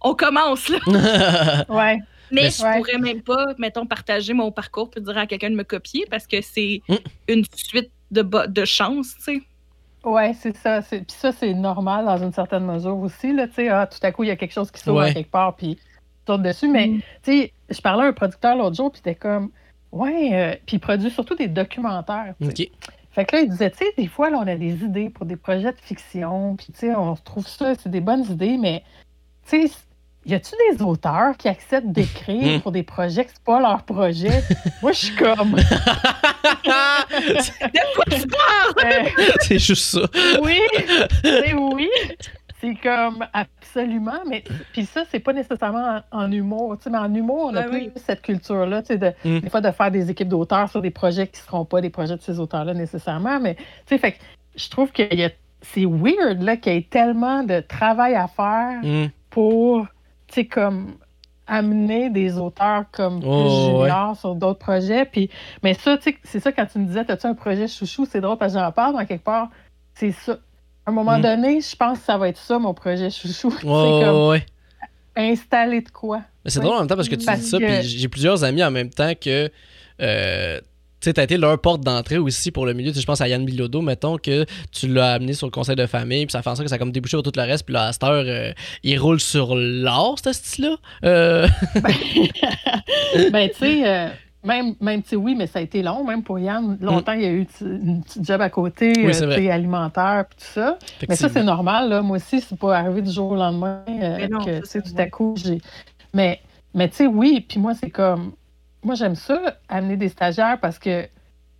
[0.00, 0.78] on commence, là.
[1.68, 1.98] Ouais.
[2.30, 2.78] Mais Mais- je Ouais.
[2.78, 6.26] pourrais même pas, mettons, partager mon parcours puis dire à quelqu'un de me copier parce
[6.26, 6.94] que c'est Mm.
[7.28, 9.42] une suite de, de chances, tu sais.
[10.04, 10.82] Ouais, c'est ça.
[10.82, 13.32] c'est- Puis ça, c'est normal dans une certaine mesure aussi.
[13.32, 15.14] Là, tu sais, ah, tout à coup, il y a quelque chose qui s'ouvre Ouais.
[15.14, 15.78] quelque part, puis
[16.24, 16.68] tourne dessus.
[16.68, 17.00] Mais, Mm.
[17.22, 19.50] tu sais, je parlais à un producteur l'autre jour, puis c'était comme,
[19.92, 22.34] ouais, euh, puis il produit surtout des documentaires.
[22.40, 22.68] Ok.
[23.12, 25.26] Fait que là, il disait, tu sais, des fois, là, on a des idées pour
[25.26, 28.56] des projets de fiction, puis tu sais, on se trouve ça, c'est des bonnes idées,
[28.56, 28.82] mais,
[29.46, 29.74] tu sais,
[30.26, 32.60] y a-tu des auteurs qui acceptent d'écrire Mm.
[32.60, 34.42] pour des projets que c'est pas leur projet?
[34.82, 35.54] Moi, je suis comme,
[37.12, 38.74] De quoi tu parles?
[38.84, 39.08] euh,
[39.40, 40.00] c'est juste ça.
[40.42, 40.58] oui,
[41.22, 41.88] c'est oui.
[42.60, 46.76] C'est comme absolument, mais puis ça, c'est pas nécessairement en, en humour.
[46.78, 47.90] tu sais, mais en humour, on a Ben plus oui.
[47.96, 49.40] cette culture-là, tu sais, de, Mm.
[49.40, 52.16] des fois de faire des équipes d'auteurs sur des projets qui seront pas des projets
[52.16, 53.40] de ces auteurs-là nécessairement.
[53.40, 54.18] Mais tu sais, fait que
[54.54, 55.02] je trouve que
[55.62, 59.06] c'est weird là, qu'il y ait tellement de travail à faire Hmm.
[59.30, 59.86] pour,
[60.34, 60.94] sais, comme
[61.46, 63.88] amener des auteurs comme plus Oh, ouais.
[63.88, 65.04] juniors sur d'autres projets.
[65.04, 65.28] Puis,
[65.62, 68.06] mais ça, tu sais, c'est ça quand tu me disais, as-tu un projet chouchou?
[68.10, 69.48] C'est drôle parce que j'en parle, mais quelque part,
[69.94, 70.38] c'est ça.
[70.86, 71.22] À un moment Mm.
[71.22, 73.50] donné, je pense que ça va être ça, mon projet chouchou.
[73.60, 74.46] c'est Ouais, comme ouais,
[75.16, 76.22] installer de quoi?
[76.44, 78.08] Mais c'est drôle en même temps parce que tu Parce dis ça, que- puis j'ai
[78.08, 79.50] plusieurs amis en même temps que.
[80.00, 80.60] Euh,
[81.02, 82.92] tu sais, t'as été leur porte d'entrée aussi pour le milieu.
[82.92, 86.26] Je pense à Yann Bilodeau, mettons, que tu l'as amené sur le conseil de famille,
[86.26, 87.74] puis ça fait en sorte que ça a comme débouché sur tout le reste, puis
[87.74, 88.52] là, à cette heure, euh,
[88.84, 90.76] il roule sur l'or, ce style-là?
[91.04, 91.48] Euh,
[93.32, 94.08] ben, tu sais, euh,
[94.44, 96.76] même, même tu sais, oui, mais ça a été long, même pour Yann.
[96.80, 100.52] Longtemps, il y a eu une petite job à côté, Oui, euh, alimentaire, puis tout
[100.52, 100.78] ça.
[101.08, 101.88] Mais ça, c'est normal.
[101.88, 102.02] Là.
[102.02, 104.82] Moi aussi, c'est pas arrivé du jour au lendemain euh, Mais non, que tu sais,
[104.82, 105.60] tout à coup, j'ai.
[106.12, 106.40] Mais,
[106.74, 108.32] mais tu sais, oui, puis moi, c'est comme.
[108.82, 111.08] Moi, j'aime ça, amener des stagiaires parce que,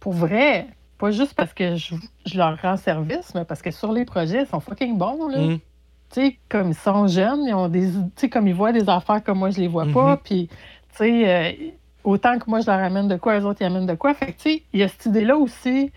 [0.00, 0.66] pour vrai,
[0.98, 1.94] pas juste parce que je,
[2.26, 5.28] je leur rends service, mais parce que sur les projets, ils sont fucking bons.
[5.28, 5.38] Là.
[5.38, 5.58] Mm.
[6.12, 7.88] Tu sais, comme ils sont jeunes, ils ont des.
[7.88, 10.12] Tu sais, comme ils voient des affaires comme moi, je les vois pas.
[10.12, 10.18] Mhm.
[10.22, 10.56] Puis, tu
[10.96, 11.52] sais, euh,
[12.04, 14.12] autant que moi, je leur amène de quoi, eux autres, ils amènent de quoi.
[14.14, 15.90] Fait que, tu sais, il y a cette idée-là aussi,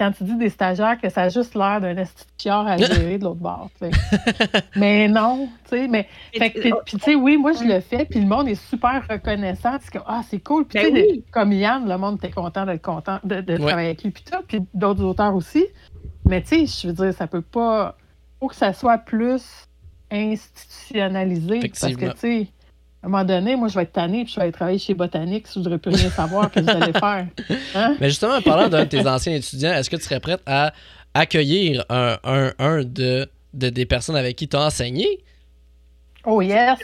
[0.00, 3.24] quand tu dis des stagiaires, que ça a juste l'air d'un instituteur à gérer de
[3.24, 3.68] l'autre bord.
[4.76, 6.08] mais non, tu sais, mais.
[6.34, 9.06] Fait que, puis, tu sais, oui, moi, je le fais, puis le monde est super
[9.10, 9.76] reconnaissant.
[9.82, 10.64] C'est comme, ah, c'est cool.
[10.64, 11.24] Puis, Ben tu sais, oui.
[11.30, 13.58] comme Yann, le monde était content d'être content de, de Ouais.
[13.58, 15.66] travailler avec lui, puis tout, puis d'autres auteurs aussi.
[16.24, 17.94] Mais, tu sais, je veux dire, ça peut pas.
[18.40, 19.42] faut que ça soit plus
[20.10, 21.60] institutionnalisé.
[21.60, 22.46] Parce que, tu sais,
[23.02, 24.92] à un moment donné, moi, je vais être tannée, puis je vais aller travailler chez
[24.94, 27.26] Botanique, si je voudrais plus rien savoir que je vais faire.
[27.74, 27.96] Hein?
[28.00, 30.72] Mais justement, en parlant d'un de tes anciens étudiants, est-ce que tu serais prête à
[31.14, 35.06] accueillir un, un, un de, de des personnes avec qui tu as enseigné?
[36.26, 36.78] Oh, yes!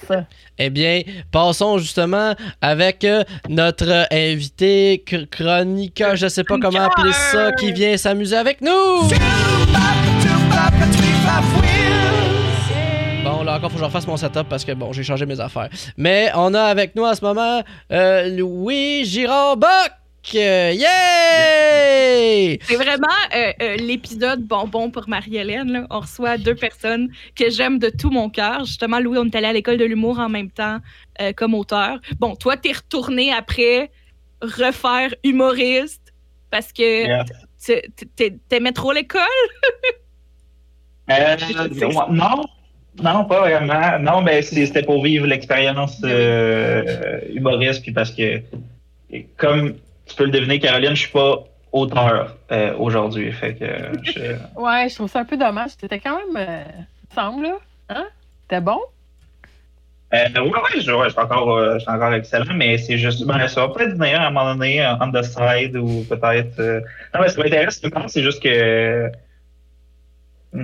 [0.58, 7.12] Eh bien, passons justement avec euh, notre invité chr- chroniqueur, je sais pas comment appeler
[7.12, 8.70] ça, qui vient s'amuser avec nous.
[13.56, 15.68] Encore, faut que je refasse mon setup parce que bon, j'ai changé mes affaires.
[15.96, 19.92] Mais on a avec nous en ce moment euh, Louis Girard-Bock.
[20.34, 22.58] Euh, Yay!
[22.62, 25.70] C'est vraiment euh, euh, l'épisode bonbon pour Marie-Hélène.
[25.72, 25.86] là.
[25.90, 28.64] On reçoit deux personnes que j'aime de tout mon cœur.
[28.64, 30.78] Justement, Louis, on est allé à l'école de l'humour en même temps
[31.20, 31.98] euh, comme auteur.
[32.18, 33.90] Bon, toi, t'es retourné après
[34.42, 36.12] refaire humoriste
[36.50, 37.24] parce que Yeah.
[38.48, 39.22] t'aimais trop l'école?
[41.10, 41.36] Euh,
[42.10, 42.44] non,
[43.02, 43.98] non, pas vraiment.
[43.98, 48.40] Non, ben c'était pour vivre l'expérience euh, humoriste, puis parce que,
[49.36, 49.74] comme
[50.06, 53.32] tu peux le deviner, Caroline, je suis pas auteur euh, aujourd'hui.
[53.32, 53.64] Fait que
[54.02, 55.72] je- Ouais, je trouve ça un peu dommage.
[55.80, 56.62] C'était quand même, euh,
[57.14, 57.56] semble, là.
[57.90, 58.06] Hein?
[58.42, 58.78] C'était bon?
[60.14, 62.96] Euh, ouais, ouais, je, ouais, je suis encore, euh, je suis encore excellent, mais c'est
[62.96, 66.58] juste, ben, ça va peut-être venir à un moment donné, on the side, ou peut-être.
[66.60, 66.80] euh,
[67.12, 69.10] Non, mais ce qui m'intéresse, c'est juste que.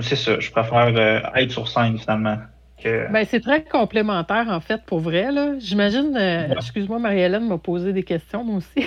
[0.00, 2.38] C'est ça, je préfère euh, être sur scène finalement.
[2.82, 3.10] Que...
[3.12, 5.28] Ben, c'est très complémentaire, en fait, pour vrai.
[5.60, 6.54] J'imagine, euh, Ouais.
[6.56, 8.86] excuse-moi, Marie-Hélène m'a posé des questions, moi aussi.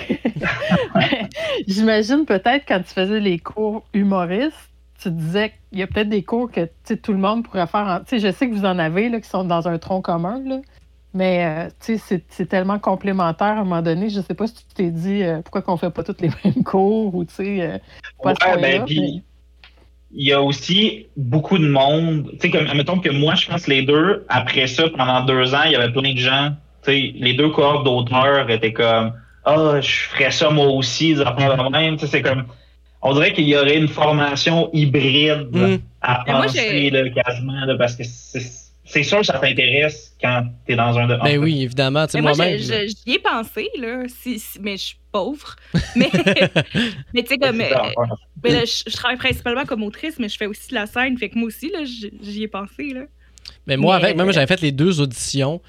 [1.66, 4.70] J'imagine peut-être quand tu faisais les cours humoristes,
[5.00, 7.80] tu disais qu'il y a peut-être des cours que tout le monde pourrait faire.
[7.86, 10.60] en- je sais que vous en avez là, qui sont dans un tronc commun, là.
[11.14, 14.08] mais euh, c'est- tellement complémentaire à un moment donné.
[14.10, 16.64] Je sais pas si tu t'es dit euh, pourquoi qu'on fait pas tous les mêmes
[16.64, 17.80] cours ou tu sais.
[18.24, 19.22] Ouais, ben, puis
[20.12, 22.30] il y a aussi beaucoup de monde.
[22.32, 25.62] Tu sais, comme, admettons que moi, je pense les deux, après ça, pendant deux ans,
[25.66, 26.50] il y avait plein de gens.
[26.84, 29.12] Tu sais, les deux cohortes d'auteurs étaient comme,
[29.44, 31.94] ah, je ferais ça moi aussi, affaires de même.
[31.96, 32.44] Tu sais, c'est comme,
[33.02, 35.76] on dirait qu'il y aurait une formation hybride Mm.
[36.02, 38.40] à Mais moi, penser, j'ai- là, quasiment, là, parce que c'est
[38.86, 41.06] c'est sûr que ça t'intéresse quand t'es dans un.
[41.18, 42.06] Ben oui, évidemment.
[42.14, 42.58] Moi, moi-même.
[42.58, 45.56] je- je- j'y ai pensé, là, si, si- mais je suis pauvre.
[45.96, 46.10] Mais,
[47.14, 47.60] mais tu sais, comme.
[47.60, 47.68] Euh,
[48.36, 51.16] ben là, je, je travaille principalement comme autrice, mais je fais aussi de la scène.
[51.18, 52.88] Fait que moi aussi, là, j'y ai pensé.
[52.94, 53.02] Là.
[53.66, 55.60] Mais moi, Mais- avec, même j'avais fait les deux auditions.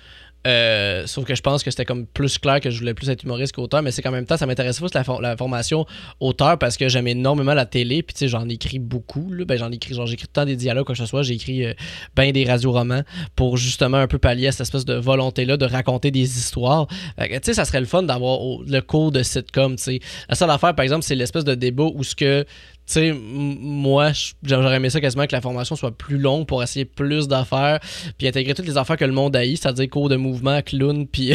[0.48, 3.24] Euh, sauf que je pense que c'était comme plus clair que je voulais plus être
[3.24, 5.86] humoriste qu'auteur, mais c'est qu'en même temps, ça m'intéressait plus la, for- la formation
[6.22, 9.43] auteur parce que j'aime énormément la télé, puis tu sais, j'en écris beaucoup, là.
[9.45, 11.74] Ben, j'en écris, genre, j'écris temps des dialogues, quoi que ce soit, j'ai écrit euh,
[12.16, 13.04] ben des radioromans
[13.36, 16.88] pour justement un peu pallier à cette espèce de volonté-là de raconter des histoires.
[17.20, 20.00] Tu sais, ça serait le fun d'avoir le cours de sitcom, tu sais.
[20.30, 22.45] La seule affaire, par exemple, c'est l'espèce de débat où ce que
[22.88, 24.12] tu sais, moi,
[24.44, 27.80] j'aurais aimé ça quasiment que la formation soit plus longue pour essayer plus d'affaires,
[28.18, 31.34] puis intégrer toutes les affaires que le monde haït, c'est-à-dire cours de mouvement, clown, puis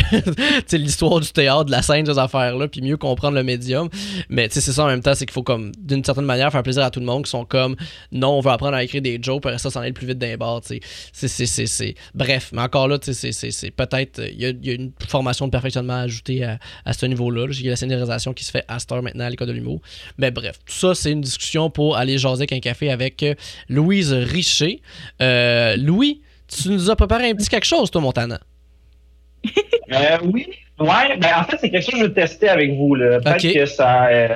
[0.72, 3.88] l'histoire du théâtre, de la scène, ces affaires-là, puis mieux comprendre le médium.
[4.28, 6.50] Mais tu sais, c'est ça en même temps, c'est qu'il faut comme, d'une certaine manière,
[6.50, 7.76] faire plaisir à tout le monde qui sont comme,
[8.12, 10.18] non, on veut apprendre à écrire des jokes, pour ça s'en aller le plus vite
[10.18, 10.80] d'un bar, tu
[11.12, 11.94] sais.
[12.14, 15.46] Bref, mais encore là, tu sais, c'est- peut-être, euh, il y, a- a une formation
[15.46, 17.46] de perfectionnement à ajouter à, à ce niveau-là.
[17.46, 17.52] là.
[17.58, 19.80] Il y a la scénarisation qui se fait à cette maintenant à l'école de l'humour.
[20.18, 23.34] Mais bref, tout ça, c'est une discussion pour aller jaser avec un café avec euh,
[23.68, 24.80] Louise Richer.
[25.20, 28.40] Euh, Louis, tu nous as préparé un petit quelque chose, toi, Montana?
[29.92, 30.46] Euh, oui.
[30.78, 32.94] Ouais, ben en fait, c'est quelque chose que je veux tester avec vous.
[32.94, 33.20] là.
[33.20, 34.06] Peut-être que ça.
[34.06, 34.28] euh,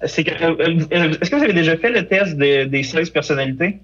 [0.00, 0.56] que, euh,
[0.92, 3.78] euh, Est-ce que vous avez déjà fait le test de- des 16 personnalités?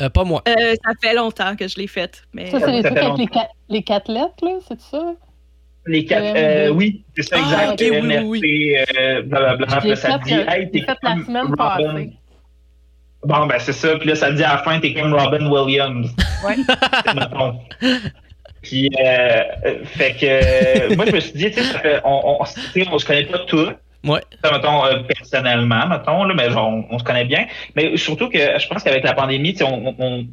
[0.00, 0.42] Euh, pas moi.
[0.48, 2.22] Euh, ça fait longtemps que je l'ai faite.
[2.32, 2.50] Mais...
[2.50, 3.26] Ça, c'est les trucs fait avec les,
[3.68, 5.12] les quatre lettres, là, c'est ça?
[5.90, 6.24] Les quatre.
[6.24, 6.36] EMD.
[6.36, 7.82] euh, oui, c'est ça, Ah, exact.
[7.82, 9.66] ok, oui, euh, blablabla.
[9.66, 11.56] Là, ça fait, dit, euh, hey, t'es fait la comme semaine Robin.
[11.56, 12.10] passée.
[13.24, 13.96] Bon, ben c'est ça.
[13.96, 16.14] Puis là, ça dit à la fin, t'es comme Robin Williams.
[16.46, 16.56] Ouais.
[17.14, 17.60] Mettons.
[18.62, 20.26] Puis, euh, euh, fait que,
[20.92, 22.44] euh, moi, je me suis dit, tu sais, on, on,
[22.98, 23.70] se connaît pas tous.
[24.04, 24.20] Ouais.
[24.42, 27.46] Ça, mettons, euh, personnellement, mettons, là, mais genre, on, on se connaît bien.
[27.76, 30.26] Mais surtout que je pense qu'avec la pandémie, tu sais, on, on,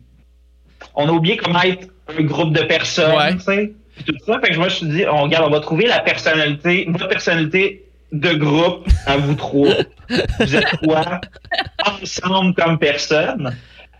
[0.95, 1.87] on a oublié comment être
[2.17, 3.33] un groupe de personnes, Ouais.
[3.33, 3.71] tu sais.
[3.97, 4.39] Puis tout ça.
[4.39, 7.83] Fait que je me suis dit, on, regarde, on va trouver la personnalité, votre personnalité
[8.11, 9.69] de groupe à vous trois.
[10.39, 11.19] vous êtes quoi?
[11.85, 13.55] Ensemble comme personne.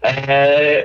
[0.05, 0.81] Euh,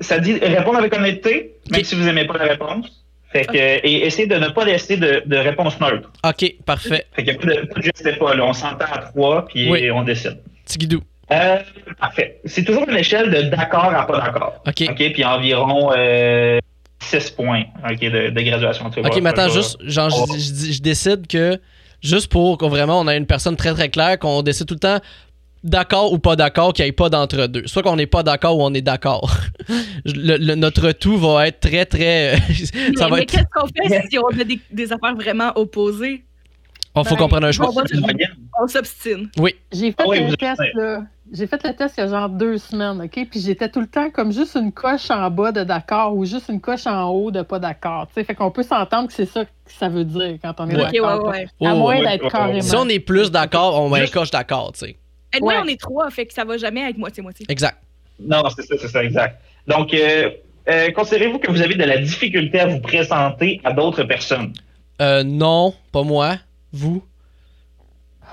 [0.00, 3.04] ça dit répondre avec honnêteté, même si vous n'aimez pas la réponse.
[3.32, 6.10] Fait que, et essayez de ne pas laisser de, de réponse neutre.
[6.24, 7.06] Ok, parfait.
[7.14, 8.44] Fait qu'il n'y a pas de, pas de je sais pas, là.
[8.44, 9.90] On s'entend à trois, puis Oui.
[9.90, 10.38] on décide.
[10.64, 11.00] Tigidou.
[11.32, 11.56] Euh,
[11.98, 12.40] parfait.
[12.44, 14.62] C'est toujours une échelle de d'accord à pas d'accord.
[14.66, 14.84] Ok.
[14.90, 16.58] OK, puis environ euh,
[17.00, 18.90] 6 points ok, de, de graduation.
[18.90, 19.10] Tu vois.
[19.10, 21.58] Ok, mais attends, juste, genre, je, va- je- je décide que,
[22.02, 24.80] juste pour qu'on vraiment on a une personne très très claire, qu'on décide tout le
[24.80, 24.98] temps
[25.64, 27.66] d'accord ou pas d'accord, qu'il n'y ait pas d'entre-deux.
[27.66, 29.30] Soit qu'on n'est pas d'accord ou on est d'accord.
[30.04, 32.36] Le- le- notre tout va être très très.
[32.54, 33.30] ça mais, va mais être.
[33.32, 36.24] qu'est-ce qu'on fait si on a des, des affaires vraiment opposées?
[36.96, 37.70] Il faut qu'on prenne un choix.
[38.60, 39.28] on s'obstine.
[39.72, 41.02] J'ai fait Ah oui, test, êtes- là.
[41.32, 43.26] J'ai fait le test il y a genre deux semaines, OK?
[43.30, 46.48] Puis j'étais tout le temps comme juste une coche en bas de d'accord ou juste
[46.48, 48.06] une coche en haut de pas d'accord.
[48.08, 50.68] Tu sais, fait qu'on peut s'entendre que c'est ça que ça veut dire quand on
[50.70, 50.82] est Ouais.
[50.84, 51.28] Ok, ouais, d'accord.
[51.28, 51.46] ouais.
[51.58, 52.60] Oh, À moins ouais, d'être ouais, carrément.
[52.60, 54.96] Si on est plus d'accord, on va Juste- un coche d'accord, tu sais.
[55.36, 55.56] Et Ouais.
[55.62, 57.46] on est trois, fait que ça va jamais être moitié-moitié.
[57.48, 57.78] Exact.
[58.20, 59.40] Non, c'est ça, c'est ça, exact.
[59.66, 60.30] Donc, euh,
[60.70, 64.52] euh, considérez-vous que vous avez de la difficulté à vous présenter à d'autres personnes?
[65.02, 66.36] Euh, non, pas moi.
[66.72, 67.02] Vous?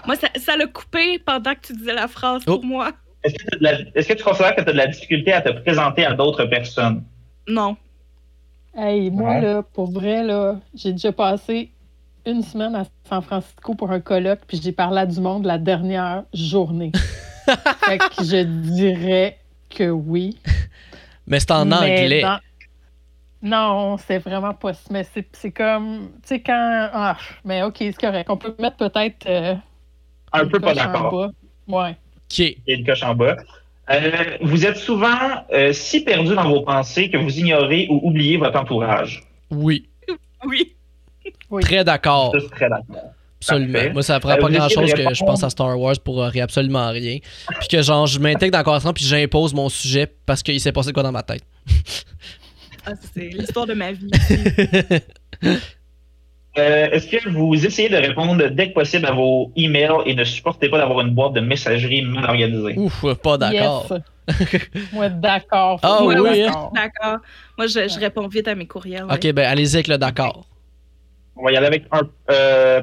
[0.05, 2.55] Moi, ça ça l'a coupé pendant que tu disais la phrase Oh.
[2.55, 2.91] pour moi.
[3.23, 6.05] Est-ce que, la- que tu considères que tu as de la difficulté à te présenter
[6.05, 7.03] à d'autres personnes?
[7.47, 7.77] Non.
[8.75, 9.41] Hey, moi, Ouais.
[9.41, 11.71] là, pour vrai, là, j'ai déjà passé
[12.25, 15.57] une semaine à San Francisco pour un colloque, puis j'ai parlé à du monde la
[15.57, 16.91] dernière journée.
[17.85, 19.37] fait que je dirais
[19.69, 20.37] que oui.
[21.27, 22.21] Mais c'est en Mais anglais.
[22.21, 22.39] dans-
[23.41, 24.71] Non, c'est vraiment pas.
[24.89, 26.09] Mais c'est c'est comme.
[26.23, 26.89] Tu sais, quand.
[26.93, 28.29] Ah, mais OK, c'est correct.
[28.29, 29.25] On peut mettre peut-être.
[29.27, 29.55] euh,
[30.33, 31.31] Un peu pas d'accord.
[31.67, 31.91] Ouais.
[31.91, 32.39] Ok.
[32.39, 33.35] Il y a une coche en bas.
[33.89, 38.37] Euh, vous êtes souvent euh, si perdu dans vos pensées que vous ignorez ou oubliez
[38.37, 39.23] votre entourage.
[39.51, 39.87] Oui.
[40.45, 40.73] Oui.
[41.49, 41.63] Oui.
[41.63, 42.33] Très d'accord.
[42.51, 43.11] Très d'accord.
[43.41, 43.73] Absolument.
[43.73, 43.93] Parfait.
[43.93, 45.77] Moi, ça prend Euh, pas vous grand chose essayez de que je pense à Star
[45.77, 47.17] Wars pour euh, absolument rien.
[47.59, 50.71] Puis que genre, je m'intègre dans la conversation puis j'impose mon sujet parce qu'il s'est
[50.71, 51.43] passé quoi dans ma tête.
[52.85, 54.09] Ah, c'est l'histoire de ma vie.
[56.57, 60.23] Euh, Est-ce que vous essayez de répondre dès que possible à vos emails et ne
[60.23, 62.75] supportez pas d'avoir une boîte de messagerie mal organisée?
[62.77, 63.87] Ouf, pas d'accord.
[63.89, 64.01] Yes.
[64.93, 65.79] Moi, d'accord.
[65.81, 66.71] Ah Moi, oui, d'accord.
[66.73, 67.17] D'accord.
[67.57, 69.05] Moi, je, je réponds vite à mes courriels.
[69.11, 70.45] Ok, ben allez-y avec le d'accord.
[71.35, 72.81] On va y aller avec un euh,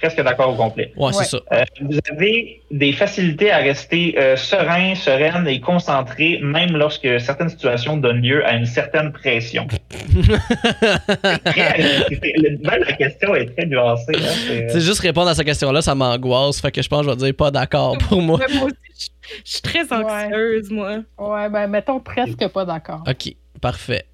[0.00, 0.92] presque d'accord au complet.
[0.96, 1.12] Ouais, Ouais.
[1.12, 1.38] c'est ça.
[1.52, 7.48] Euh, vous avez des facilités à rester euh, serein, sereine et concentré, même lorsque certaines
[7.48, 9.66] situations donnent lieu à une certaine pression.
[11.44, 12.06] Très-
[12.62, 14.12] même la question est très nuancée.
[14.16, 16.60] hein, c'est- C'est juste répondre à cette question-là, ça m'angoisse.
[16.60, 18.38] Fait que je pense que je vais dire pas d'accord pour moi.
[18.38, 19.10] Ouais, moi aussi,
[19.44, 20.98] je, suis très anxieuse, moi.
[21.18, 23.02] Ouais, ben, mettons presque pas d'accord.
[23.08, 24.04] Ok, parfait.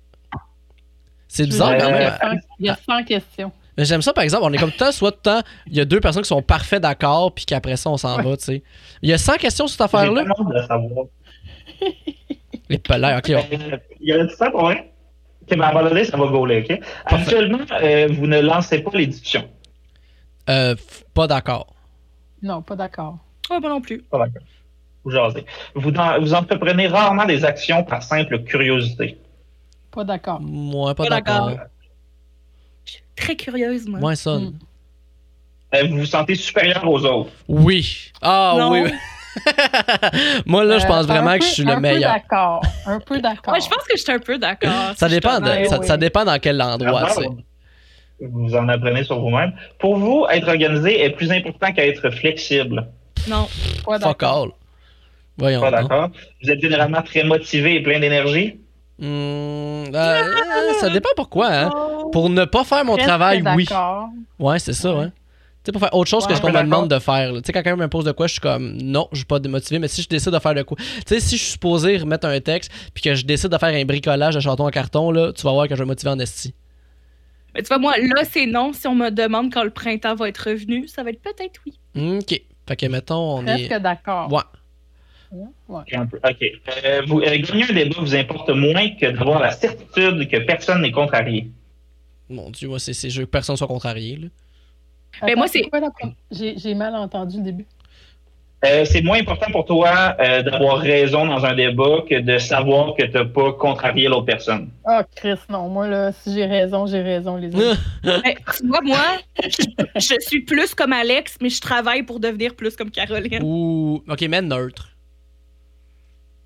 [1.28, 2.12] C'est bizarre quand Euh, Il y même.
[2.12, 3.52] a 100 Il y a 100 questions.
[3.76, 5.40] Mais j'aime ça, par exemple, on est comme tout le temps, soit tout le temps,
[5.66, 8.36] il y a deux personnes qui sont parfaits d'accord, puis qu'après ça, on s'en va,
[8.36, 8.62] tu sais.
[9.02, 10.22] Il y a 100 questions sur cette affaire-là?
[10.24, 11.88] de.
[12.68, 13.32] Les pelaires, ok.
[13.36, 14.90] on- Euh, Il y a tout ça pour vrai?
[15.42, 16.80] Ok, ben abandonner, ça va gauler, ok?
[17.05, 19.48] Actuellement, euh, vous ne lancez pas les discussions.
[20.48, 20.74] Euh,
[21.12, 21.74] pas d'accord.
[22.42, 23.18] Non, pas d'accord.
[23.51, 24.02] Ouais, moi non plus.
[24.02, 24.42] Pas d'accord.
[25.05, 25.44] Vous jasez.
[25.74, 29.18] Vous, dans- vous entreprenez rarement des actions par simple curiosité.
[29.90, 30.40] Pas d'accord.
[30.40, 31.51] Moi, pas Pas d'accord.
[33.16, 34.01] Très curieuse, moi.
[34.01, 34.39] Moins ça.
[34.39, 34.53] Mm.
[35.74, 37.31] Euh, vous vous sentez supérieur aux autres.
[37.49, 38.12] Oui.
[38.23, 38.70] Ah Non.
[38.73, 38.91] oui.
[40.47, 42.12] Moi, là, je Euh, pense vraiment un que je suis le Un peu meilleur.
[42.12, 42.62] d'accord.
[42.86, 43.53] Un peu d'accord.
[43.55, 44.93] Ouais, je pense que je suis un peu d'accord.
[44.97, 45.86] Ça dépend, de, Ouais, ça, ouais.
[45.86, 47.09] ça dépend dans quel endroit.
[48.20, 49.53] Vous en apprenez sur vous-même.
[49.81, 52.86] Pour vous, être organisé est plus important qu'être flexible.
[53.28, 53.49] Non.
[53.85, 54.43] Pas Fuck d'accord.
[54.45, 54.51] all.
[55.36, 55.61] Voyons.
[55.61, 56.11] Pas d'accord?
[56.43, 58.61] Vous êtes généralement très motivé et plein d'énergie.
[59.03, 59.85] Euh,
[60.81, 61.71] ça dépend pourquoi, hein.
[61.71, 62.11] Non.
[62.11, 63.65] Pour ne pas faire mon Presque travail, oui.
[63.65, 64.09] d'accord.
[64.39, 65.07] Ouais, c'est ça, ouais.
[65.07, 67.33] Tu sais, pour faire autre chose que ce qu'on me demande de faire.
[67.33, 69.79] Tu sais, quand quelqu'un m'impose de quoi, je suis comme, non, je suis pas démotivé,
[69.79, 70.77] mais si je décide de faire de quoi.
[70.77, 73.75] Tu sais, si je suis supposé remettre un texte, puis que je décide de faire
[73.75, 76.11] un bricolage de chanton en carton, là, tu vas voir que je vais me motiver
[76.11, 76.55] en esti.
[77.55, 78.73] Mais tu vois, moi, là, c'est non.
[78.73, 82.19] Si on me demande quand le printemps va être revenu, ça va être peut-être oui.
[82.19, 82.41] Ok.
[82.69, 83.69] Fait que, mettons, on est.
[83.69, 84.31] Presque d'accord.
[84.33, 84.41] Ouais.
[85.32, 85.46] Ouais.
[85.68, 86.42] OK.
[86.84, 90.82] Euh, vous, euh, gagner un débat vous importe moins que d'avoir la certitude que personne
[90.82, 91.48] n'est contrarié.
[92.30, 94.28] Mon dieu, moi, c'est c'est je veux que personne soit contrarié, là.
[95.22, 95.62] Mais Attends, moi, c'est-
[96.30, 97.66] J'ai j'ai mal entendu le début.
[98.64, 102.94] Euh, c'est moins important pour toi euh, d'avoir raison dans un débat que de savoir
[102.96, 104.70] que tu n'as pas contrarié l'autre personne.
[104.86, 105.68] Ah, Chris, non.
[105.68, 107.78] Moi, là, si j'ai raison, j'ai raison, les amis.
[108.02, 108.96] Mais, tu vois, moi,
[109.42, 113.42] je, je suis plus comme Alex, mais je travaille pour devenir plus comme Caroline.
[113.42, 114.02] Ou.
[114.09, 114.88] Ok, mais neutre.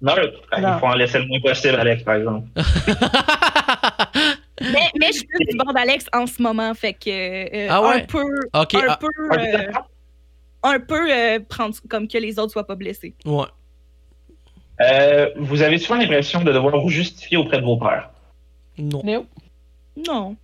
[0.01, 0.15] Non.
[0.57, 2.47] Il faut en laisser le moins possible, Alex, par exemple.
[4.61, 7.81] Mais, mais je suis plus du bord d'Alex en ce moment, fait que euh, Ah
[7.81, 8.03] ouais?
[8.03, 9.73] un peu, un ah, peu, euh,
[10.65, 13.15] un peu euh, prendre comme que les autres soient pas blessés.
[13.25, 13.45] ouais.
[14.81, 18.11] Euh, vous avez souvent l'impression de devoir vous justifier auprès de vos pairs.
[18.79, 19.27] Non.
[19.97, 20.37] Non.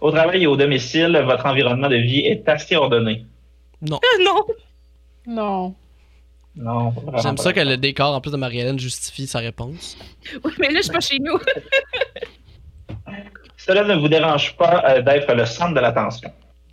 [0.00, 3.26] Au travail et au domicile, votre environnement de vie est assez ordonné.
[3.80, 4.00] Non.
[4.24, 4.44] non.
[5.26, 5.74] Non.
[6.56, 9.98] Non, J'aime ça que le décor, en plus de Marie-Hélène, justifie sa réponse.
[10.44, 11.38] Oui, mais là, je suis pas chez nous.
[13.56, 16.30] Cela ne vous dérange pas euh, d'être le centre de l'attention?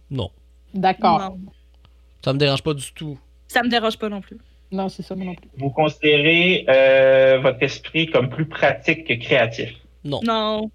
[0.09, 0.29] Non.
[0.73, 1.19] D'accord.
[1.19, 1.37] Non.
[2.23, 3.17] Ça me dérange pas du tout.
[3.47, 4.37] Ça me dérange pas non plus.
[4.71, 5.49] Non, c'est ça, moi non plus.
[5.57, 9.73] Vous considérez euh, votre esprit comme plus pratique que créatif?
[10.03, 10.19] Non.
[10.23, 10.71] Non.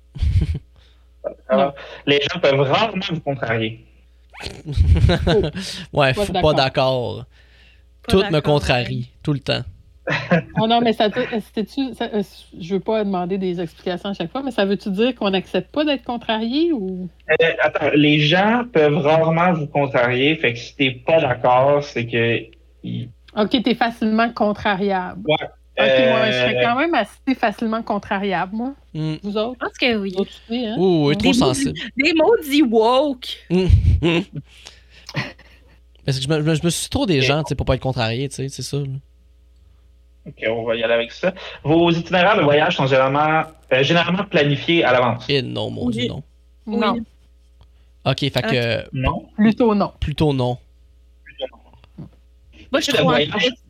[1.49, 1.75] Alors,
[2.07, 3.85] les gens peuvent rarement vous contrarier.
[5.93, 7.25] ouais, Pas faut pas d'accord.
[8.09, 9.63] Tout me contrarie, tout le temps.
[10.61, 11.93] Oh non, mais ça, te- c'était-tu.
[11.95, 12.23] ça- euh,
[12.61, 15.73] Je veux pas demander des explications à chaque fois, mais ça veut-tu dire qu'on n'accepte
[15.73, 17.09] pas d'être contrarié ou?
[17.29, 22.07] Euh, attends, les gens peuvent rarement vous contrarier, fait que si t'es pas d'accord, c'est
[22.07, 22.39] que.
[23.37, 25.23] Ok, t'es facilement contrariable.
[25.27, 25.35] Ouais.
[25.79, 28.75] Ok, moi, je Euh, serais quand même assez facilement contrariable, moi.
[28.95, 29.17] Hmm.
[29.25, 29.59] Vous autres?
[29.61, 30.15] Je pense que oui.
[30.17, 30.75] Autres hein?
[30.79, 31.79] Ouh, oui, trop Des mots- sensible.
[31.97, 33.47] Des maudits woke.
[36.07, 37.67] Parce que je me, je me- je me suis trop des gens, tu sais, pour
[37.67, 38.79] pas être contrarié, tu sais, c'est ça.
[38.79, 38.85] là.
[40.27, 41.35] Ok, on va y aller avec ça.
[41.63, 45.25] Vos itinéraires de voyage sont généralement, euh, généralement planifiés à l'avance?
[45.29, 45.93] Et non, mon Oui.
[45.95, 46.23] dieu, non.
[46.67, 46.97] Non.
[48.05, 49.27] Ok, fait que Non?
[49.37, 49.93] plutôt non.
[50.01, 50.59] plutôt non.
[52.73, 52.93] Moi, je suis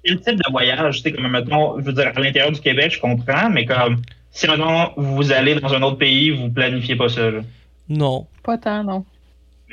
[0.02, 2.92] Quel type de voyage, tu sais, comme, mettons, je veux dire, à l'intérieur du Québec,
[2.92, 4.00] je comprends, mais comme,
[4.30, 7.40] si, mettons, vous allez dans un autre pays, vous planifiez pas ça, là.
[7.88, 8.26] Non.
[8.42, 9.04] Pas tant, non.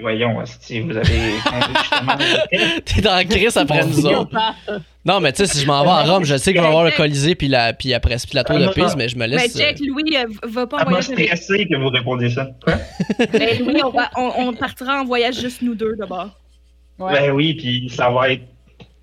[0.02, 1.06] Voyons, si vous avez.
[2.86, 4.32] T'es dans la crise après nous autres.
[5.06, 6.68] Non, mais tu sais, si je m'en vais à Rome, je sais que je vais
[6.68, 9.22] avoir le Colisée puis la, puis après, puis la tour de Pise, mais je me
[9.22, 9.56] Mais laisse.
[9.57, 12.48] check, Louis, euh, va pas en m'a voyage avec stressé que vous répondiez ça.
[13.34, 16.30] Mais Louis, on, va- on- on partira en voyage juste nous deux d'abord.
[16.98, 17.14] Ouais.
[17.14, 18.44] Ben oui, puis ça va être.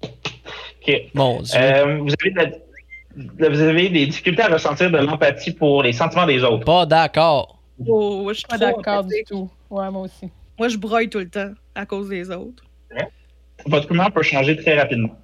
[0.02, 0.86] Ok.
[0.86, 1.56] Dieu.
[1.56, 2.36] Euh, vous, avez de
[3.38, 6.64] la- vous avez des difficultés à ressentir de l'empathie pour les sentiments des autres.
[6.64, 7.58] Pas d'accord.
[7.86, 9.48] Oh, je suis Pas d'accord du tout.
[9.68, 10.30] Ouais, moi aussi.
[10.60, 12.62] Moi, je broille tout le temps à cause des autres.
[13.64, 15.18] Votre humeur peut changer très rapidement.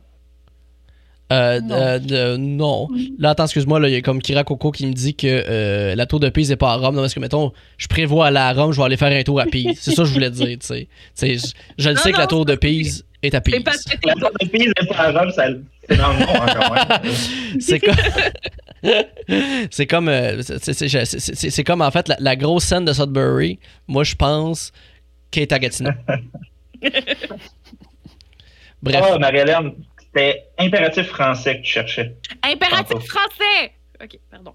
[1.30, 1.74] Euh, Non.
[1.74, 2.88] euh, de- non.
[3.18, 5.94] Là, attends, excuse-moi, là, il y a comme Kira Coco qui me dit que euh,
[5.94, 6.94] la tour de Pise n'est pas à Rome.
[6.94, 9.38] Non, parce que, mettons, je prévois aller à Rome, je vais aller faire un tour
[9.40, 9.78] à Pise.
[9.78, 10.88] C'est ça que je voulais dire, tu sais.
[11.20, 11.36] Je,
[11.76, 13.62] je le Non, sais que la tour de Pise est à C'est Pise.
[13.62, 15.48] parce que La tour de Pise n'est pas à Rome, ça-
[15.88, 17.10] c'est dans le nom ouais.
[17.60, 17.94] C'est comme.
[19.70, 20.08] c'est comme.
[20.08, 23.58] euh, c'est comme, en fait, la, la grosse scène de Sudbury.
[23.86, 24.72] Moi, je pense
[25.36, 25.90] qu'elle est à Gatineau.
[28.82, 29.04] Bref.
[29.04, 32.16] Ah, Marie-Hélène, c'était impératif français que tu cherchais.
[32.42, 33.00] Impératif Tantôt.
[33.00, 33.72] français!
[34.02, 34.54] Ok, pardon.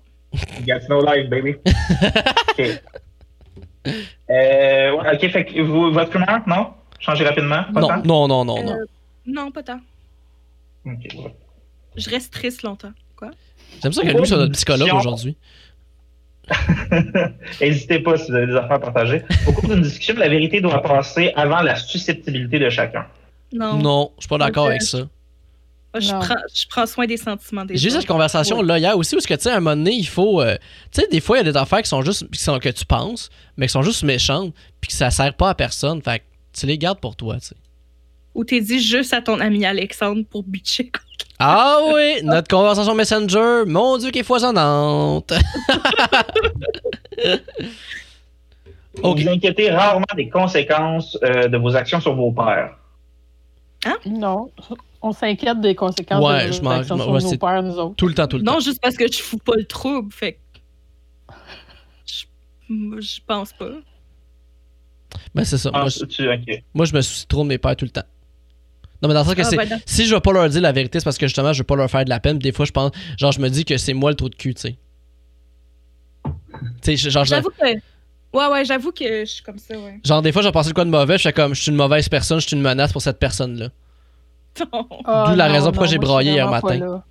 [0.65, 1.55] Gatineau Live, baby.
[2.51, 2.81] OK.
[4.29, 6.73] Euh, OK, fait que vous, votre humeur, non?
[6.99, 7.63] Changez rapidement?
[7.73, 8.03] Pas non, tant?
[8.03, 8.73] non, non, non, non.
[8.73, 8.85] Euh,
[9.25, 9.79] Non, pas tant.
[10.85, 11.35] OK, ouais.
[11.97, 12.93] Je reste triste longtemps.
[13.15, 13.31] Quoi?
[13.81, 15.35] J'aime ça que lui soit notre psychologue aujourd'hui.
[17.61, 19.23] N'hésitez pas si vous avez des affaires à partager.
[19.47, 23.05] Au cours d'une discussion, la vérité doit passer avant la susceptibilité de chacun.
[23.53, 23.77] Non.
[23.77, 24.99] Non, je suis pas d'accord avec ça.
[25.93, 28.97] Moi, je, prends, je prends soin des sentiments des J'ai eu cette conversation là hier
[28.97, 30.41] aussi où, ce que, tu sais, à un moment donné, il faut.
[30.41, 30.55] euh,
[30.89, 32.31] tu sais, des fois, il y a des affaires qui sont juste.
[32.31, 35.49] qui sont, que tu penses, mais qui sont juste méchantes, puis que ça sert pas
[35.49, 36.01] à personne.
[36.01, 36.23] Fait que
[36.57, 37.55] tu les gardes pour toi, tu sais.
[38.33, 40.91] Ou t'es dit juste à ton ami Alexandre pour bitcher.
[41.43, 45.33] Ah oui, notre conversation Messenger, mon Dieu, qui est foisonnante.
[49.01, 52.77] Vous inquiétez rarement des conséquences euh, de vos actions sur vos pères.
[54.05, 54.51] Non.
[55.01, 57.63] On s'inquiète des conséquences Ouais, de je nos actions je m'en- sur ouais, nos pères,
[57.63, 57.95] nous autres.
[57.95, 58.53] Tout le temps, tout le temps.
[58.53, 60.11] Non, juste parce que je fous pas le trouble.
[60.13, 61.33] Fait que.
[62.05, 62.25] Je,
[63.01, 63.71] je pense pas.
[65.33, 65.71] Ben, c'est ça.
[65.73, 66.63] Ah, Moi, je, tu- ok.
[66.75, 68.03] moi, je me soucie trop de mes pères tout le temps.
[69.01, 69.55] Non, mais dans le sens que Ah, c'est.
[69.57, 69.79] ben.
[69.85, 71.75] Si je veux pas leur dire la vérité, c'est parce que justement, je veux pas
[71.75, 72.37] leur faire de la peine.
[72.39, 72.91] Puis Des fois, je pense.
[73.17, 74.77] Genre, je me dis que c'est moi le trou de cul, tu sais.
[76.81, 77.65] Tu sais, genre, J'avoue que.
[78.33, 79.99] Ouais, ouais, j'avoue que je suis comme ça, ouais.
[80.05, 81.17] genre, des fois, j'ai pensé de quoi de mauvais.
[81.17, 83.69] Je fais comme, je suis une mauvaise personne, je suis une menace pour cette personne-là.
[85.05, 87.01] Ah, D'où la non, raison pourquoi j'ai braillé hier matin.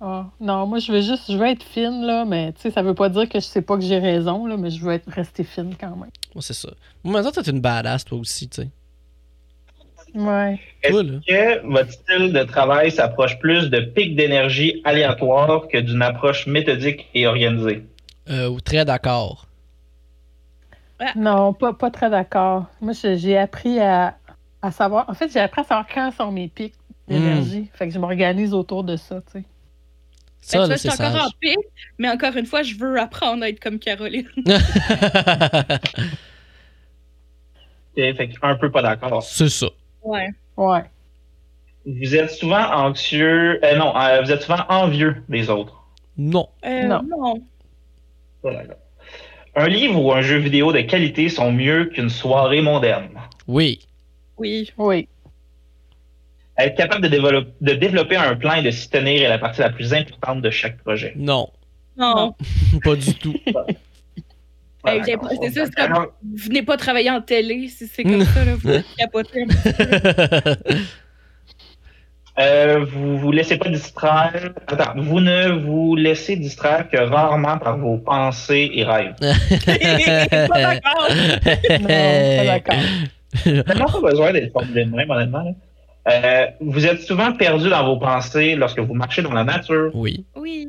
[0.00, 2.82] Ah, non, moi, je veux juste, je veux être fine, là, mais tu sais, ça
[2.82, 5.08] veut pas dire que je sais pas que j'ai raison, là, mais je veux être
[5.10, 6.10] rester fine quand même.
[6.34, 6.68] Moi, c'est ça.
[7.02, 8.68] Moi, maintenant, t'es une badass, toi aussi, tu sais.
[10.16, 10.58] Ouais.
[10.82, 11.02] Là.
[11.28, 17.06] que votre style de travail s'approche plus de pics d'énergie aléatoires que d'une approche méthodique
[17.14, 17.84] et organisée?
[18.30, 19.46] Euh, ou très d'accord.
[21.14, 22.64] Non, pas, pas très d'accord.
[22.80, 24.16] Moi, j'ai appris à,
[24.62, 25.04] à savoir.
[25.10, 26.74] En fait, j'ai appris à savoir quand sont mes pics
[27.06, 27.70] d'énergie.
[27.74, 29.44] Fait que je m'organise autour de ça, tu sais.
[30.40, 31.20] Ça, Ben, là, je suis encore sage.
[31.22, 31.58] en pic,
[31.98, 34.28] mais encore une fois, je veux apprendre à être comme Caroline.
[37.96, 39.22] Fait que un peu pas d'accord.
[39.22, 39.66] c'est ça.
[40.06, 40.28] Ouais.
[40.56, 40.82] Ouais.
[41.84, 45.84] Vous êtes souvent anxieux, euh, non, euh, vous êtes souvent envieux des autres.
[46.16, 46.48] Non.
[46.64, 47.02] Euh, Non.
[47.02, 47.42] non.
[49.56, 53.08] Un livre ou un jeu vidéo de qualité sont mieux qu'une soirée mondaine.
[53.48, 53.80] Oui.
[54.38, 54.70] Oui.
[54.78, 55.08] Oui.
[56.58, 59.92] Être capable de développer un plan et de s'y tenir est la partie la plus
[59.92, 61.12] importante de chaque projet.
[61.16, 61.50] Non.
[61.96, 62.34] Non.
[62.84, 63.34] pas du tout.
[65.04, 68.44] J'ai- c'est ça, c'est comme- Vous venez pas travailler en télé si c'est comme ça,
[68.44, 68.52] là.
[68.56, 70.74] Vous capotez un petit peu.
[72.38, 74.50] Euh, vous vous laissez pas distraire.
[74.66, 79.14] Attends, vous ne vous laissez distraire que rarement par vos pensées et rêves.
[79.20, 81.08] pas d'accord.
[81.80, 82.76] Non, pas d'accord.
[83.42, 85.44] Tellement pas besoin d'être formulé de même, honnêtement.
[85.44, 85.50] là.
[86.08, 89.90] Euh, vous êtes souvent perdu dans vos pensées lorsque vous marchez dans la nature.
[89.94, 90.24] Oui.
[90.36, 90.68] Oui.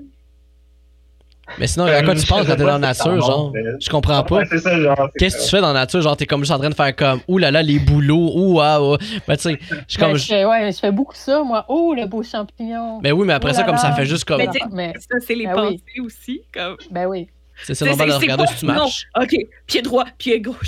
[1.59, 3.51] Mais sinon, à quoi Euh, tu je penses quand t'es dans la nature, genre?
[3.53, 4.35] mais- Je comprends pas.
[4.37, 4.95] Ouais, c'est ça, genre.
[5.13, 6.01] c'est Qu'est-ce que tu fais dans la nature?
[6.01, 8.59] Genre, t'es comme juste en train de faire comme, ouh là là, les boulots, ouh,
[8.59, 8.97] ah, ah.
[9.27, 10.17] Ben, tu sais, je Ben, comme.
[10.17, 11.65] je fais, ouais, je fais beaucoup ça, moi.
[11.69, 12.99] Oh, le beau champignon.
[13.01, 14.37] Ben oui, mais après ça, là comme ça fait juste comme.
[14.37, 16.05] Mais Mais, Ça, c'est les Ben pensées oui.
[16.05, 16.41] aussi.
[16.53, 16.75] Comme...
[16.91, 17.27] ben oui.
[17.63, 18.73] C'est ça, normal de c'est regarder si tu Non.
[18.73, 19.07] marches.
[19.19, 19.35] OK.
[19.65, 20.57] Pied droit, pied gauche.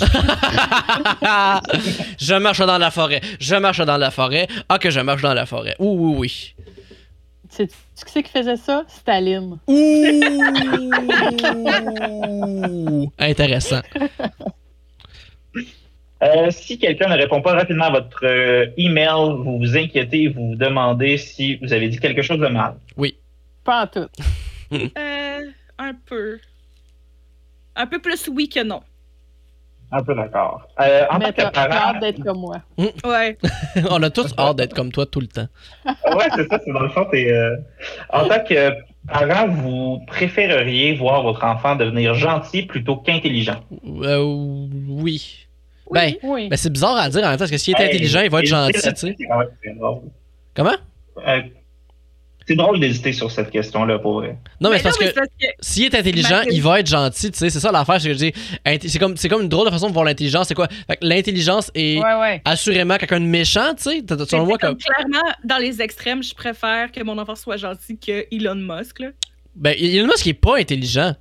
[2.18, 3.20] je marche dans la forêt.
[3.38, 4.48] Je marche dans la forêt.
[4.68, 5.76] Ah, que je marche dans la forêt.
[5.78, 6.54] Ouh, oui, oui.
[7.66, 8.84] Tu sais qui c'est qui faisait ça?
[8.88, 9.58] Staline.
[9.66, 10.20] Ouh!
[13.18, 13.80] Intéressant.
[16.22, 20.28] Euh, si quelqu'un ne répond pas rapidement à votre euh, email, vous vous inquiétez et
[20.28, 22.76] vous vous demandez si vous avez dit quelque chose de mal.
[23.64, 24.08] Pas en tout.
[24.96, 26.38] Euh, un peu.
[27.74, 28.82] Un peu plus oui que non.
[29.92, 30.68] Un peu d'accord.
[30.80, 32.58] Euh, en tant Mais t'as hâte d'être comme moi.
[32.78, 33.36] Ouais.
[33.90, 35.48] On a tous hâte d'être comme toi tout le temps.
[35.84, 37.56] ouais, c'est ça, c'est dans le fond, t'es, euh,
[38.10, 38.70] en tant que
[39.08, 43.60] parent, vous préféreriez voir votre enfant devenir gentil plutôt qu'intelligent?
[44.02, 45.46] Euh, oui.
[45.90, 46.48] Ben, Oui.
[46.48, 48.40] ben c'est bizarre à dire en même temps, parce que s'il est intelligent, il va
[48.40, 49.14] être gentil, tu sais.
[49.18, 50.02] C'est quand même très drôle.
[50.54, 50.76] Comment?
[52.50, 54.36] C'est drôle d'hésiter sur cette question-là, pour vrai.
[54.60, 56.88] Non, mais Mais c'est parce que c'est parce que s'il est intelligent, il va être
[56.88, 57.48] gentil, tu sais.
[57.48, 58.32] C'est ça l'affaire, c'est que je dis.
[58.66, 60.48] int- C'est comme, c'est comme une drôle de façon de voir l'intelligence.
[60.48, 60.66] C'est quoi?
[60.88, 62.42] Fait que l'intelligence est Ouais, ouais.
[62.44, 64.02] assurément quelqu'un de méchant, tu sais.
[64.28, 64.76] Selon moi, comme.
[64.76, 68.98] clairement, dans les extrêmes, je préfère que mon enfant soit gentil que Elon Musk.
[68.98, 69.10] Là.
[69.54, 71.14] Ben, Elon Musk qui est pas intelligent,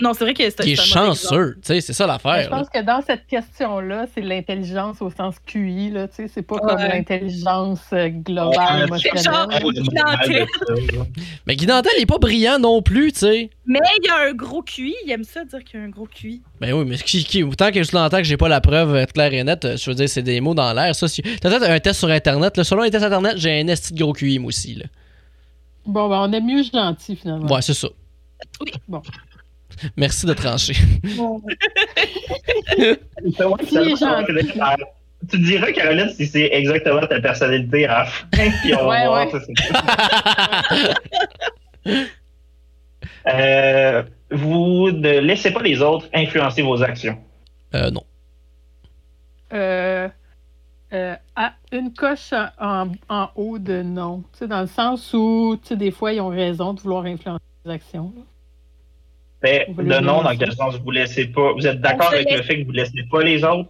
[0.00, 1.80] Non, c'est vrai que c'est qui est chanceux, tu sais.
[1.80, 2.42] C'est ça l'affaire.
[2.42, 6.42] je pense que dans cette question-là, c'est l'intelligence au sens QI, là, tu sais, c'est
[6.42, 6.60] pas Ouais.
[6.66, 9.48] comme l'intelligence euh, globale, Ouais, c'est genre-.
[9.48, 10.46] Clientèle.
[11.46, 13.50] Mais Guy Nantel, il est pas brillant non plus, tu sais.
[13.66, 14.94] Mais il y a un gros QI.
[15.06, 16.42] Il aime ça dire qu'il y a un gros QI.
[16.60, 19.04] Ben oui, mais qui, qui, autant que je l'entends que j'ai pas la preuve euh,
[19.06, 20.94] claire et nette, euh, je veux dire, c'est des mots dans l'air.
[20.94, 21.22] Ça, si...
[21.22, 22.56] T'as peut-être un test sur Internet.
[22.56, 22.64] Là.
[22.64, 24.74] Selon les tests Internet, j'ai un esti de gros QI, moi aussi.
[24.74, 24.86] Là.
[25.86, 27.46] Bon, ben, on est mieux gentil, finalement.
[27.54, 27.88] Ouais, c'est ça.
[28.60, 28.72] Oui.
[28.88, 29.00] Bon.
[29.96, 30.74] Merci de trancher.
[35.30, 39.30] Tu diras, Caroline, si c'est exactement ta personnalité à puis on va Ouais, voir ouais.
[39.32, 39.54] ça, c'est-
[43.26, 47.18] Euh, vous ne laissez pas les autres influencer vos actions?
[47.74, 48.04] Euh, non.
[49.52, 50.08] Euh,
[50.92, 54.24] euh, à une coche en, en haut de non.
[54.32, 57.04] Tu sais, dans le sens où, tu sais, des fois, ils ont raison de vouloir
[57.06, 58.12] influencer les actions.
[58.16, 58.22] là.
[59.68, 61.52] Vous le non, dans quel sens vous laissez pas?
[61.52, 63.68] Vous êtes d'accord avec le fait que vous laissez pas les autres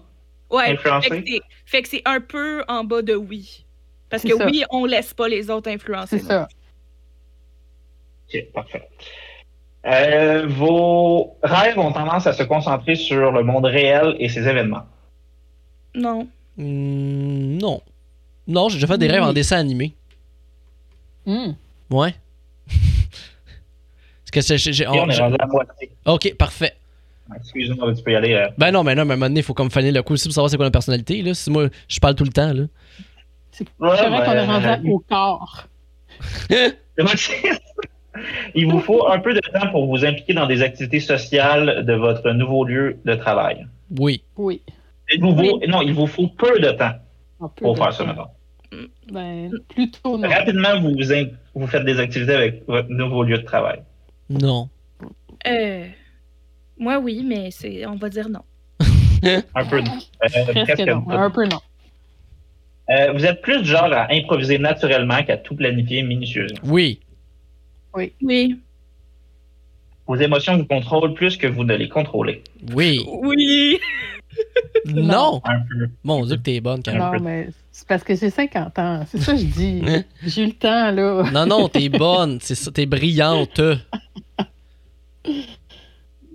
[0.51, 0.71] Ouais.
[0.73, 1.43] Influencer?
[1.67, 3.65] fait que c'est un peu en bas de oui.
[4.11, 4.47] Parce que ça.
[4.47, 6.19] oui, on laisse pas les autres influencer.
[6.21, 6.49] C'est ça.
[8.33, 8.89] Ok, parfait.
[9.87, 14.85] Euh, vos rêves ont tendance à se concentrer sur le monde réel et ses événements?
[15.95, 16.29] Non.
[16.57, 17.81] Hmm, non.
[18.47, 19.13] Non, j'ai déjà fait des Oui.
[19.13, 19.95] rêves en dessin animé.
[21.27, 21.53] Hmm.
[21.91, 22.15] Ouais.
[24.35, 25.91] Parce que c'est- j'ai- j'ai- Et on est j'ai- rendu à moitié.
[26.07, 26.75] Ok, parfait.
[27.37, 28.35] Excuse-moi, tu peux y aller.
[28.35, 28.49] euh.
[28.59, 30.13] Ben non, mais non, mais à un moment donné, il faut comme faner le coup
[30.13, 31.23] aussi pour savoir c'est quoi la personnalité.
[31.23, 31.33] Là.
[31.35, 32.53] Si moi, je parle tout le temps.
[32.53, 32.65] Là.
[33.51, 35.67] C'est Ouais, c'est vrai qu'on est ben, rendu au corps.
[38.55, 41.95] Il vous faut un peu de temps pour vous impliquer dans des activités sociales de
[41.95, 43.67] votre nouveau lieu de travail.
[43.99, 44.23] Oui.
[44.37, 44.61] Oui.
[45.13, 46.93] Il vous faut- Non, il vous faut peu de temps
[47.41, 48.31] peu pour de faire ça maintenant.
[49.13, 50.29] Ben, plutôt non.
[50.29, 53.81] Rapidement, vous, vous, in- vous faites des activités avec votre nouveau lieu de travail.
[54.31, 54.69] Non.
[55.47, 55.87] Euh,
[56.79, 58.41] moi, oui, mais c'est, on va dire non.
[59.23, 59.79] Un peu.
[59.79, 59.83] euh,
[60.65, 61.03] Presque non.
[61.03, 61.15] pas.
[61.15, 61.61] Un peu non.
[62.91, 66.59] Euh, vous êtes plus du genre à improviser naturellement qu'à tout planifier minutieusement.
[66.65, 67.01] Oui.
[68.23, 68.61] Oui.
[70.07, 72.43] Vos émotions vous contrôlent plus que vous ne les contrôlez.
[72.75, 73.03] Oui.
[73.07, 73.79] Oui.
[74.87, 75.41] Non.
[76.03, 77.01] Mon Dieu, que t'es bonne, Karen.
[77.01, 79.05] Non, mais c'est parce que j'ai 50 ans.
[79.11, 79.83] C'est ça que je dis.
[79.87, 80.05] Hein?
[80.27, 81.25] J'ai eu le temps, là.
[81.33, 82.39] Non, non, t'es bonne.
[82.41, 83.61] C'est ça, t'es brillante.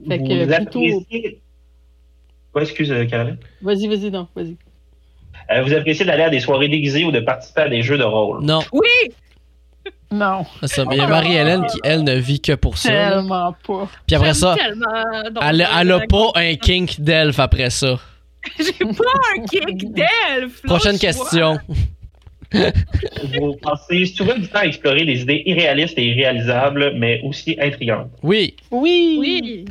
[0.07, 1.41] Fait vous que plutôt- appréciez...
[2.55, 3.38] Ouais, excuse, euh, Caroline.
[3.61, 4.55] Vas-y, vas-y, non, vas-y.
[5.51, 8.03] Euh, vous appréciez d'aller à des soirées déguisées ou de participer à des jeux de
[8.03, 8.43] rôle?
[8.43, 8.61] Non.
[8.71, 8.88] Oui.
[10.11, 10.86] Non, C'est ça.
[10.86, 12.91] Mais il y a Marie-Hélène qui, elle, ne vit que pour ça.
[12.91, 13.10] là.
[13.11, 13.88] tellement pas.
[14.07, 14.56] Puis après ça,
[15.41, 17.99] elle, elle a pas un kink d'elfe après ça.
[18.57, 19.03] J'ai pas
[19.38, 20.61] un kick d'elfe.
[20.64, 21.60] Prochaine question.
[22.52, 28.10] Vous passez souvent du temps à explorer des idées irréalistes et irréalisables, mais aussi intrigantes.
[28.23, 28.56] Oui.
[28.72, 29.18] Oui.
[29.19, 29.65] Oui.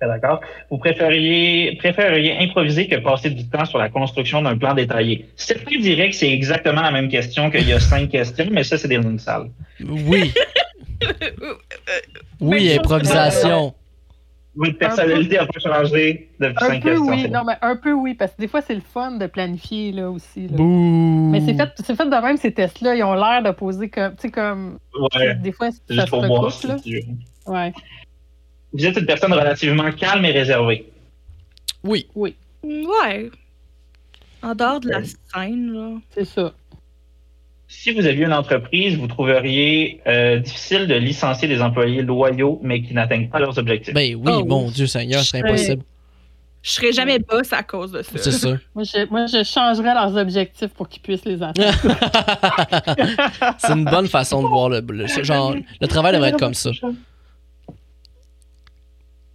[0.00, 0.40] Très d'accord.
[0.70, 5.26] Vous préfériez, préféreriez improviser que passer du temps sur la construction d'un plan détaillé?
[5.36, 8.76] Certains diraient que c'est exactement la même question qu'il y a cinq questions, mais ça,
[8.76, 9.50] c'est des langues sales.
[9.88, 10.32] Oui.
[12.40, 12.78] Oui, chose.
[12.78, 13.74] improvisation.
[14.56, 17.08] Votre personnalité n'a pas changé depuis Un cinq peu questions.
[17.08, 19.90] oui, non, mais un peu oui, parce que des fois, c'est le fun de planifier,
[19.92, 20.46] là, aussi.
[20.46, 20.56] là.
[20.56, 21.28] Bouh.
[21.30, 24.12] Mais c'est fait, c'est fait de même, ces tests-là, ils ont l'air de poser comme,
[24.14, 24.78] tu sais, comme,
[25.16, 26.76] Ouais, des fois, ça se recoupe, si là.
[27.46, 27.72] Ouais,
[28.74, 30.90] Vous êtes une personne relativement calme et réservée.
[31.84, 32.06] Oui.
[32.14, 33.30] Ouais.
[34.42, 35.90] En dehors de la scène, là.
[36.10, 36.52] c'est ça.
[37.68, 42.82] Si vous aviez une entreprise, vous trouveriez euh, difficile de licencier des employés loyaux, mais
[42.82, 43.94] qui n'atteignent pas leurs objectifs.
[43.94, 44.72] Ben oui, Oh, mon oui.
[44.72, 45.82] Dieu Seigneur, c'est impossible.
[46.62, 48.10] Je serais jamais boss à cause de ça.
[48.16, 48.48] C'est ça.
[48.74, 51.74] Moi je, moi, je changerais leurs objectifs pour qu'ils puissent les atteindre.
[53.58, 55.54] c'est une bonne façon de voir le, le- genre.
[55.80, 56.70] Le travail devrait être comme ça.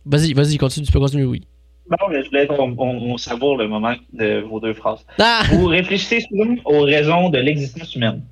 [0.05, 1.41] Vas-y, vas-y, continue, tu peux continuer, oui.
[1.89, 5.03] Bon, mais je voulais qu'on on- on savoure le moment de vos deux phrases.
[5.19, 5.41] Ah!
[5.51, 8.23] Vous réfléchissez souvent aux raisons de l'existence humaine.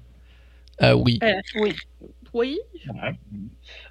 [0.84, 1.19] Euh, oui.
[1.60, 1.73] oui.
[2.34, 2.60] Oui.
[2.94, 3.11] Ouais.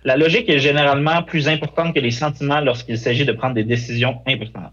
[0.05, 4.21] La logique est généralement plus importante que les sentiments lorsqu'il s'agit de prendre des décisions
[4.27, 4.73] importantes.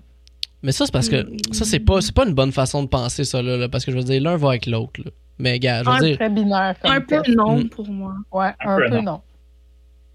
[0.62, 3.24] Mais ça, c'est parce que ça, c'est pas, c'est pas une bonne façon de penser,
[3.24, 5.02] ça, là, là, parce que je veux dire, l'un va avec l'autre.
[5.40, 6.16] Mais, gars, je veux Un dire.
[6.18, 7.70] Très binaire Un peu non Mm.
[7.70, 8.14] pour moi.
[8.32, 9.02] Ouais, Un un, peu peu non.
[9.04, 9.22] non.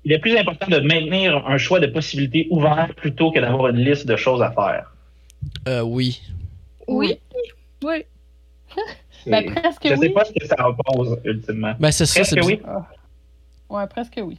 [0.04, 3.78] Il est plus important de maintenir un choix de possibilités ouvert plutôt que d'avoir une
[3.84, 4.92] liste de choses à faire.
[5.66, 6.20] Euh, oui.
[6.86, 7.18] Oui.
[7.84, 8.04] Oui.
[9.26, 10.08] Ben, presque je sais oui.
[10.10, 11.74] pas ce que ça impose, ultimement.
[11.78, 12.60] Ben, c'est ça, Presque c'est oui.
[13.68, 14.38] Ouais, presque oui.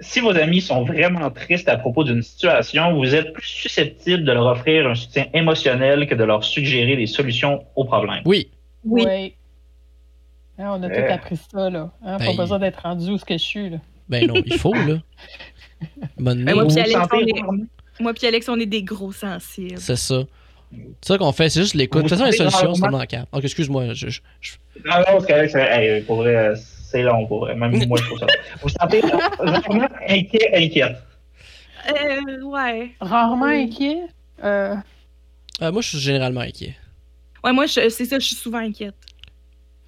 [0.00, 4.32] Si vos amis sont vraiment tristes à propos d'une situation, vous êtes plus susceptible de
[4.32, 8.22] leur offrir un soutien émotionnel que de leur suggérer des solutions aux problèmes.
[8.24, 8.50] Oui.
[8.84, 9.34] Oui.
[10.58, 11.06] Hein, on a Euh.
[11.06, 11.90] tout appris ça, là.
[12.04, 13.76] Hein, Ben, pas besoin d'être rendu où ce que je suis, là.
[14.12, 14.98] Ben non, il faut, là.
[16.18, 16.54] Bonne Ben, nuit.
[16.54, 19.78] moi, puis Alex, on est- Alex, on des gros sensibles.
[19.78, 20.22] C'est ça.
[21.00, 22.04] C'est ça qu'on fait, c'est juste l'écoute.
[22.04, 23.26] De toute façon, les solutions, c'est manquable.
[23.32, 24.52] Donc, excuse-moi, je, je- je-
[24.84, 25.50] Non, non, c'est correct.
[25.50, 25.60] c'est-
[25.96, 27.54] hey, pour vrai, euh, c'est long, pour vrai.
[27.54, 28.26] Même moi, je trouve ça.
[28.62, 30.96] Vous sentez vraiment inquiet, inquiète.
[31.90, 32.92] Euh, ouais.
[33.00, 33.62] Rarement Oui.
[33.64, 33.98] inquiet?
[34.44, 34.74] Euh,
[35.62, 36.76] euh, moi, je suis généralement inquiet.
[37.44, 38.94] Ouais, moi, je- c'est ça, je suis souvent inquiète.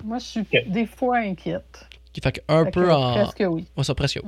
[0.02, 0.64] moi, je suis Ok.
[0.68, 1.86] des fois inquiète.
[2.14, 3.12] Qui fait qu'un Fait peu que en.
[3.14, 3.66] Presque oui.
[3.76, 4.20] Moi, ça presque.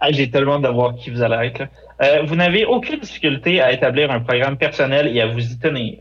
[0.00, 1.58] Ah, J'ai tellement hâte de voir qui vous allez être.
[1.58, 1.68] là.
[2.02, 5.98] Euh, vous n'avez aucune difficulté à établir un programme personnel et à vous y tenir.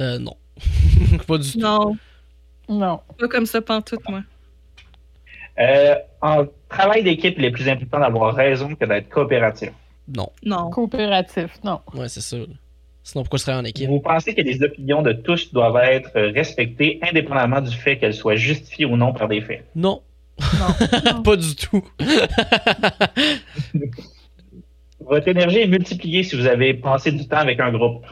[0.00, 0.36] Euh, non.
[1.26, 1.58] pas du tout.
[1.58, 1.96] Non,
[2.68, 3.00] Non.
[3.18, 4.22] pas comme ça pantoute, moi.
[5.58, 9.70] Euh, en travail d'équipe, il est plus important d'avoir raison que d'être coopératif.
[10.08, 10.30] Non.
[10.44, 10.70] Non.
[10.70, 11.80] Coopératif, non.
[11.94, 12.36] Ouais, c'est ça.
[13.06, 13.86] Sinon, pourquoi je serais en équipe?
[13.88, 18.34] Vous pensez que les opinions de tous doivent être respectées indépendamment du fait qu'elles soient
[18.36, 19.64] justifiées ou non par des faits?
[19.76, 20.02] Non.
[20.40, 21.22] Non.
[21.22, 21.84] Pas du tout.
[25.00, 28.06] Votre énergie est multipliée si vous avez passé du temps avec un groupe.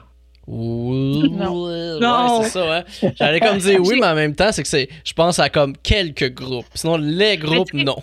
[0.46, 1.64] Ouh, Non.
[1.66, 2.42] Ouais, Non.
[2.42, 2.84] c'est ça, hein.
[3.16, 4.88] J'allais comme dire oui, mais en même temps, c'est que c'est.
[5.04, 6.66] Je pense à comme quelques groupes.
[6.74, 7.96] Sinon, les groupes, non.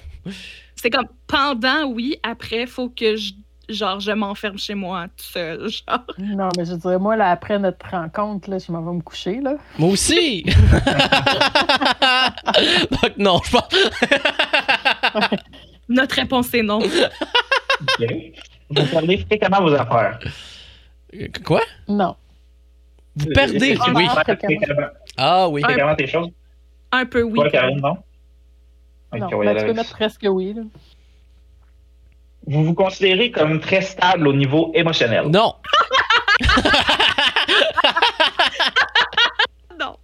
[0.76, 3.34] C'est comme pendant, oui, après, faut que je.
[3.70, 5.70] Genre, je m'enferme chez moi tout seul.
[5.88, 6.04] Genre.
[6.18, 9.40] Non, mais je dirais, moi, là, après notre rencontre, là, je m'en vais me coucher,
[9.42, 9.56] là.
[9.78, 10.44] Moi aussi!
[12.92, 13.70] Donc, non, je pense.
[15.90, 16.80] Notre réponse est non.
[16.80, 18.06] Ok.
[18.70, 20.20] Vous perdez fréquemment vos affaires?
[21.44, 21.62] Quoi?
[21.88, 22.16] Non.
[23.16, 23.76] Vous perdez?
[23.76, 24.08] Que Oui.
[24.08, 24.88] fréquemment,
[25.18, 25.62] Ah oui.
[25.64, 26.30] fréquemment tes choses?
[26.92, 27.40] Un peu oui.
[27.40, 27.98] Toi, Caroline, non?
[29.18, 29.28] Non.
[29.30, 30.62] Ben, tu peux mettre presque oui, là.
[32.50, 35.28] Vous vous considérez comme très stable au niveau émotionnel.
[35.28, 35.54] Non.
[39.80, 39.96] Non.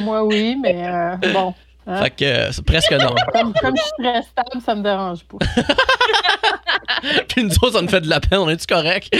[0.00, 1.54] Moi, oui, mais euh, bon.
[1.86, 2.02] Hein?
[2.02, 3.14] Fait que euh, c'est presque non.
[3.32, 5.38] Comme, comme je suis très stable, ça me dérange pas.
[7.28, 8.40] Puis nous autres, ça nous fait de la peine.
[8.40, 9.12] On est-tu correct?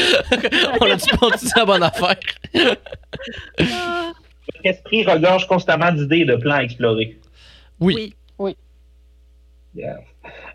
[0.81, 2.17] on a-tu continué la bonne affaire?
[2.55, 2.77] Votre
[4.65, 7.19] esprit regorge constamment d'idées et de plans à explorer.
[7.79, 8.15] Oui.
[8.39, 8.57] oui.
[9.75, 9.99] Yes.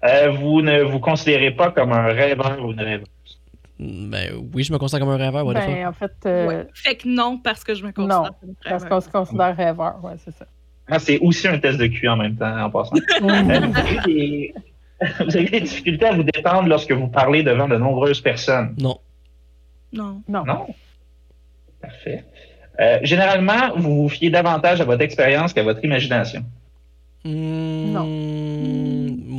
[0.04, 3.08] Euh, vous ne vous considérez pas comme un rêveur ou une rêveuse?
[3.80, 5.46] Ben oui, je me considère comme un rêveur.
[5.46, 5.68] what the fuck.
[5.68, 6.68] Ben, en fait, euh, Ouais.
[6.74, 9.56] Fait que non, parce que je me considère Non, comme une parce qu'on se considère
[9.56, 10.46] rêveur, ouais, c'est ça.
[10.90, 12.96] Ah, c'est aussi un test de cul en même temps, en passant.
[13.22, 14.54] Euh, vous, avez des...
[15.20, 18.74] vous avez des difficultés à vous détendre lorsque vous parlez devant de nombreuses personnes.
[18.80, 18.98] Non.
[19.94, 20.22] Non.
[20.28, 20.44] non.
[20.46, 20.68] Non?
[21.82, 22.24] Parfait.
[22.80, 26.44] Euh, généralement, vous vous fiez davantage à votre expérience qu'à votre imagination.
[27.26, 28.06] Non.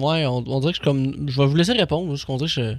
[0.01, 1.29] Ouais, on, on dirait que je suis comme.
[1.29, 2.13] Je vais vous laisser répondre.
[2.13, 2.77] Dirait que je.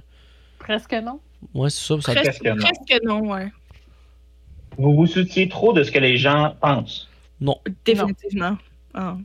[0.58, 1.20] Presque non.
[1.54, 2.00] Ouais, c'est ça.
[2.00, 2.12] ça...
[2.12, 2.56] Presque, presque non.
[2.56, 3.52] presque non, ouais.
[4.78, 7.08] Vous vous souciez trop de ce que les gens pensent.
[7.40, 7.58] Non.
[7.84, 8.56] Définitivement.
[8.94, 9.16] Ah.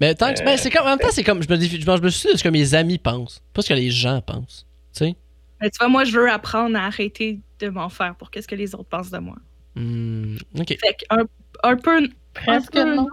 [0.00, 0.40] Mais tant que.
[0.40, 0.86] Euh, ben, c'est comme.
[0.86, 1.42] En même temps, c'est comme.
[1.42, 3.42] Je me, défi- je me suis dit de ce que mes amis pensent.
[3.52, 4.66] Pas ce que les gens pensent.
[4.92, 5.16] Tu sais?
[5.60, 8.56] Mais tu vois, moi, je veux apprendre à arrêter de m'en faire pour qu'est-ce que
[8.56, 9.36] les autres pensent de moi.
[9.76, 10.68] Hmm, ok.
[10.68, 11.24] Fait que un,
[11.62, 12.08] un peu.
[12.34, 13.06] Presque un peu non.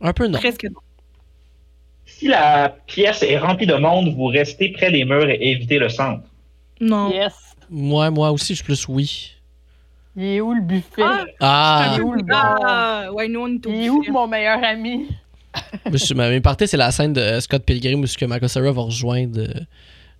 [0.00, 0.38] Un peu non.
[0.38, 0.80] Presque non.
[2.04, 5.88] Si la pièce est remplie de monde, vous restez près des murs et évitez le
[5.88, 6.22] centre.
[6.80, 7.10] Non.
[7.10, 7.34] Yes.
[7.68, 9.32] Moi, moi aussi, je suis plus oui.
[10.16, 11.02] Il est où le buffet?
[11.02, 11.90] Ah, Ah!
[11.92, 12.58] Il est où le bar?
[12.64, 15.08] Ah, ouais, nous, on est au Il est où mon meilleur ami?
[15.90, 18.82] Monsieur, ma mes parties, c'est la scène de Scott Pilgrim où ce que Cera va
[18.82, 19.60] rejoindre euh,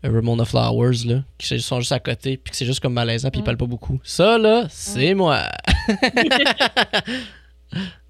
[0.03, 3.41] Ramona Flowers, là, qui sont juste à côté, puis que c'est juste comme malaisant, puis
[3.41, 3.99] ils parlent pas beaucoup.
[4.03, 5.43] Ça, là, c'est moi.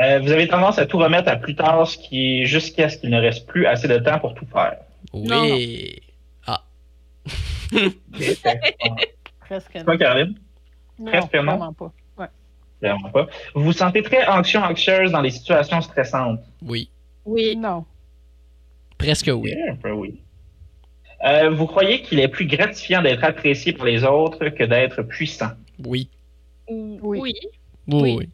[0.00, 2.96] Euh, vous avez tendance à tout remettre à plus tard, ce qui est jusqu'à ce
[2.96, 4.76] qu'il ne reste plus assez de temps pour tout faire.
[5.12, 6.00] Non, Oui.
[9.40, 9.84] Presque non.
[9.84, 10.34] Toi, Caroline?
[10.98, 11.42] Non, Presque non?
[11.42, 11.92] vraiment pas.
[12.82, 13.28] Vraiment pas.
[13.54, 16.40] Vous vous sentez très anxieux, anxieuse dans les situations stressantes?
[16.62, 16.90] Oui.
[17.24, 17.54] Oui.
[17.56, 17.84] Non.
[18.98, 19.54] Presque oui.
[19.54, 20.20] Oui, un peu oui.
[21.24, 25.52] Euh, vous croyez qu'il est plus gratifiant d'être apprécié par les autres que d'être puissant?
[25.84, 26.08] Oui.
[26.68, 26.98] Oui.
[27.02, 27.34] Oui.
[27.86, 28.16] oui.
[28.18, 28.28] Oui.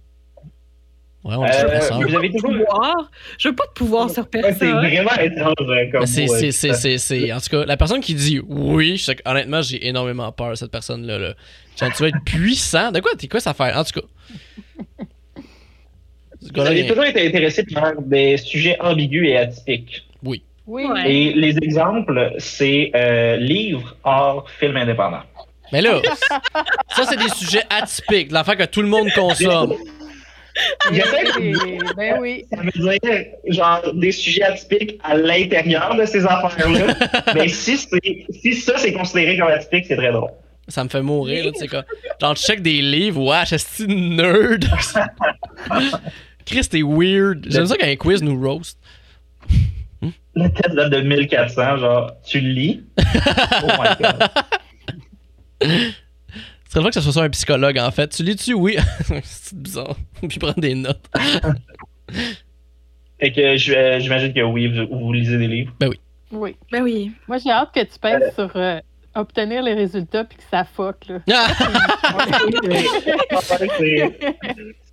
[1.28, 1.34] Oui.
[1.36, 1.36] oui.
[1.36, 2.08] Ouais, on est Euh, ensemble.
[2.08, 2.50] vous avez toujours.
[2.50, 3.10] Pouvoir.
[3.38, 4.78] Je veux pas de pouvoir sur Ouais, c'est personne.
[4.78, 8.00] vraiment étrange euh, comme c'est, mot, c'est, c'est, c'est, c'est- En tout cas, la personne
[8.00, 11.18] qui dit oui, je sais que, honnêtement, j'ai énormément peur de cette personne-là.
[11.18, 11.34] Là.
[11.78, 12.90] Genre, tu vas être puissant?
[12.92, 13.72] De quoi, t'es quoi ça fait?
[13.74, 14.06] En tout cas.
[16.54, 20.04] Vous avez toujours été intéressé par des sujets ambigus et atypiques.
[20.22, 20.42] Oui.
[20.66, 21.10] Ouais.
[21.10, 25.22] Et les exemples, c'est euh, livres, art, film indépendant.
[25.72, 26.00] Mais là,
[26.90, 29.74] ça, c'est des sujets atypiques, de l'affaire que tout le monde consomme.
[30.90, 31.00] Oui,
[31.96, 32.44] ben oui.
[32.50, 36.94] Ça veut dire, genre, des sujets atypiques à l'intérieur de ces affaires-là.
[37.34, 40.30] Mais si, ça, c'est considéré comme atypique, c'est très drôle.
[40.68, 41.84] Ça me fait mourir, là, tu sais quoi.
[42.20, 44.66] Genre, tu check des livres, ouais, je suis nerd.
[46.44, 47.46] Chris, t'es weird.
[47.48, 48.78] J'aime ça quand un quiz nous roast.
[50.34, 52.84] Le test date de 1400, genre, tu le lis?
[53.62, 54.30] Oh my god.
[56.68, 58.08] Ce serait le fun que ce soit ça un psychologue, en fait.
[58.08, 58.52] Tu lis-tu?
[58.54, 58.76] Oui.
[59.24, 59.96] c'est bizarre.
[60.28, 61.04] Puis prendre des notes.
[63.20, 65.72] Fait que je- euh, j'imagine que oui, vous, vous lisez des livres.
[66.30, 66.56] Oui.
[66.70, 67.10] Ben oui.
[67.26, 68.78] Moi, j'ai hâte que tu pèses sur euh,
[69.14, 71.18] obtenir les résultats puis que ça fuck, là.
[73.78, 74.18] c'est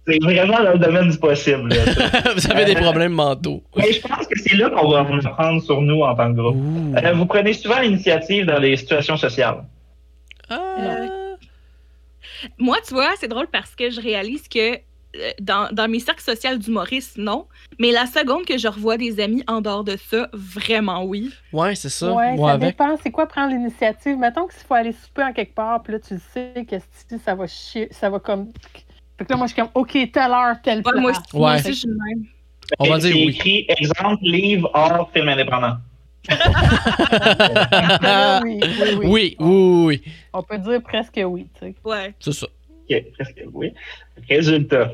[0.07, 1.69] c'est vraiment dans le domaine du possible.
[1.69, 2.31] là.
[2.35, 3.64] Vous avez des problèmes mentaux.
[3.76, 6.38] Mais je pense que c'est là qu'on va en apprendre sur nous en tant que
[6.39, 6.57] groupe.
[7.03, 9.64] Euh, vous prenez souvent l'initiative dans les situations sociales.
[10.49, 11.24] Ah.
[12.57, 16.23] Moi, tu vois, c'est drôle parce que je réalise que euh, dans, dans mes cercles
[16.23, 17.47] sociaux d'humoristes, non.
[17.80, 21.31] Mais la seconde que je revois des amis en dehors de ça, vraiment oui.
[21.53, 22.11] Ouais, c'est ça.
[22.13, 22.69] Ouais, Moi ça avec.
[22.69, 22.97] dépend.
[23.01, 24.17] C'est quoi prendre l'initiative?
[24.17, 27.17] Mettons qu'il faut aller souper en quelque part, puis là, tu le sais que si
[27.19, 28.51] ça va chier, ça va comme.
[29.17, 31.01] Fait que là, moi, je suis comme, OK, telle heure, telle Ouais, place.
[31.01, 31.59] moi, moi Ouais.
[31.59, 32.26] aussi, je suis le même.
[32.80, 33.30] On va dire oui.
[33.30, 35.77] écrit exemple, livre, art, film indépendant.
[36.30, 39.06] Ah, oui, oui, oui.
[39.06, 40.02] Oui, oui, oui, oui.
[40.34, 41.76] On peut dire presque oui, tu sais.
[41.84, 42.14] Ouais.
[42.19, 42.47] C'est ça.
[42.89, 43.73] Ok, presque oui.
[44.30, 44.91] Résultat.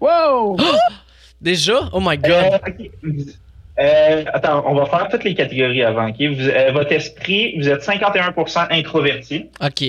[0.00, 0.56] Wow!
[1.40, 1.88] Déjà?
[1.92, 2.60] Oh my Euh, god.
[2.68, 2.90] ok.
[3.78, 6.08] Euh, attends, on va faire toutes les catégories avant.
[6.10, 6.16] ok?
[6.20, 9.46] Vous- euh, votre esprit, vous êtes 51% introverti.
[9.60, 9.84] Ok.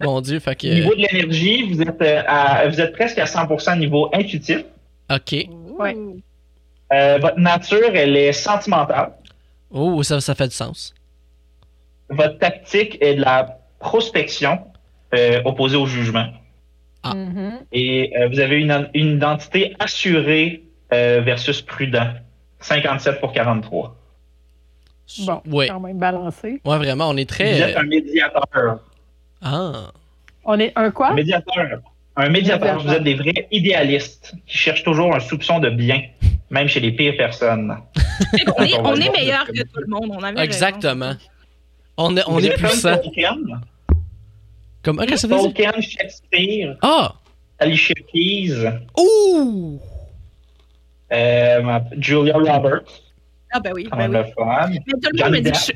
[0.00, 0.66] Mon dieu, fait Au que.
[0.66, 4.64] niveau de l'énergie, vous êtes euh, à- vous êtes presque à 100% niveau intuitif.
[5.10, 5.46] Ok.
[5.78, 5.96] Ouais.
[6.92, 9.12] Euh, votre nature, elle est sentimentale.
[9.72, 10.94] Oh, ça, ça fait du sens.
[12.08, 14.60] Votre tactique est de la prospection
[15.14, 16.26] euh, opposée au jugement.
[17.02, 17.14] Ah.
[17.14, 17.52] Mhm.
[17.72, 20.62] Et euh, vous avez une, une identité assurée
[20.92, 22.12] euh, versus prudent.
[22.60, 23.96] 57 pour 43.
[25.26, 25.68] Bon, Ouais.
[25.68, 26.60] quand même balancé.
[26.64, 27.60] Ouais, vraiment, on est Vous très.
[27.60, 28.78] êtes un médiateur.
[29.42, 29.90] Ah.
[30.44, 31.10] On est un quoi?
[31.10, 31.80] Un médiateur.
[32.16, 32.76] Un médiateur.
[32.76, 32.82] Médiateur.
[32.82, 36.02] Vous êtes des vrais idéalistes qui cherchent toujours un soupçon de bien,
[36.52, 37.76] même chez les pires personnes.
[38.34, 40.10] Est, On est meilleur que tout le monde.
[40.12, 40.42] On avait raison.
[40.42, 41.14] Exactement.
[41.96, 42.96] On est, on est puissant.
[44.82, 44.98] Comme.
[45.00, 45.42] Ah, qu'est-ce que ça?
[45.42, 47.14] Tolkien, Shakespeare, Ah!
[47.58, 48.52] Alicia Keys,
[48.98, 49.78] Ouh!
[51.12, 52.82] euh, ma- Julia Roberts,
[53.52, 53.88] Ah, ben oui.
[53.90, 54.16] Ben oui.
[54.16, 54.68] le fun.
[54.70, 55.64] Mais tout le monde Johnny me dit que Depp.
[55.66, 55.72] je,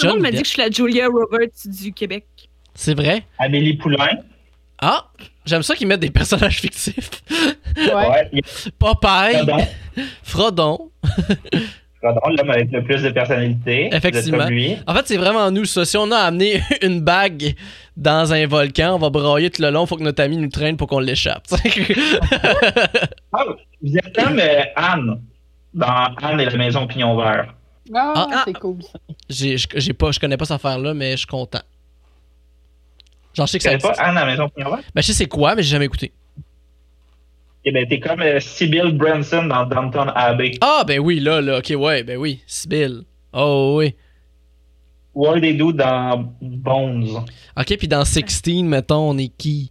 [0.00, 2.26] tout le monde me dit que je suis la Julia Roberts du Québec.
[2.74, 3.24] C'est vrai?
[3.38, 4.18] Amélie Poulain.
[4.86, 5.04] Ah!
[5.46, 7.22] J'aime ça qu'ils mettent des personnages fictifs.
[7.76, 8.30] Ouais.
[8.78, 9.66] Popeye, Frodon.
[10.22, 10.90] Frodon.
[12.02, 13.88] Frodon, l'homme avec le plus de personnalité.
[13.92, 14.46] Effectivement.
[14.46, 14.76] lui.
[14.86, 15.84] En fait, c'est vraiment nous, ça.
[15.84, 17.54] Si on a amené une bague
[17.96, 20.76] dans un volcan, on va broyer tout le long, faut que notre ami nous traîne
[20.76, 21.44] pour qu'on l'échappe.
[23.32, 23.44] Ah,
[23.82, 25.20] vous êtes comme euh, Anne
[25.74, 27.52] dans Anne et la maison Pignon Vert.
[27.94, 28.42] Ah, Ah.
[28.46, 28.98] c'est cool ça.
[29.28, 31.60] J'ai j'ai pas, je connais pas cette affaire-là, mais je suis content.
[33.34, 33.94] Genre, je sais que ça pas.
[33.98, 34.84] Anne à la maison Pignon Vert?
[34.94, 36.12] Ben, je sais c'est quoi, mais j'ai jamais écouté.
[37.64, 40.52] Eh ben, t'es comme euh, Sybil Branson dans Downton Abbey.
[40.60, 42.42] Ah, ben oui, là, là, ok, ouais, ben oui.
[42.46, 43.02] Sibyl.
[43.32, 43.94] Oh, oui.
[45.14, 47.24] Ward et Do dans Bones.
[47.56, 49.70] Ok, puis dans 16, mettons, on est qui?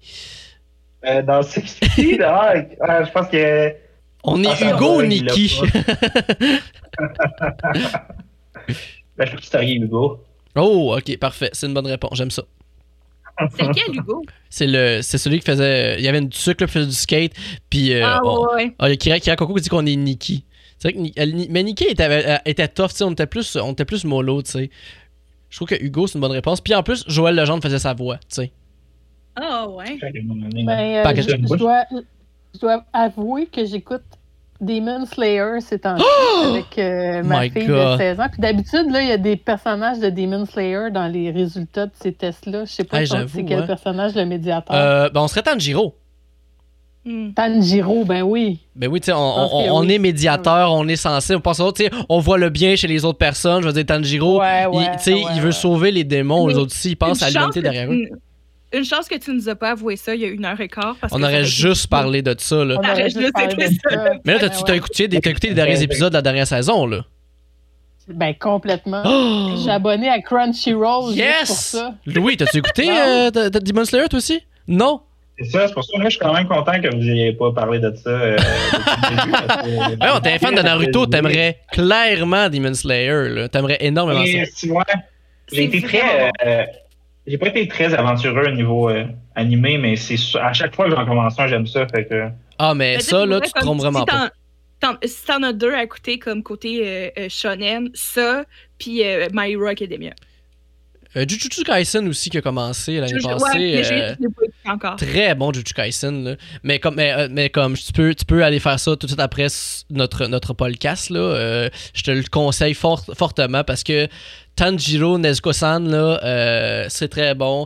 [1.06, 3.74] Euh, dans Sixty, ah, ah, je pense que.
[4.24, 5.60] On est Ah, Hugo ou va, Nikki
[9.18, 10.24] Ben, je pense que Hugo.
[10.56, 11.50] Oh, ok, parfait.
[11.52, 12.18] C'est une bonne réponse.
[12.18, 12.44] J'aime ça.
[13.58, 14.22] C'est lequel, Hugo?
[14.50, 15.96] C'est le, c'est celui qui faisait.
[15.98, 17.34] Il y avait une sucre, faisait du skate.
[17.70, 17.94] Puis.
[17.94, 18.76] euh, ah, on- ouais, ouais.
[18.80, 20.46] Ah, il y a Kira, Kira Coco qui dit qu'on est Nikki.
[20.78, 23.26] C'est vrai que elle- Ni- mais Nikki était, euh, était tough, tu sais, on était
[23.26, 24.70] plus, on était plus mollo, tu sais.
[25.50, 26.62] Je trouve que Hugo, c'est une bonne réponse.
[26.62, 28.52] Puis en plus, Joël Legendre faisait sa voix, tu sais.
[29.36, 29.98] Ah, ouais.
[30.02, 31.84] Ben, euh, je dois,
[32.54, 34.04] je dois avouer que j'écoute
[34.62, 36.04] Demon Slayer ces temps-ci
[36.46, 37.94] avec euh, ma My fille God.
[37.94, 38.28] de 16 ans.
[38.32, 41.92] Puis d'habitude, là, il y a des personnages de Demon Slayer dans les résultats de
[42.02, 42.66] ces tests-là.
[42.66, 43.68] Je sais pas Hey, si c'est quel ouais.
[43.68, 44.76] personnage le médiateur?
[44.76, 45.96] Euh, ben, on serait Tanjiro.
[47.06, 47.34] Hmm.
[47.34, 48.60] Tanjiro, ben oui.
[48.78, 49.94] Ben oui, tu sais, on, pense on- que on oui.
[49.94, 52.78] est médiateur, on est censé, on pense aux autres, tu sais, on voit le bien
[52.78, 53.62] chez les autres personnes.
[53.62, 55.52] Je veux dire, Tanjiro, Ouais, il, ouais, tu sais, ouais, il veut ouais.
[55.52, 58.06] sauver les démons, Mais les autres aussi, Une à l'humanité derrière eux.
[58.74, 60.60] Tu- Une chance que tu nous as pas avoué ça il y a une heure
[60.60, 60.96] et quart.
[61.00, 62.76] Parce On que ça aurait juste parlé de ça, là.
[62.84, 63.90] On aurait juste parlé de ça.
[64.26, 64.78] Mais là, Ben t'as-tu t'as ouais.
[64.78, 67.06] écouté, t'as écouté les derniers épisodes de la dernière saison, là?
[68.08, 69.02] Ben complètement.
[69.06, 69.56] Oh!
[69.58, 71.50] Suis abonné à Crunchyroll juste pour Yes!
[71.50, 71.94] ça.
[72.06, 74.42] Louis, t'as-tu écouté euh, de- de Demon Slayer, toi aussi?
[74.68, 75.00] Non?
[75.40, 77.52] C'est ça, c'est pour ça que je suis quand même content que vous n'ayez pas
[77.54, 78.10] parlé de ça.
[78.10, 83.48] euh, début, que- Ouais, on t'es un fan de Naruto, t'aimerais clairement Demon Slayer, là.
[83.48, 84.32] T'aimerais énormément ça.
[84.32, 84.84] Et, tu vois,
[85.52, 86.32] j'ai C'est été très.
[86.46, 86.64] euh,
[87.28, 89.06] j'ai pas été très aventureux au niveau euh,
[89.36, 91.88] animé, mais c'est sûr- à chaque fois que j'en commence un, j'aime ça.
[91.88, 92.30] Fait que.
[92.60, 94.32] Ah, mais ça, là, tu te trompes vraiment si pas.
[95.06, 98.44] Si t'en as deux à écouter comme côté euh, euh, shonen, ça,
[98.78, 100.12] puis euh, My Hero Academia.
[101.16, 103.78] Euh, Jujutsu Kaisen aussi qui a commencé l'année passée.
[103.78, 104.18] ouais,
[104.66, 104.96] encore.
[104.96, 106.36] très bon Jujutsu Kaisen là.
[106.64, 109.08] mais comme mais, euh, mais comme tu peux tu peux aller faire ça tout de
[109.08, 109.48] suite après
[109.90, 111.20] notre notre podcast là.
[111.20, 114.08] Euh, je te le conseille fort- fortement parce que
[114.56, 117.66] Tanjiro Nezuko-san euh, c'est très bon.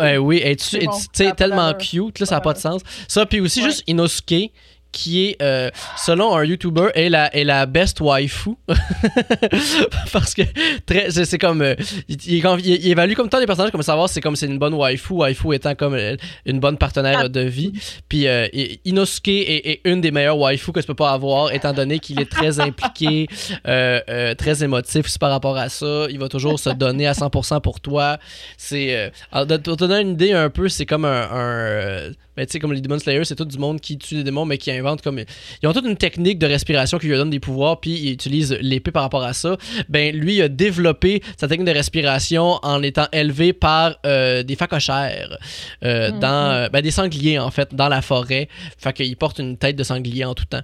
[0.00, 2.82] Ouais, oui et tu bon, pas tellement cute là ça n'a pas de sens.
[3.08, 3.66] Ça puis aussi Ouais.
[3.70, 4.50] juste Inosuke
[4.94, 5.68] qui est, euh,
[5.98, 8.50] selon un YouTuber, est la, est la best waifu.
[10.12, 10.42] Parce que
[10.86, 11.60] très, c'est, c'est comme.
[11.62, 11.74] euh,
[12.08, 15.14] il, il évalue comme tant les personnages, comme savoir c'est comme c'est une bonne waifu,
[15.14, 16.16] waifu étant comme euh,
[16.46, 17.28] une bonne partenaire Ah.
[17.28, 17.72] de vie.
[18.08, 18.46] Puis euh,
[18.84, 22.20] Inosuke est, est une des meilleures waifus que tu peux pas avoir, étant donné qu'il
[22.20, 23.26] est très impliqué,
[23.64, 26.06] très émotif par rapport à ça.
[26.08, 28.18] Il va toujours se donner à 100% pour toi.
[28.56, 29.10] C'est.
[29.34, 31.28] de te donner une idée un peu, c'est comme un.
[31.32, 34.16] un, euh, Ben, tu sais, comme les Demon Slayers, c'est tout du monde qui tue
[34.16, 35.20] des démons, mais qui invente comme.
[35.62, 38.56] Ils ont toute une technique de respiration qui lui donne des pouvoirs, puis ils utilisent
[38.60, 39.56] l'épée par rapport à ça.
[39.88, 44.56] Ben, lui, il a développé sa technique de respiration en étant élevé par euh, des
[44.56, 45.38] facochères,
[45.84, 46.18] euh, Mhm.
[46.20, 46.50] dans.
[46.52, 48.48] euh, ben, des sangliers, en fait, dans la forêt.
[48.78, 50.62] Fait qu'il porte une tête de sanglier en tout temps.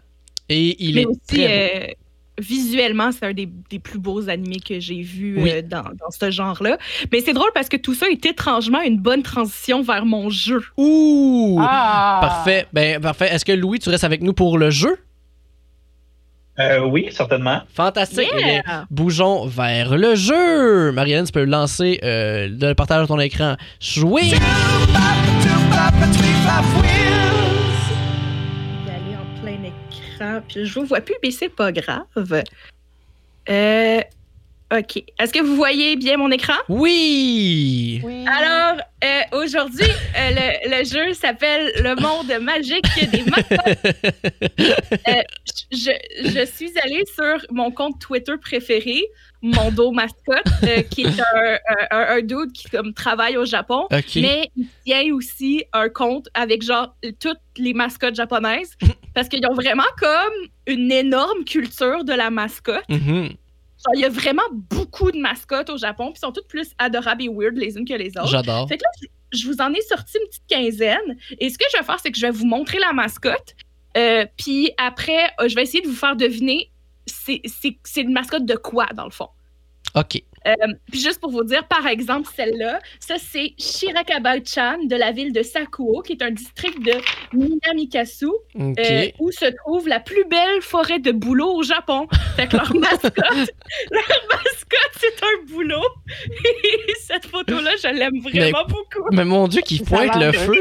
[0.48, 2.09] Et il Mais est aussi, très beau.
[2.40, 5.50] Visuellement, c'est un des, des plus beaux animés que j'ai vus Oui.
[5.52, 6.78] euh, dans, dans ce genre-là.
[7.12, 10.62] Mais c'est drôle parce que tout ça est étrangement une bonne transition vers mon jeu.
[10.76, 11.58] Ouh!
[11.62, 12.18] Ah!
[12.20, 12.66] Parfait.
[12.72, 13.28] Ben, parfait.
[13.32, 14.96] Est-ce que Louis, tu restes avec nous pour le jeu?
[16.58, 17.62] Euh, oui, certainement.
[17.72, 18.28] Fantastique.
[18.36, 18.60] Eh
[18.90, 20.92] bougeons vers le jeu.
[20.92, 23.56] Marianne, tu peux lancer euh, le partage de ton écran.
[23.80, 24.22] Jouer.
[30.20, 30.40] Écran.
[30.48, 32.44] Puis je vous vois plus, mais c'est pas grave.
[33.48, 34.00] Euh,
[34.72, 35.02] OK.
[35.18, 36.54] Est-ce que vous voyez bien mon écran?
[36.68, 38.00] Oui.
[38.04, 38.24] Oui.
[38.26, 43.24] Alors, euh, aujourd'hui, euh, le, le jeu s'appelle Le monde magique des.
[45.08, 45.22] Euh,
[45.72, 45.90] je,
[46.24, 49.02] je suis allée sur mon compte Twitter préféré,
[49.42, 51.58] Mondo Mascotte, euh, qui est un,
[51.90, 53.86] un, un dude qui comme, travaille au Japon.
[54.20, 58.76] Mais il tient aussi un compte avec genre toutes les mascottes japonaises
[59.14, 60.32] parce qu'ils ont vraiment comme
[60.66, 62.84] une énorme culture de la mascotte.
[62.88, 63.28] Mhm.
[63.82, 67.22] Genre, il y a vraiment beaucoup de mascottes au Japon, puis sont toutes plus adorables
[67.22, 68.26] et weird les unes que les autres.
[68.28, 68.68] J'adore.
[68.68, 68.90] Fait que là,
[69.32, 71.16] je- vous en ai sorti une petite quinzaine.
[71.38, 73.54] Et ce que je vais faire, c'est que je vais vous montrer la mascotte.
[73.96, 76.69] Euh, puis après, euh, je vais essayer de vous faire deviner
[77.06, 79.28] c'est c'est- c'est une mascotte de quoi, dans le fond?
[79.94, 80.22] OK.
[80.46, 80.54] Euh,
[80.90, 85.42] puis juste pour vous dire, par exemple, celle-là, ça c'est Shirakaba-chan de la ville de
[85.42, 86.92] Sakuo, qui est un district de
[87.36, 88.26] Minamikasu,
[88.78, 92.06] euh, où se trouve la plus belle forêt de bouleaux au Japon.
[92.36, 93.12] Fait que leur mascotte,
[93.90, 95.84] leur mascotte, c'est un boulot.
[96.44, 99.08] Et cette photo-là, je l'aime vraiment beaucoup.
[99.12, 100.60] Mais mon Dieu, qui pointe le feu.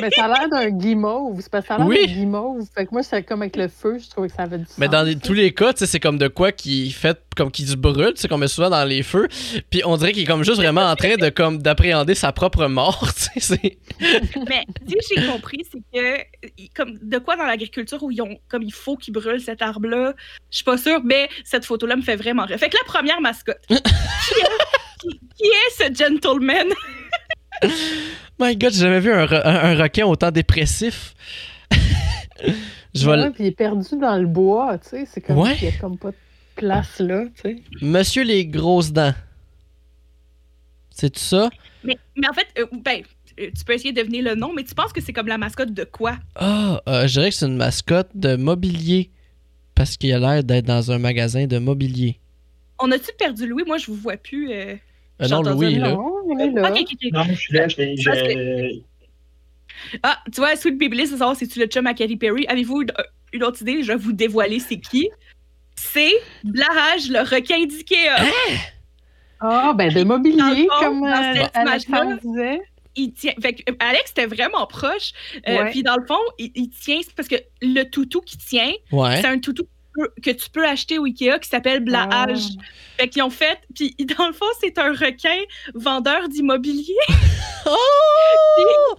[0.00, 1.40] Mais ça a l'air d'un guimauve.
[1.40, 2.06] C'est parce que ça a l'air Oui.
[2.06, 2.64] d'un guimauve.
[2.74, 4.86] Fait que moi, c'est comme avec le feu, je trouvais que ça avait du Mais
[4.86, 4.92] sens.
[4.92, 7.66] dans les- tous les cas, tu sais, c'est comme de quoi qui fait comme qui
[7.66, 9.28] se brûle, sais, qu'on met souvent dans les feux.
[9.70, 12.66] Puis on dirait qu'il est comme juste vraiment en train de comme d'appréhender sa propre
[12.66, 13.78] mort, c'est-
[14.48, 18.62] Mais si j'ai compris, c'est que comme de quoi dans l'agriculture où ils ont comme
[18.62, 20.14] il faut qu'ils brûlent cet arbre-là,
[20.50, 22.58] je suis pas sûre, mais cette photo-là me fait vraiment rire.
[22.58, 23.82] Fait que la première mascotte, qui, est,
[25.00, 26.68] qui- qui est ce gentleman?
[28.40, 31.14] My God, j'ai jamais vu un, un- un requin autant dépressif.
[32.94, 35.04] Je vais Ouais, le- puis il est perdu dans le bois, tu sais.
[35.06, 35.54] C'est comme Ouais.
[35.56, 36.16] qu'il y a comme pas de
[36.56, 37.56] place là, tu sais.
[37.82, 39.14] Monsieur les grosses dents.
[40.90, 41.50] C'est ça?
[41.84, 43.02] Mais, mais en fait, euh, ben,
[43.38, 45.38] euh, tu peux essayer de deviner le nom, mais tu penses que c'est comme la
[45.38, 46.16] mascotte de quoi?
[46.34, 49.10] Ah, euh, je dirais que c'est une mascotte de mobilier.
[49.74, 52.18] Parce qu'il a l'air d'être dans un magasin de mobilier.
[52.80, 53.62] On a-tu perdu Louis?
[53.66, 54.50] Moi, je vous vois plus.
[54.52, 54.74] euh.
[55.20, 55.92] Euh, J'ai non, Louis, là.
[55.92, 56.70] Non, il est là.
[57.12, 57.68] Non, je suis là.
[57.68, 58.80] Je,
[60.02, 62.46] Ah, tu vois, Sweet Baby c'est savoir si tu le chum à Katy Perry.
[62.48, 62.92] Avez-vous une,
[63.32, 63.82] une autre idée?
[63.82, 65.08] Je vais vous dévoiler c'est qui.
[65.76, 66.12] C'est
[66.44, 68.30] Blarage, le requin d'Ikea.
[69.40, 72.60] Ah, ben de mobilier, fond, comme euh, Alexandre disait.
[72.96, 73.32] Il tient...
[73.40, 75.12] fait que, euh, Alex était vraiment proche.
[75.48, 75.70] Euh, Ouais.
[75.70, 76.98] Puis dans le fond, il, il tient...
[77.02, 79.20] c'est parce que le toutou qu'il tient, Ouais.
[79.22, 79.64] c'est un toutou
[79.94, 82.44] peux- que tu peux acheter au Ikea qui s'appelle Blahage.
[82.58, 82.62] Ah.
[82.98, 83.58] Fait qu'ils ont fait...
[83.74, 85.38] Puis dans le fond, c'est un requin
[85.74, 86.94] vendeur d'immobilier.
[87.66, 88.94] Oh!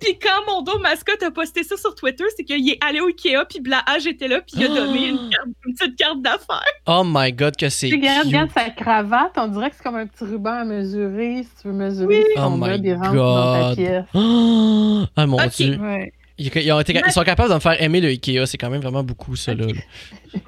[0.00, 3.06] Puis quand mon dos mascotte a posté ça sur Twitter, c'est qu'il est allé au
[3.06, 6.60] Ikea, puis Blahage était là, puis il a donné une, carte- une petite carte d'affaires.
[6.86, 8.26] Oh my God, que c'est regarde, cute.
[8.32, 11.68] regarde sa cravate, on dirait que c'est comme un petit ruban à mesurer, si tu
[11.68, 12.24] veux mesurer Oui.
[12.36, 13.76] son Oh my dans ta God.
[13.76, 14.04] pièce.
[14.12, 15.04] Oh!
[15.16, 15.36] Ah mon.
[15.56, 15.78] Dieu.
[15.80, 16.12] Ouais.
[16.42, 18.46] Ils, ils ont été- ils sont capables de me faire aimer le Ikea.
[18.46, 19.66] C'est quand même vraiment beaucoup, ça, là.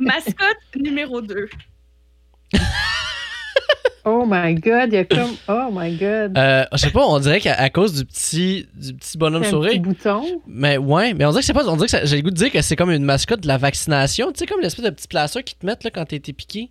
[0.00, 1.48] Mascotte numéro 2.
[4.04, 5.36] Oh my god, il y a comme.
[5.48, 6.36] Oh my god.
[6.36, 9.50] Euh, je sais pas, on dirait qu'à cause du petit, du petit bonhomme un petit
[9.52, 9.78] souris.
[9.78, 10.42] bouton?
[10.48, 11.64] Mais ouais, mais on dirait que c'est pas.
[11.68, 13.46] On dirait que ça- j'ai le goût de dire que c'est comme une mascotte de
[13.46, 14.32] la vaccination.
[14.32, 16.70] Tu sais, comme l'espèce de petit placeur qu'ils te mettent là, quand été piqué.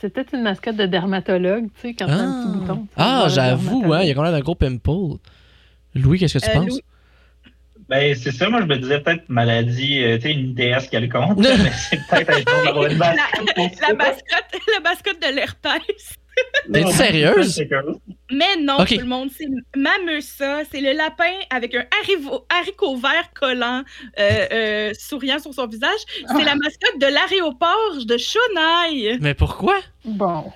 [0.00, 2.86] C'est peut-être une mascotte de dermatologue, tu sais, quand t'as un petit bouton.
[2.96, 5.18] Ah, voir le j'avoue, ouais, il y a quand même un gros pimple.
[5.96, 6.66] Louis, qu'est-ce que tu Euh, penses?
[6.68, 6.82] Louis-
[7.90, 11.38] Ben, c'est ça, moi, je me disais peut-être maladie, euh, tu sais, une ITS quelconque,
[11.38, 13.88] mais c'est peut-être un jour d'avoir une mascotte pour ça.
[13.88, 15.82] La mascotte, la mascotte de l'herpès.
[16.72, 17.60] T'es Non, sérieuse?
[18.30, 20.64] Mais non, tout le monde, c'est Mamusa.
[20.70, 21.84] C'est le lapin avec un
[22.60, 23.82] haricot vert collant,
[24.20, 25.98] euh, euh, souriant sur son visage.
[26.28, 29.18] C'est la mascotte de l'aéroport de Shonai.
[29.20, 29.80] Mais pourquoi?
[30.04, 30.52] Bon.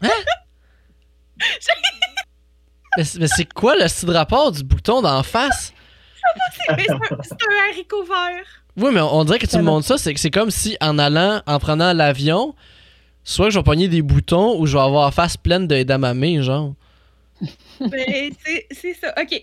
[2.96, 5.72] Mais, c'est- mais c'est quoi le style de rapport du bouton d'en face?
[6.56, 6.76] C'est un,
[7.22, 8.44] c'est un haricot vert.
[8.76, 10.76] Oui, mais on, on dirait que tu me montres ça, c'est que c'est comme si
[10.80, 12.54] en allant, en prenant l'avion,
[13.22, 15.84] soit que je vais pogner des boutons ou je vais avoir la face pleine de
[15.84, 16.74] d'amamé, genre.
[17.80, 19.14] Ben, c'est c'est ça.
[19.20, 19.40] OK.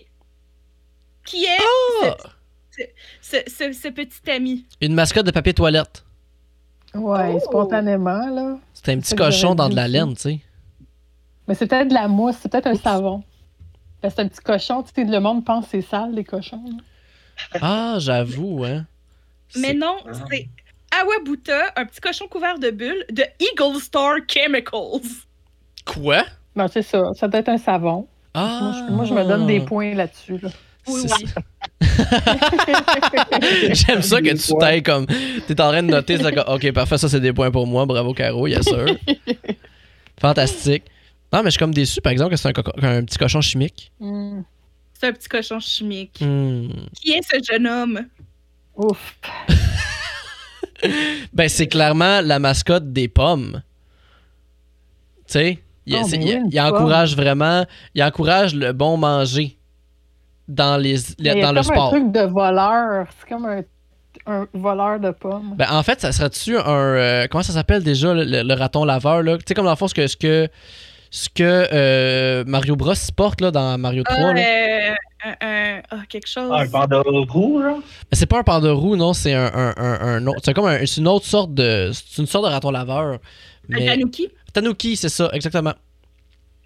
[1.24, 1.58] Qui est
[2.04, 2.16] Ah!
[3.22, 4.66] ce, ce- ce petit ami?
[4.82, 6.04] Une mascotte de papier toilette.
[6.94, 7.40] Ouais, Oh.
[7.40, 8.58] spontanément, là.
[8.74, 10.40] C'est un petit cochon dans de la laine, tu sais.
[11.48, 13.22] Mais c'est peut-être de la mousse, c'est peut-être un savon.
[14.10, 16.62] C'est un petit cochon, tu sais, le monde pense que c'est sale, les cochons.
[16.66, 17.58] là.
[17.60, 18.86] Ah, j'avoue, hein.
[19.56, 19.96] Mais non,
[20.30, 20.48] c'est
[21.00, 25.08] Awabuta, un petit cochon couvert de bulles de Eagle Star Chemicals.
[25.84, 26.24] Quoi?
[26.54, 27.02] Non, c'est ça.
[27.14, 28.06] Ça doit être un savon.
[28.34, 28.58] Ah!
[28.62, 30.38] Moi, je, moi, je me donne des points là-dessus.
[30.38, 30.50] là.
[30.86, 31.26] Oui, oui.
[31.26, 31.40] ça.
[33.72, 35.06] J'aime ça que tu t'ailles comme.
[35.46, 38.12] T'es en train de noter, comme, ok, parfait, ça c'est des points pour moi, bravo
[38.12, 38.86] Caro, yes sûr.
[40.20, 40.84] Fantastique.
[41.34, 42.52] Non, mais je suis comme déçu, par exemple, que c'est un,
[42.98, 43.90] un petit cochon chimique.
[43.98, 44.42] Hmm.
[44.92, 46.18] C'est un petit cochon chimique.
[46.20, 46.68] Hmm.
[46.94, 48.06] Qui est ce jeune homme?
[48.76, 49.18] Ouf.
[51.32, 53.62] Ben, c'est clairement la mascotte des pommes.
[55.26, 59.56] Tu sais, il, Oh, c'est- encourage vraiment, il encourage le bon manger
[60.46, 61.90] dans, les, dans le comme un sport.
[61.90, 63.06] truc de voleur.
[63.18, 63.62] C'est comme un,
[64.26, 65.54] un voleur de pommes.
[65.56, 66.62] Ben, en fait, ça serait-tu un.
[66.68, 69.38] euh, comment ça s'appelle déjà, le, le- le raton laveur, là?
[69.38, 70.48] Tu sais, comme dans le fond, ce que, ce que,
[71.16, 74.40] ce que euh, Mario Bros porte, là, dans Mario 3, Ah, là.
[74.40, 76.50] euh, un, un- ah, quelque chose.
[76.52, 77.76] Ah, un panda roux, là.
[78.10, 80.40] Mais c'est pas un panda roux, non, c'est un, un, un, un autre.
[80.44, 81.92] C'est comme un- c'est une autre sorte de.
[81.92, 83.20] C'est une sorte de raton laveur.
[83.72, 84.28] Un tanuki?
[84.52, 85.74] Tanuki, c'est ça, exactement.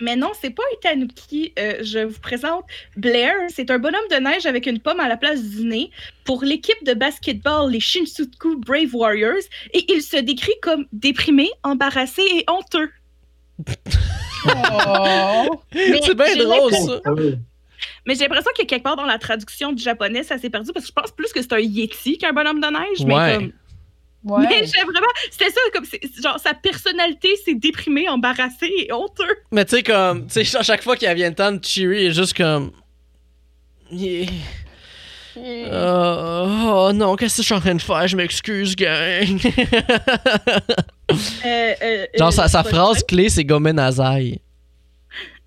[0.01, 1.53] Mais non, c'est pas un tanuki.
[1.59, 2.65] Euh, je vous présente
[2.97, 3.35] Blair.
[3.55, 5.91] C'est un bonhomme de neige avec une pomme à la place du nez
[6.25, 9.45] pour l'équipe de basketball, les Shinsuku Brave Warriors.
[9.75, 12.89] Et il se décrit comme déprimé, embarrassé et honteux.
[14.47, 15.61] Oh!
[15.75, 17.11] Mais c'est bien j'ai drôle, l'impression- ça.
[18.07, 20.85] Mais j'ai l'impression que quelque part dans la traduction du japonais, ça s'est perdu parce
[20.87, 23.01] que je pense plus que c'est un Yeti qu'un bonhomme de neige.
[23.01, 23.07] Ouais.
[23.07, 23.53] Mais comme.
[24.25, 24.47] Ouais.
[24.49, 25.07] Mais j'ai vraiment.
[25.31, 25.85] C'était ça, comme.
[26.21, 29.37] Genre, sa personnalité, c'est déprimé, embarrassé et honteux.
[29.53, 30.27] Mais tu sais, comme.
[30.27, 32.73] Tu sais, à chaque fois qu'il vient le temps de Cheery, il est juste comme.
[35.45, 36.45] Euh,
[36.89, 38.07] oh non, qu'est-ce que je suis en train de faire?
[38.09, 39.39] Je m'excuse, gang.
[41.11, 44.43] Euh, euh, Genre, sa, phrase clé, c'est Gomen Nazai.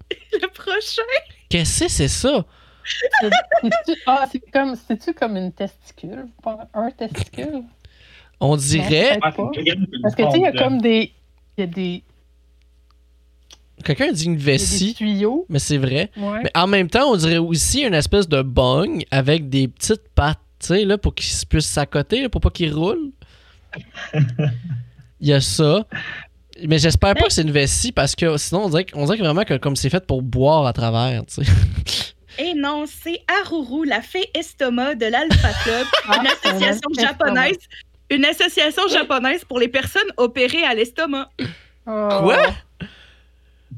[0.33, 1.03] Le prochain?
[1.49, 2.43] Qu'est-ce que c'est ça?
[3.21, 6.25] C'est-tu- Ah, c'est comme, c'est-tu comme une testicule?
[6.73, 7.61] Un testicule?
[8.39, 9.19] On dirait.
[9.21, 11.13] Parce que, tu sais, il y a comme des.
[11.57, 12.03] Il y a des,
[13.83, 15.45] Quelqu'un dit une vessie, tuyaux.
[15.49, 16.11] mais c'est vrai.
[16.17, 16.39] Ouais.
[16.43, 20.39] Mais en même temps, on dirait aussi une espèce de bong avec des petites pattes,
[20.59, 23.11] tu sais, là, pour qu'il se puisse s'accoter, pour pas qu'il roule.
[25.19, 25.85] Il y a ça.
[26.67, 29.43] Mais j'espère pas que c'est une vessie parce que sinon, on dirait, on dirait vraiment
[29.43, 31.51] que comme c'est fait pour boire à travers, tu sais.
[32.39, 37.57] Et non, c'est Aruru, la fée estomac de l'Alpha Club, Ah, une association japonaise.
[38.09, 41.29] Une association japonaise pour les personnes opérées à l'estomac.
[41.87, 42.09] Oh.
[42.23, 42.37] Quoi?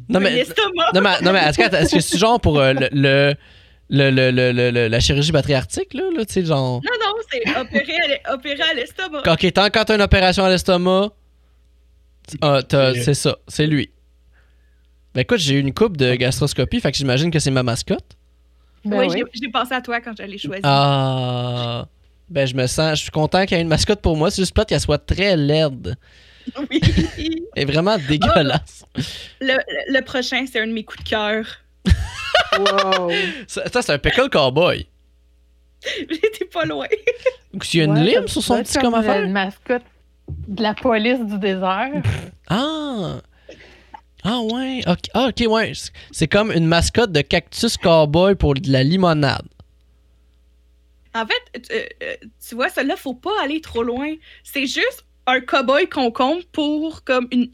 [0.09, 0.91] Non, mais, L'estomac.
[0.93, 3.35] non, mais, non, mais est-ce que, est-ce que c'est genre pour euh, le, le,
[3.89, 6.81] le, le, le- le- le- la chirurgie patriarctique, là, là tu sais, genre?
[6.83, 9.21] Non, non, c'est opéré à l'estomac.
[9.27, 11.09] Ok, tant quand t'as une opération à l'estomac,
[12.41, 13.91] ah, t'as- c'est ça, c'est lui.
[15.13, 18.17] Ben écoute, j'ai eu une coupe de gastroscopie, fait que j'imagine que c'est ma mascotte.
[18.85, 19.17] Ben oui, oui.
[19.33, 20.61] j'ai- j'ai pensé à toi quand je l'ai choisi.
[20.63, 21.85] Ah.
[22.29, 24.31] Ben je me sens, je suis content qu'il y ait une mascotte pour moi.
[24.31, 25.95] C'est juste plate qu'elle soit très laide.
[26.69, 26.81] Oui.
[27.55, 28.85] Elle est vraiment dégueulasse.
[29.41, 31.45] Le, le- le prochain, c'est un de mes coups de cœur.
[32.59, 33.11] Wow.
[33.47, 34.87] Ça, ça, c'est un pickle cowboy.
[36.09, 36.87] J'étais pas loin.
[37.61, 39.23] S'il y a une Ouais, lime sur son petit comme affaire?
[39.23, 39.83] Une mascotte
[40.47, 42.01] de la police du désert.
[42.47, 43.17] Ah.
[44.23, 44.81] Ah ouais.
[44.87, 45.73] Ok, ah, ok, ouais.
[46.11, 49.45] C'est- comme une mascotte de cactus cowboy pour de la limonade.
[51.15, 52.15] En fait, euh, euh,
[52.47, 54.13] tu vois, celle-là, faut pas aller trop loin.
[54.43, 57.49] C'est juste un cow-boy concombre pour comme une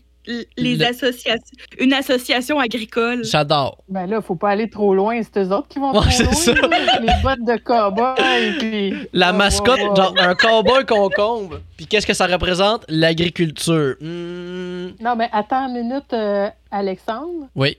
[0.57, 3.23] les Le- associations une association agricole.
[3.23, 3.83] J'adore.
[3.87, 5.19] Ben là, faut pas aller trop loin.
[5.23, 6.69] C'est eux autres qui vont Ouais, trop c'est loin.
[6.69, 6.99] ça.
[7.01, 8.57] Les bottes de cowboy.
[8.59, 8.93] Puis...
[9.11, 11.61] La Oh, mascotte, genre un cowboy concombre.
[11.77, 12.85] Puis qu'est-ce que ça représente?
[12.89, 13.95] L'agriculture.
[14.01, 17.47] Hmm, Non, mais attends une minute, euh, Alexandre.
[17.55, 17.77] Oui.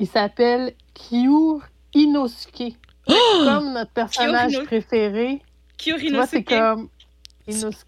[0.00, 1.60] Il s'appelle Kyu
[1.94, 2.74] Inosuke.
[3.06, 5.40] Comme notre personnage préféré.
[5.78, 6.54] C'est comme Inosuke.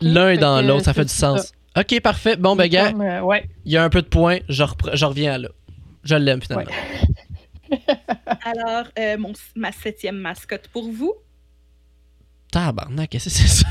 [0.01, 1.53] L'un dans l'autre, ça fait du sens.
[1.77, 2.37] Ok, parfait.
[2.37, 3.49] Bon, ben, gars, euh, ouais.
[3.65, 4.39] il y a un peu de points.
[4.49, 4.63] Je,
[5.05, 5.49] reviens à là.
[6.05, 6.71] Je l'aime finalement.
[8.45, 11.15] Alors, euh, mon, ma septième mascotte pour vous.
[12.53, 13.67] Tabarnak, qu'est-ce que c'est ça?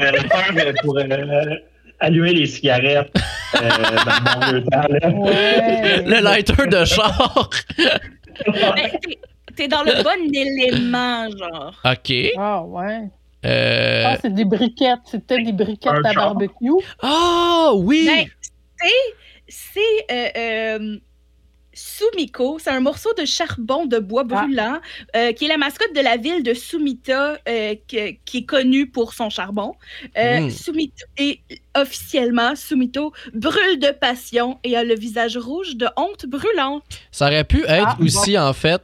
[0.00, 1.54] Euh, faire pour euh,
[2.00, 3.12] allumer les cigarettes
[3.56, 3.68] euh,
[4.06, 4.86] dans mon vieux temps.
[4.88, 5.10] Là.
[5.10, 6.02] Ouais.
[6.04, 7.50] Le lighter de char.
[8.46, 9.18] Ben, t'es-
[9.54, 11.74] T'es dans le bon élément, genre.
[11.84, 12.14] Ok.
[12.38, 13.02] Ah, ouais.
[13.44, 14.04] Euh...
[14.06, 15.00] Ah, c'est des briquettes.
[15.10, 16.70] C'est peut-être des briquettes Un à barbecue.
[17.02, 18.06] Ah oui!
[18.06, 18.26] Ben,
[18.80, 18.90] c'est.
[19.48, 20.12] C'est.
[20.12, 20.96] euh, euh,
[21.74, 24.78] Sumiko, c'est un morceau de charbon de bois brûlant
[25.16, 27.96] euh, qui est la mascotte de la ville de Sumita, euh, qui
[28.38, 29.72] est connue pour son charbon.
[30.18, 30.50] Euh, Mm.
[30.50, 31.40] Sumito, et
[31.74, 36.84] officiellement, Sumito brûle de passion et a le visage rouge de honte brûlante.
[37.10, 38.04] Ça aurait pu être Ah, bon.
[38.04, 38.82] aussi, en fait,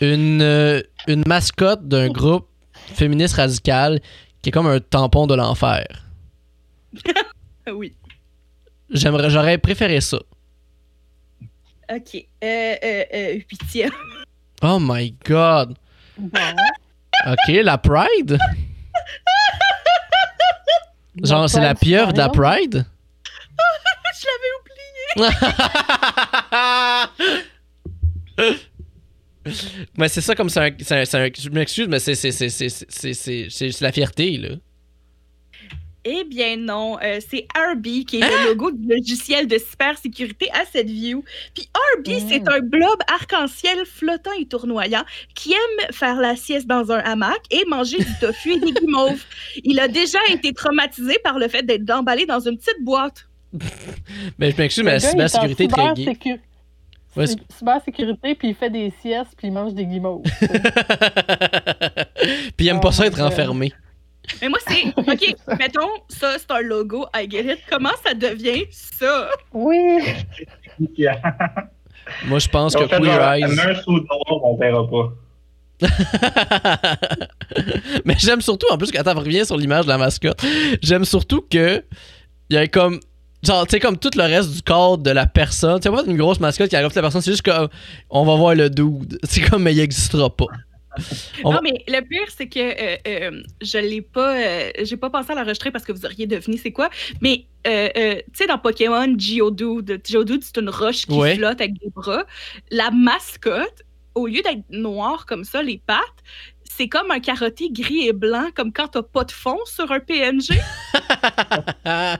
[0.00, 2.47] une, une mascotte d'un groupe
[2.94, 4.00] féministe radical
[4.42, 5.86] qui est comme un tampon de l'enfer.
[7.70, 7.94] Oui.
[8.88, 10.16] J'aimerais, j'aurais préféré ça.
[11.92, 12.14] OK.
[12.14, 13.90] Euh, euh, euh, pitié.
[14.62, 15.76] Oh my god.
[16.16, 16.56] Bon.
[17.26, 18.38] Ok, la Pride?
[21.22, 22.86] Genre, c'est la pieuvre de la Pride?
[24.20, 25.38] Je l'avais
[29.96, 32.84] mais c'est ça comme c'est un, Je m'excuse, mais c'est, c'est, c'est, c'est, c'est,
[33.14, 34.50] c'est, c'est- c'est la fierté, là.
[36.10, 38.28] Eh bien non, Euh, c'est Arby qui est Hein?
[38.44, 41.22] le logo du logiciel de cybersécurité Asset View.
[41.54, 42.28] Puis Arby, Mm.
[42.28, 45.04] c'est un blob arc-en-ciel flottant et tournoyant
[45.34, 49.22] qui aime faire la sieste dans un hamac et manger du tofu et des guimauves.
[49.64, 53.28] Il a déjà été traumatisé par le fait d'être emballé dans une petite boîte.
[54.38, 56.40] Mais je m'excuse, mais la cybersécurité est très gay.
[57.18, 57.26] Ouais,
[57.56, 60.22] Cybersécurité, puis il fait des siestes, puis il mange des guimauves.
[62.56, 63.72] Puis il aime pas ça my être enfermé.
[64.42, 64.86] Mais moi, c'est.
[64.96, 67.58] OK, mettons, ça, c'est un logo, I get it.
[67.70, 69.28] Comment ça devient ça?
[69.52, 70.00] oui!
[72.26, 73.44] Moi, je pense Ils que Queer Eyes.
[74.30, 75.12] on verra pas.
[78.06, 80.42] mais j'aime surtout, en plus, quand on revient sur l'image de la mascotte,
[80.82, 81.84] j'aime surtout que
[82.48, 82.98] il y a comme.
[83.42, 85.78] Genre, tu sais, comme tout le reste du corps de la personne.
[85.80, 87.68] Tu sais, pas une grosse mascotte qui arrive la personne, c'est juste comme.
[88.10, 89.18] On va voir le dude.
[89.28, 90.46] C'est comme, mais il existera pas.
[91.44, 94.34] On Non, va- mais le pire, c'est que euh, euh, je l'ai pas.
[94.36, 96.90] euh, J'ai pas pensé à l'enregistrer parce que vous auriez deviné c'est quoi.
[97.20, 101.36] Mais, euh, euh, tu sais, dans Pokémon, Geodude, Geodude, c'est une roche qui Ouais.
[101.36, 102.24] flotte avec des bras.
[102.72, 103.82] La mascotte,
[104.16, 106.00] au lieu d'être noire comme ça, les pattes,
[106.64, 110.00] c'est comme un carotté gris et blanc, comme quand t'as pas de fond sur un
[110.00, 110.58] PNG.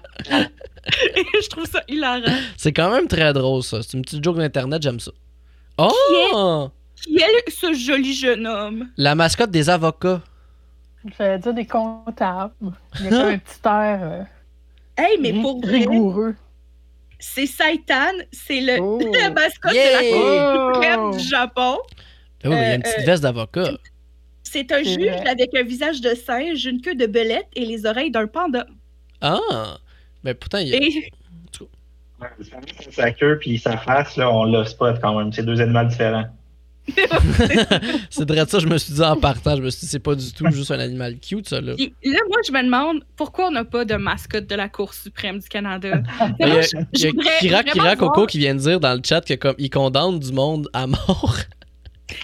[1.17, 2.23] Et je trouve ça hilarant.
[2.57, 3.83] c'est quand même très drôle, ça.
[3.83, 5.11] C'est une petite joke d'internet, j'aime ça.
[5.79, 6.71] Oh!
[7.05, 8.89] Qui est ce joli jeune homme?
[8.97, 10.21] La mascotte des avocats.
[11.17, 12.53] J'allais dire des comptables.
[12.99, 14.23] Il y a comme un petit air euh,
[14.97, 16.35] Hey, mais pour vrai, rigoureux.
[17.21, 18.99] c'est Saitan, c'est le, Oh.
[19.21, 20.03] la mascotte de la!
[20.11, 21.17] Cour suprême Oh!
[21.17, 21.79] du Japon.
[22.45, 23.71] Oh, il y a une Euh, petite euh, veste d'avocat.
[24.43, 25.29] C'est un juge vrai.
[25.29, 28.67] avec un visage de singe, une queue de belette et les oreilles d'un panda.
[29.21, 29.79] Ah!
[30.25, 30.79] Mais pourtant, il y a...
[30.79, 31.11] Et
[32.91, 35.33] Sa queue puis sa face, là, on l'a spot quand même.
[35.33, 36.27] C'est deux animaux différents.
[38.11, 40.15] c'est vrai ça, je me suis dit en partant, je me suis dit, c'est pas
[40.15, 41.73] du tout juste un animal cute, ça, là.
[41.73, 45.39] là, moi, je me demande pourquoi on n'a pas de mascotte de la Cour suprême
[45.39, 46.01] du Canada?
[46.41, 46.61] Il y a,
[46.95, 49.55] il y Kira, Kira Coco voir- qui vient de dire dans le chat que comme
[49.59, 51.37] il condamne du monde à mort.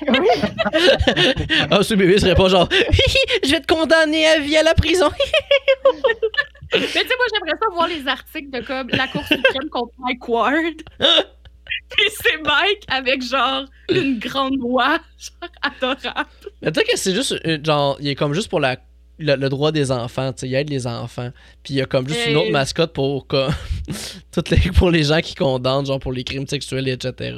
[0.09, 0.29] Oui,
[1.71, 2.67] Ah, ce bébé serait pas genre
[3.45, 5.11] je vais te condamner à vie à la prison.
[6.73, 9.93] Mais tu sais, moi, j'aimerais ça voir les articles de comme la Cour suprême contre
[9.99, 10.75] Mike Ward.
[11.91, 16.29] Puis c'est Mike avec genre une grande voix, genre adorable.
[16.63, 18.77] Mais peut-être que c'est juste euh, genre il est comme juste pour la
[19.19, 21.31] le, le droit des enfants, tu sais, il aide les enfants.
[21.63, 23.53] Puis il y a comme juste une autre mascotte pour comme
[24.33, 27.37] toutes les pour les gens qui condamnent genre pour les crimes sexuels etc.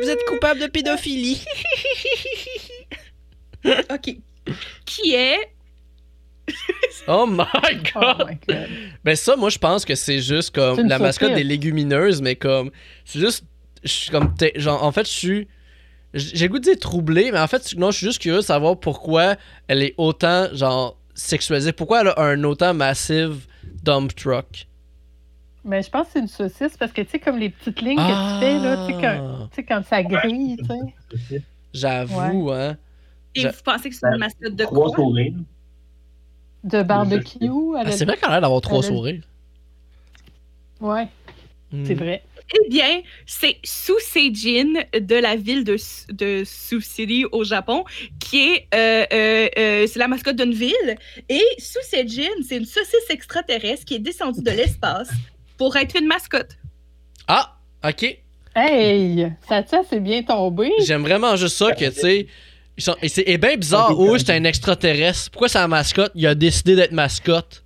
[0.00, 1.44] Vous êtes coupable de pédophilie.
[3.64, 4.16] OK.
[4.84, 5.51] Qui est
[7.08, 7.44] Oh my
[8.00, 8.26] Oh god.
[8.28, 8.70] my god.
[9.04, 12.70] Ben ça, moi, je pense que c'est juste comme la mascotte des légumineuses, mais comme
[13.04, 13.44] c'est juste,
[13.82, 15.48] je suis comme, genre, en fait, je suis,
[16.14, 18.44] j'ai le goût de dire troublé, mais en fait, non, je suis juste curieux de
[18.44, 19.36] savoir pourquoi
[19.68, 23.46] elle est autant, genre, sexualisée, pourquoi elle a un autant massive
[23.82, 24.68] dump truck?
[25.64, 28.04] Mais je pense que c'est une saucisse parce que, tu sais, comme les petites lignes
[28.04, 29.20] que tu fais, là, tu sais, quand,
[29.50, 31.38] tu sais, quand ça grille, tu sais.
[31.72, 32.76] J'avoue, hein.
[33.34, 34.96] Et Je- vous pensez que c'est une mascotte de Trois quoi?
[34.96, 35.32] sourires.
[36.64, 37.38] De barbecue.
[37.76, 39.22] Ah, c'est vrai qu'elle a l'air d'avoir trois sourires.
[40.80, 41.06] Ouais,
[41.72, 41.86] Hmm.
[41.86, 42.22] c'est vrai.
[42.54, 45.76] Eh bien, c'est Suseijin de la ville de,
[46.12, 47.84] de au Japon,
[48.20, 50.96] qui est, euh, euh, euh, c'est la mascotte d'une ville.
[51.30, 55.08] Et Suseijin, c'est une saucisse extraterrestre qui est descendue de l'espace
[55.56, 56.58] pour être une mascotte.
[57.26, 57.56] Ah,
[57.88, 58.18] ok.
[58.54, 59.32] Hey!
[59.48, 60.70] Ça tient, c'est bien tombé.
[60.80, 62.26] J'aime vraiment juste ça que, tu sais.
[62.76, 65.30] Ils sont- Et c'est bien bizarre, oh, c'est un extraterrestre.
[65.30, 66.12] Pourquoi c'est un mascotte?
[66.14, 67.64] Il a décidé d'être mascotte.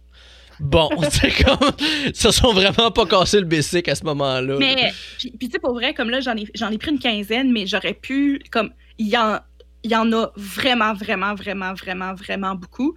[0.59, 1.71] Bon, c'est comme.
[2.07, 4.57] Ils se sont vraiment pas cassé le basic à ce moment-là.
[4.59, 7.53] Mais, puis, tu sais, pour vrai, comme là, j'en ai, j'en ai pris une quinzaine,
[7.53, 9.39] mais j'aurais pu, comme, il y en,
[9.85, 12.95] y en a vraiment, vraiment, vraiment, vraiment, vraiment beaucoup.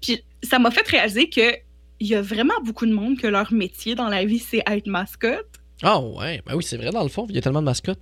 [0.00, 1.54] Puis ça m'a fait réaliser que
[2.00, 4.86] il y a vraiment beaucoup de monde que leur métier dans la vie, c'est être
[4.88, 5.46] mascotte.
[5.82, 8.00] Ah ouais, ben oui, c'est vrai dans le fond, il y a tellement de mascottes.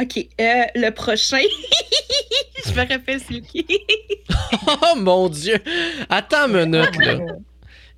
[0.00, 1.38] Ok, euh, le prochain.
[2.66, 3.66] je me rappelle c'est qui.
[4.66, 5.58] Oh mon dieu!
[6.08, 7.18] Attends une minute, là.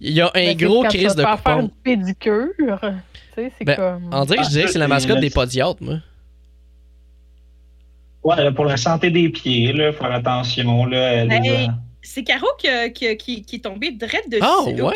[0.01, 1.61] Il y a un Ben, gros crise de faire coupon.
[1.61, 2.49] une pédicure.
[2.59, 2.89] Tu
[3.35, 4.11] sais, c'est Ben, comme.
[4.12, 5.97] On dirait que je dirais que c'est la mascotte des podiatres, moi.
[8.23, 10.87] Ouais, pour la santé des pieds, là, faire attention.
[10.87, 11.71] Là, les- Hey.
[12.07, 14.43] C'est Caro qui, qui, qui, qui est tombée direct dessus.
[14.45, 14.95] Ah, ouais.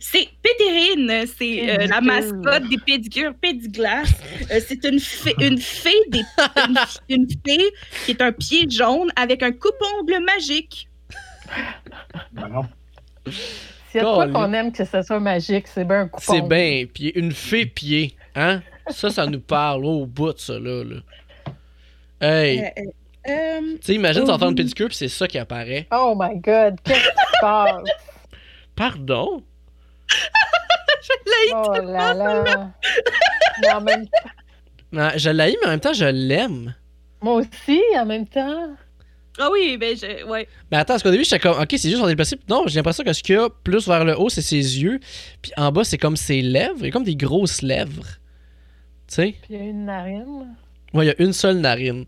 [0.00, 4.12] C'est Pédérine, c'est euh, la mascotte des pédicures Pédiglace.
[4.50, 6.22] Euh, c'est une, fée, une fée des
[6.68, 6.78] une,
[7.08, 7.70] une fée
[8.04, 10.88] qui est un pied jaune avec un coupe-ongle magique.
[12.32, 12.66] Bon.
[13.90, 16.32] S'il y a de quoi qu'on aime que ce soit magique, c'est bien un coupon.
[16.32, 17.16] C'est bien, pied.
[17.18, 18.60] Une fée pied, hein?
[18.90, 20.84] Ça, ça nous parle au bout de ça, là.
[20.84, 20.96] là.
[22.20, 22.60] Hey,
[23.26, 25.86] Euh, euh, tu sais, imagine oh, une pédicure puis c'est ça qui apparaît.
[25.92, 27.82] Oh my god, qu'est-ce qui se passe?
[28.76, 29.42] Pardon?
[31.54, 32.70] Oh là là.
[33.60, 34.30] Mais en même temps,
[34.92, 36.74] Non, je l'haïs, mais en même temps, je l'aime.
[37.20, 38.68] moi aussi, en même temps.
[39.38, 40.48] Ah oui, ben je, ouais.
[40.70, 42.38] Mais attends, parce qu'au début, j'étais comme, ok, c'est juste on est déplacé.
[42.48, 45.00] Non, j'ai l'impression que ce qu'il y a plus vers le haut, c'est ses yeux.
[45.42, 46.76] Puis en bas, c'est comme ses lèvres.
[46.80, 48.06] Il y a comme des grosses lèvres.
[49.08, 49.34] Tu sais?
[49.42, 50.54] Puis il y a une narine.
[50.94, 52.06] Ouais, il y a une seule narine.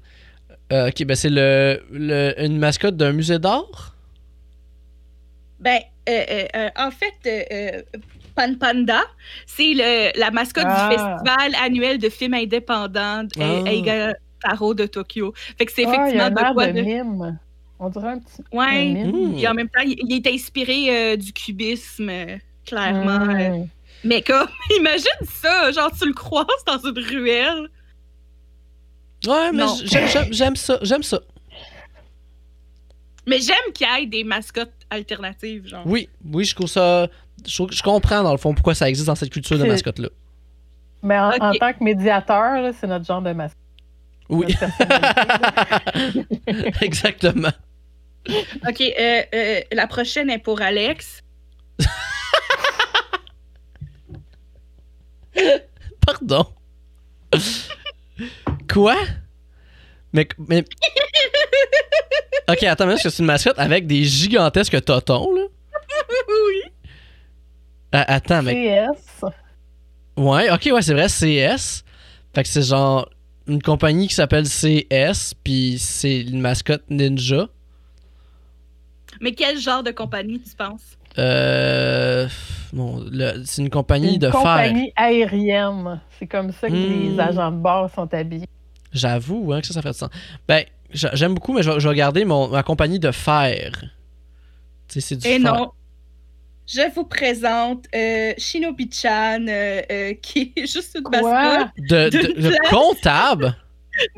[0.72, 3.95] Euh, ok, ben c'est le, le- une mascotte d'un musée d'art?
[5.60, 7.84] Ben, euh, euh, euh, en fait,
[8.34, 9.02] Pan Panda,
[9.46, 10.88] c'est le- la mascotte Ah.
[10.90, 13.62] du festival annuel de films indépendants Ah.
[13.66, 15.32] Eiga Taro de Tokyo.
[15.58, 16.80] Fait que c'est Ah, il y a effectivement un de quoi de de...
[16.82, 17.38] mime.
[17.78, 18.84] On dirait un petit un Ouais.
[18.92, 19.32] mime.
[19.34, 19.38] Mmh.
[19.38, 23.28] Et en même temps, il, il est inspiré euh, du cubisme, euh, clairement.
[23.34, 23.48] euh.
[23.58, 23.68] Mmh.
[24.04, 27.68] Mais comme, imagine ça, genre tu le croises dans une ruelle.
[29.26, 29.64] Ouais, mais
[30.30, 30.78] j'aime ça.
[30.82, 31.20] J'aime ça.
[33.26, 35.86] Mais j'aime qu'il y ait des mascottes alternatives, genre.
[35.86, 37.08] Oui, oui, je trouve ça.
[37.46, 40.08] Je, comprends dans le fond pourquoi ça existe dans cette culture de mascotte-là.
[41.02, 43.60] Mais en, en tant que médiateur, c'est notre genre de mascotte.
[44.28, 44.46] Oui.
[46.80, 47.52] Exactement.
[48.68, 51.22] Ok, euh, euh, la prochaine est pour Alex.
[56.06, 56.46] Pardon.
[58.72, 58.96] Quoi?
[60.12, 60.26] Mais.
[60.38, 60.64] mais...
[62.50, 65.42] ok, attends, mais est-ce que c'est une mascotte avec des gigantesques totons, là?
[66.28, 66.70] oui.
[67.92, 68.86] Ah, attends, mais.
[68.92, 69.24] CS.
[70.16, 71.84] Ouais, ok, ouais, c'est vrai, CS.
[72.34, 73.08] Fait que c'est genre
[73.46, 77.48] une compagnie qui s'appelle CS, puis c'est une mascotte ninja.
[79.20, 80.82] Mais quel genre de compagnie tu penses?
[81.18, 82.26] Euh.
[82.74, 84.38] Le- c'est une compagnie Une de fer.
[84.38, 86.00] compagnie aérienne.
[86.18, 87.14] C'est comme ça que Hmm.
[87.14, 88.46] les agents de bord sont habillés.
[88.92, 90.10] J'avoue hein, que ça, ça fait du sens.
[90.46, 93.72] Ben, j'aime beaucoup, mais je, vais- je vais regarder mon, ma compagnie de fer.
[94.88, 95.38] Tu sais, c'est du Et fer.
[95.40, 95.72] Eh non.
[96.68, 101.22] Je vous présente euh, Shinobi-chan, euh, euh, qui est juste une Quoi?
[101.22, 101.68] mascotte.
[101.78, 103.56] De, comptable?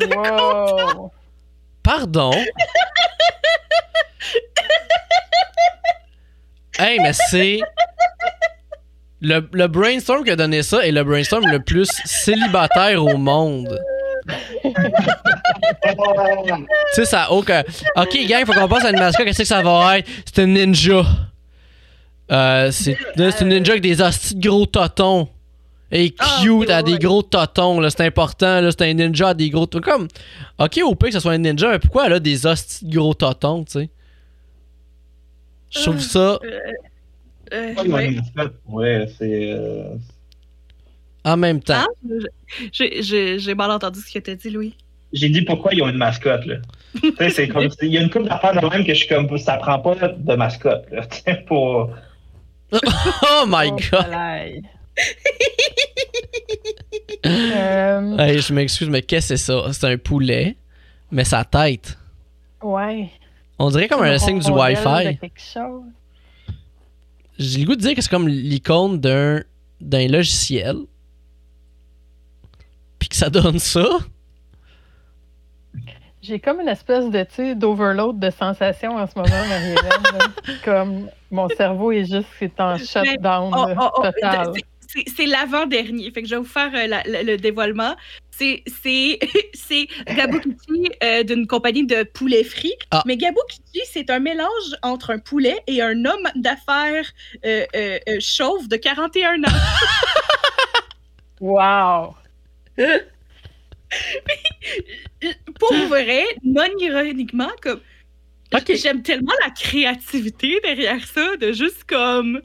[0.00, 1.12] Wow!
[1.82, 2.32] Pardon?
[6.78, 7.60] hey, mais c'est.
[9.20, 13.78] Le, le brainstorm qui a donné ça est le brainstorm le plus célibataire au monde.
[14.28, 14.34] Tu
[16.94, 17.62] sais, ça a aucun.
[17.96, 19.26] Ok, gang, faut qu'on passe à une mascotte.
[19.26, 20.08] Qu'est-ce que ça va être?
[20.24, 21.02] C'est une ninja.
[22.30, 22.96] Euh, c'est
[23.40, 25.28] une ninja avec des hosties de gros totons.
[25.90, 28.82] Et Ah, cute, oui, elle a oui, des gros totons, là, c'est important, là, c'est
[28.82, 29.90] un ninja à des gros totons.
[29.90, 30.08] Comme,
[30.58, 32.94] ok, au pire que ce soit un ninja, mais pourquoi elle a des hosties de
[32.98, 33.88] gros totons, tu sais?
[35.70, 36.60] Je trouve ça, Euh,
[37.54, 38.10] euh, Ouais, ouais.
[38.10, 39.56] mascotte, ouais, c'est.
[41.24, 41.84] En même temps.
[41.84, 42.18] Hein?
[42.72, 44.74] J'ai- mal entendu ce que tu as dit, Louis.
[45.12, 46.56] J'ai dit pourquoi ils ont une mascotte, là.
[47.00, 47.68] tu sais, c'est comme.
[47.82, 49.36] Il y a une couple d'affaires de même que je suis comme.
[49.38, 51.06] Ça prend pas de mascotte, là.
[51.46, 51.90] Pour.
[52.72, 54.62] Oh my Oh, god!
[57.24, 59.72] Euh, Hey, je m'excuse, mais qu'est-ce que c'est ça?
[59.72, 60.56] C'est un poulet,
[61.10, 61.96] mais sa tête.
[62.62, 63.10] ouais.
[63.60, 65.18] On dirait comme un signe du Wi-Fi.
[67.40, 69.42] J'ai le goût de dire que c'est comme l'icône d'un
[69.80, 70.76] d'un logiciel.
[72.98, 73.86] Puis que ça donne ça?
[76.20, 80.02] J'ai comme une espèce de, tu sais, d'overload de sensations en ce moment, Marie-Hélène.
[80.18, 80.52] là.
[80.64, 84.52] comme mon cerveau est juste c'est en shutdown Oh, oh, oh, total.
[84.88, 86.10] c'est- c'est- l'avant-dernier.
[86.10, 87.94] Fait que je vais vous faire euh, la- la- le dévoilement.
[88.30, 89.18] C'est c'est-
[89.54, 92.74] c'est Gabukichi euh, d'une compagnie de poulet frit.
[92.90, 93.02] Ah.
[93.06, 97.06] Mais Gabukichi, c'est un mélange entre un poulet et un homme d'affaires
[97.46, 99.46] euh, euh, euh, chauve de 41 ans.
[101.40, 102.16] Wow!
[105.58, 107.80] Pour vrai, non ironiquement, comme.
[108.74, 112.40] J'aime tellement la créativité derrière ça, de juste comme.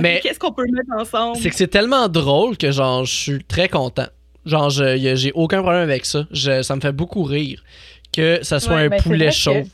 [0.00, 1.36] Mais Qu'est-ce qu'on peut mettre ensemble?
[1.38, 4.06] c'est que c'est tellement drôle que genre je suis très content.
[4.46, 6.26] Genre j'ai aucun problème avec ça.
[6.30, 7.64] Je- ça me fait beaucoup rire
[8.12, 9.66] que ça soit Ouais, un ben, poulet chauve.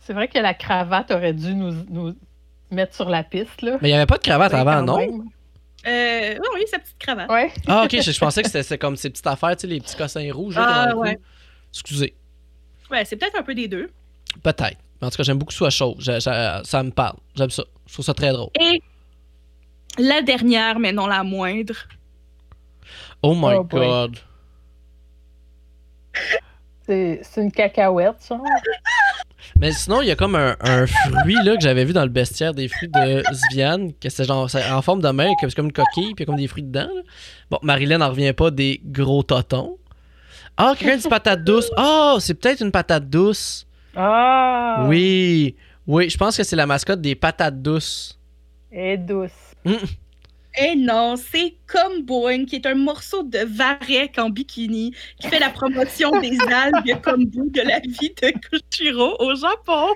[0.00, 2.14] C'est vrai que la cravate aurait dû nous, nous
[2.70, 3.78] mettre sur la piste, là.
[3.82, 4.98] Mais il y avait pas de cravate Ouais, avant, non?
[4.98, 5.22] même.
[5.86, 7.30] Euh, oui, oui, sa petite cravate.
[7.30, 7.50] Ouais.
[7.66, 9.96] Ah ok, je, je pensais que c'était comme ces petites affaires, tu sais, les petits
[9.96, 10.54] cossins rouges.
[10.58, 11.00] Ah, dans le cou.
[11.02, 11.18] ouais.
[11.72, 12.14] Excusez,
[12.90, 13.90] Ouais, c'est peut-être un peu des deux.
[14.42, 14.76] peut-être.
[15.00, 15.96] Mais En tout cas, j'aime beaucoup soit chaud.
[15.98, 17.16] Je- je- ça me parle.
[17.34, 17.64] J'aime ça.
[17.86, 18.50] Je trouve ça très drôle.
[18.60, 18.80] Et
[19.98, 21.74] la dernière, mais non la moindre.
[23.22, 24.18] Oh my Oh god.
[26.86, 28.44] C'est c'est une cacahuète, genre.
[29.62, 32.08] Mais sinon, il y a comme un, un fruit là, que j'avais vu dans le
[32.08, 35.72] bestiaire des fruits de Sviane, que c'est genre en forme de main, c'est comme une
[35.72, 36.88] coquille, puis il y a comme des fruits dedans.
[36.92, 37.02] là.
[37.48, 39.78] Bon, Marilyn n'en revient pas des gros totons.
[40.56, 41.70] Ah, quelqu'un dit patate douce.
[41.76, 43.64] Ah, c'est peut-être une patate douce.
[43.94, 44.84] Ah!
[44.88, 45.54] Oui,
[45.86, 48.18] oui, je pense que c'est la mascotte des patates douces.
[48.72, 49.30] Et douce.
[50.58, 55.38] Eh non, c'est comme Boeing, qui est un morceau de varech en bikini, qui fait
[55.38, 59.88] la promotion des algues kombu de la vie de Kushiro au Japon.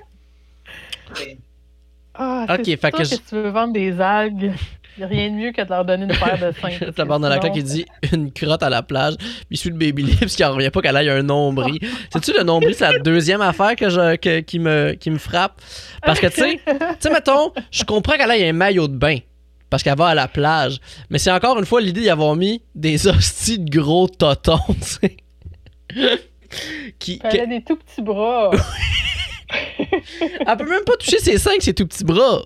[2.14, 4.52] Ah, Ok, c'est fait que que, je- si tu veux vendre des algues,
[4.96, 6.50] il a rien de mieux que de leur donner une paire de
[6.96, 7.04] seins.
[7.04, 9.14] barre de la sinon- qui dit une crotte à la plage,
[9.48, 11.78] puis suit le baby lips qui en revient pas qu'elle aille un nombril.
[12.12, 15.60] Sais-tu, le nombril, c'est la deuxième affaire que je, que- qui, me, qui me frappe?
[16.02, 19.18] Parce que, tu sais, tu sais, mettons, je comprends qu'elle aille un maillot de bain.
[19.70, 20.78] Parce qu'elle va à la plage.
[21.10, 24.82] Mais c'est encore une fois l'idée d'y avoir mis des hosties de gros totons, tu
[24.82, 25.16] sais.
[26.98, 28.50] qui, Elle a des tout petits bras.
[29.48, 32.42] Elle peut même pas toucher ses seins avec ses tout petits bras.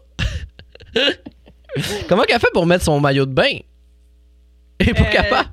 [2.09, 3.59] Comment qu'elle fait pour mettre son maillot de bain?
[4.79, 5.51] Elle est pas Euh, capable.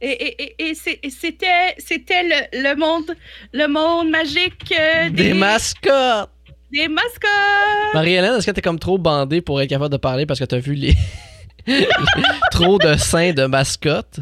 [0.00, 3.16] Et, et, et, et c'est- et c'était, c'était le, le monde,
[3.52, 6.30] le monde magique euh, Des des, mascottes.
[6.72, 7.94] Des mascottes.
[7.94, 10.58] Marie-Hélène, est-ce que t'es comme trop bandée pour être capable de parler parce que t'as
[10.58, 10.94] vu les.
[12.50, 14.20] trop de seins de mascottes?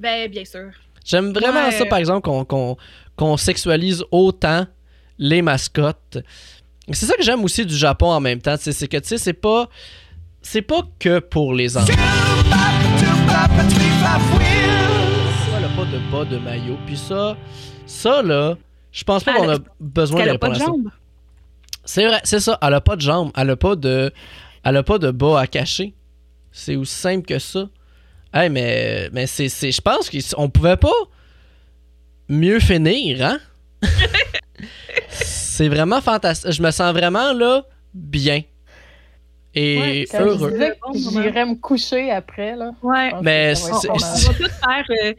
[0.00, 0.70] Ben, bien sûr.
[1.04, 1.72] J'aime vraiment Ouais.
[1.72, 2.76] ça, par exemple, qu'on qu'on-
[3.16, 4.66] qu'on sexualise autant
[5.18, 6.18] les mascottes.
[6.92, 8.56] C'est ça que j'aime aussi du Japon en même temps.
[8.56, 9.68] tu sais, C'est que, tu sais, c'est pas.
[10.42, 11.86] C'est pas que pour les enfants.
[11.86, 11.94] Ça,
[15.58, 16.78] elle a pas de bas de maillot.
[16.86, 17.36] Puis ça,
[17.86, 18.56] ça là,
[18.92, 20.38] je pense pas Elle qu'on a- besoin de a
[21.86, 22.58] C'est vrai, c'est ça.
[22.60, 23.30] Elle a pas de jambes.
[23.36, 24.12] Elle a pas de,
[24.64, 25.94] elle a pas de bas à cacher.
[26.52, 27.68] C'est aussi simple que ça.
[28.34, 30.90] Hey, mais, mais c'est, je pense qu'on pouvait pas
[32.28, 33.38] mieux finir, hein?
[35.08, 36.52] c'est vraiment fantastique.
[36.52, 37.64] Je me sens vraiment là
[37.94, 38.42] bien
[39.58, 40.52] et Ouais, heureux.
[40.94, 42.70] j'irais me coucher après, là.
[42.82, 43.10] Ouais.
[43.22, 45.12] Mais On va tous faire euh,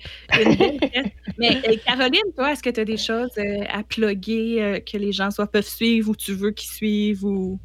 [0.44, 1.06] une fête.
[1.40, 4.98] Mais euh, Caroline, toi, est-ce que tu as des choses euh, à plugger euh, que
[4.98, 7.60] les gens soit peuvent suivre ou tu veux qu'ils suivent ou?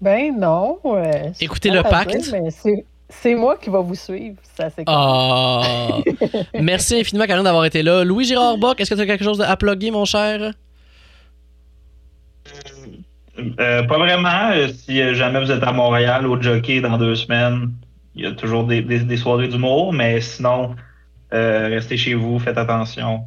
[0.00, 0.78] Ben non.
[0.86, 2.16] euh, Écoutez le pacte.
[3.10, 4.84] c'est- moi qui va vous suivre, ça c'est.
[4.86, 5.98] Ah!
[6.60, 8.04] Merci infiniment, Karine, d'avoir été là.
[8.04, 10.52] Louis Girard Bock, est-ce que tu as quelque chose à plugger, mon cher?
[13.60, 14.50] Euh, pas vraiment.
[14.52, 17.70] Euh, Si jamais vous êtes à Montréal au jockey dans deux semaines,
[18.14, 20.74] il y a toujours des, des- des soirées d'humour, mais sinon,
[21.32, 23.22] euh, restez chez vous, faites attention.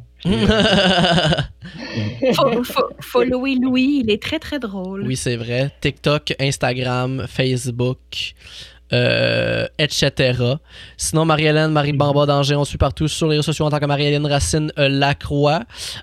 [2.34, 5.02] Faut, faut, follower Louis, il est très très drôle.
[5.06, 5.70] oui, c'est vrai.
[5.80, 7.98] TikTok, Instagram, Facebook,
[8.92, 10.38] euh, etc.
[10.96, 13.86] Sinon, Marie-Hélène, Marie Bamba d'Angers, on suit partout sur les réseaux sociaux en tant que
[13.86, 15.60] Marie-Hélène Racine Lacroix.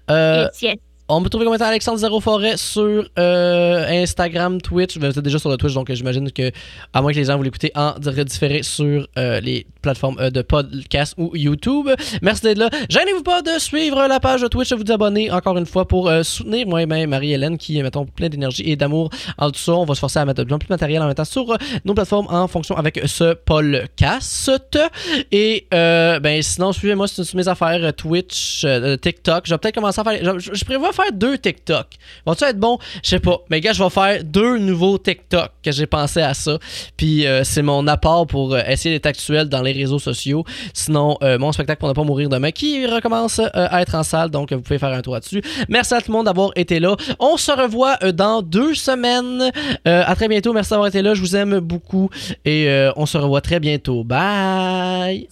[0.10, 0.76] Euh, Yes, yes.
[1.12, 4.96] On peut trouver comme étant Alexandre Zéro Forêt sur euh, Instagram, Twitch.
[4.96, 6.52] Vous êtes déjà sur le Twitch, donc euh, j'imagine que,
[6.94, 11.16] à moins que les gens vous l'écoutez en redifféré sur euh, les plateformes de podcast
[11.18, 11.90] ou YouTube.
[12.22, 12.70] Merci d'être là.
[12.90, 16.12] Gênez-vous pas de suivre la page de Twitch, de vous abonner encore une fois pour
[16.22, 19.10] soutenir moi-même Marie-Hélène qui mettons, plein d'énergie et d'amour
[19.40, 19.58] en tout.
[19.70, 21.26] On va se forcer à mettre de plus en plus de matériel en même temps
[21.26, 24.80] sur nos plateformes en fonction avec ce podcast.
[25.32, 28.64] Et ben sinon, suivez-moi sur, mes affaires Twitch,
[29.02, 29.48] TikTok.
[29.48, 30.40] Je vais peut-être commencer à faire.
[30.40, 31.88] Je prévois faire deux TikTok.
[32.26, 32.78] Vont-tu être bon?
[33.04, 33.40] Je sais pas.
[33.50, 36.58] Mais gars, je vais faire deux nouveaux TikTok que j'ai pensé à ça.
[36.98, 40.44] Puis euh, c'est mon apport pour euh, essayer d'être actuel dans les réseaux sociaux.
[40.74, 44.30] Sinon, euh, mon spectacle pour ne pas mourir demain qui recommence à être en salle.
[44.30, 45.42] Donc, vous pouvez faire un tour là-dessus.
[45.68, 46.96] Merci à tout le monde d'avoir été là.
[47.20, 49.52] On se revoit dans deux semaines.
[49.86, 50.54] À très bientôt.
[50.54, 51.14] Merci d'avoir été là.
[51.14, 52.10] Je vous aime beaucoup.
[52.46, 54.04] Et on se revoit très bientôt.
[54.04, 55.28] Bye!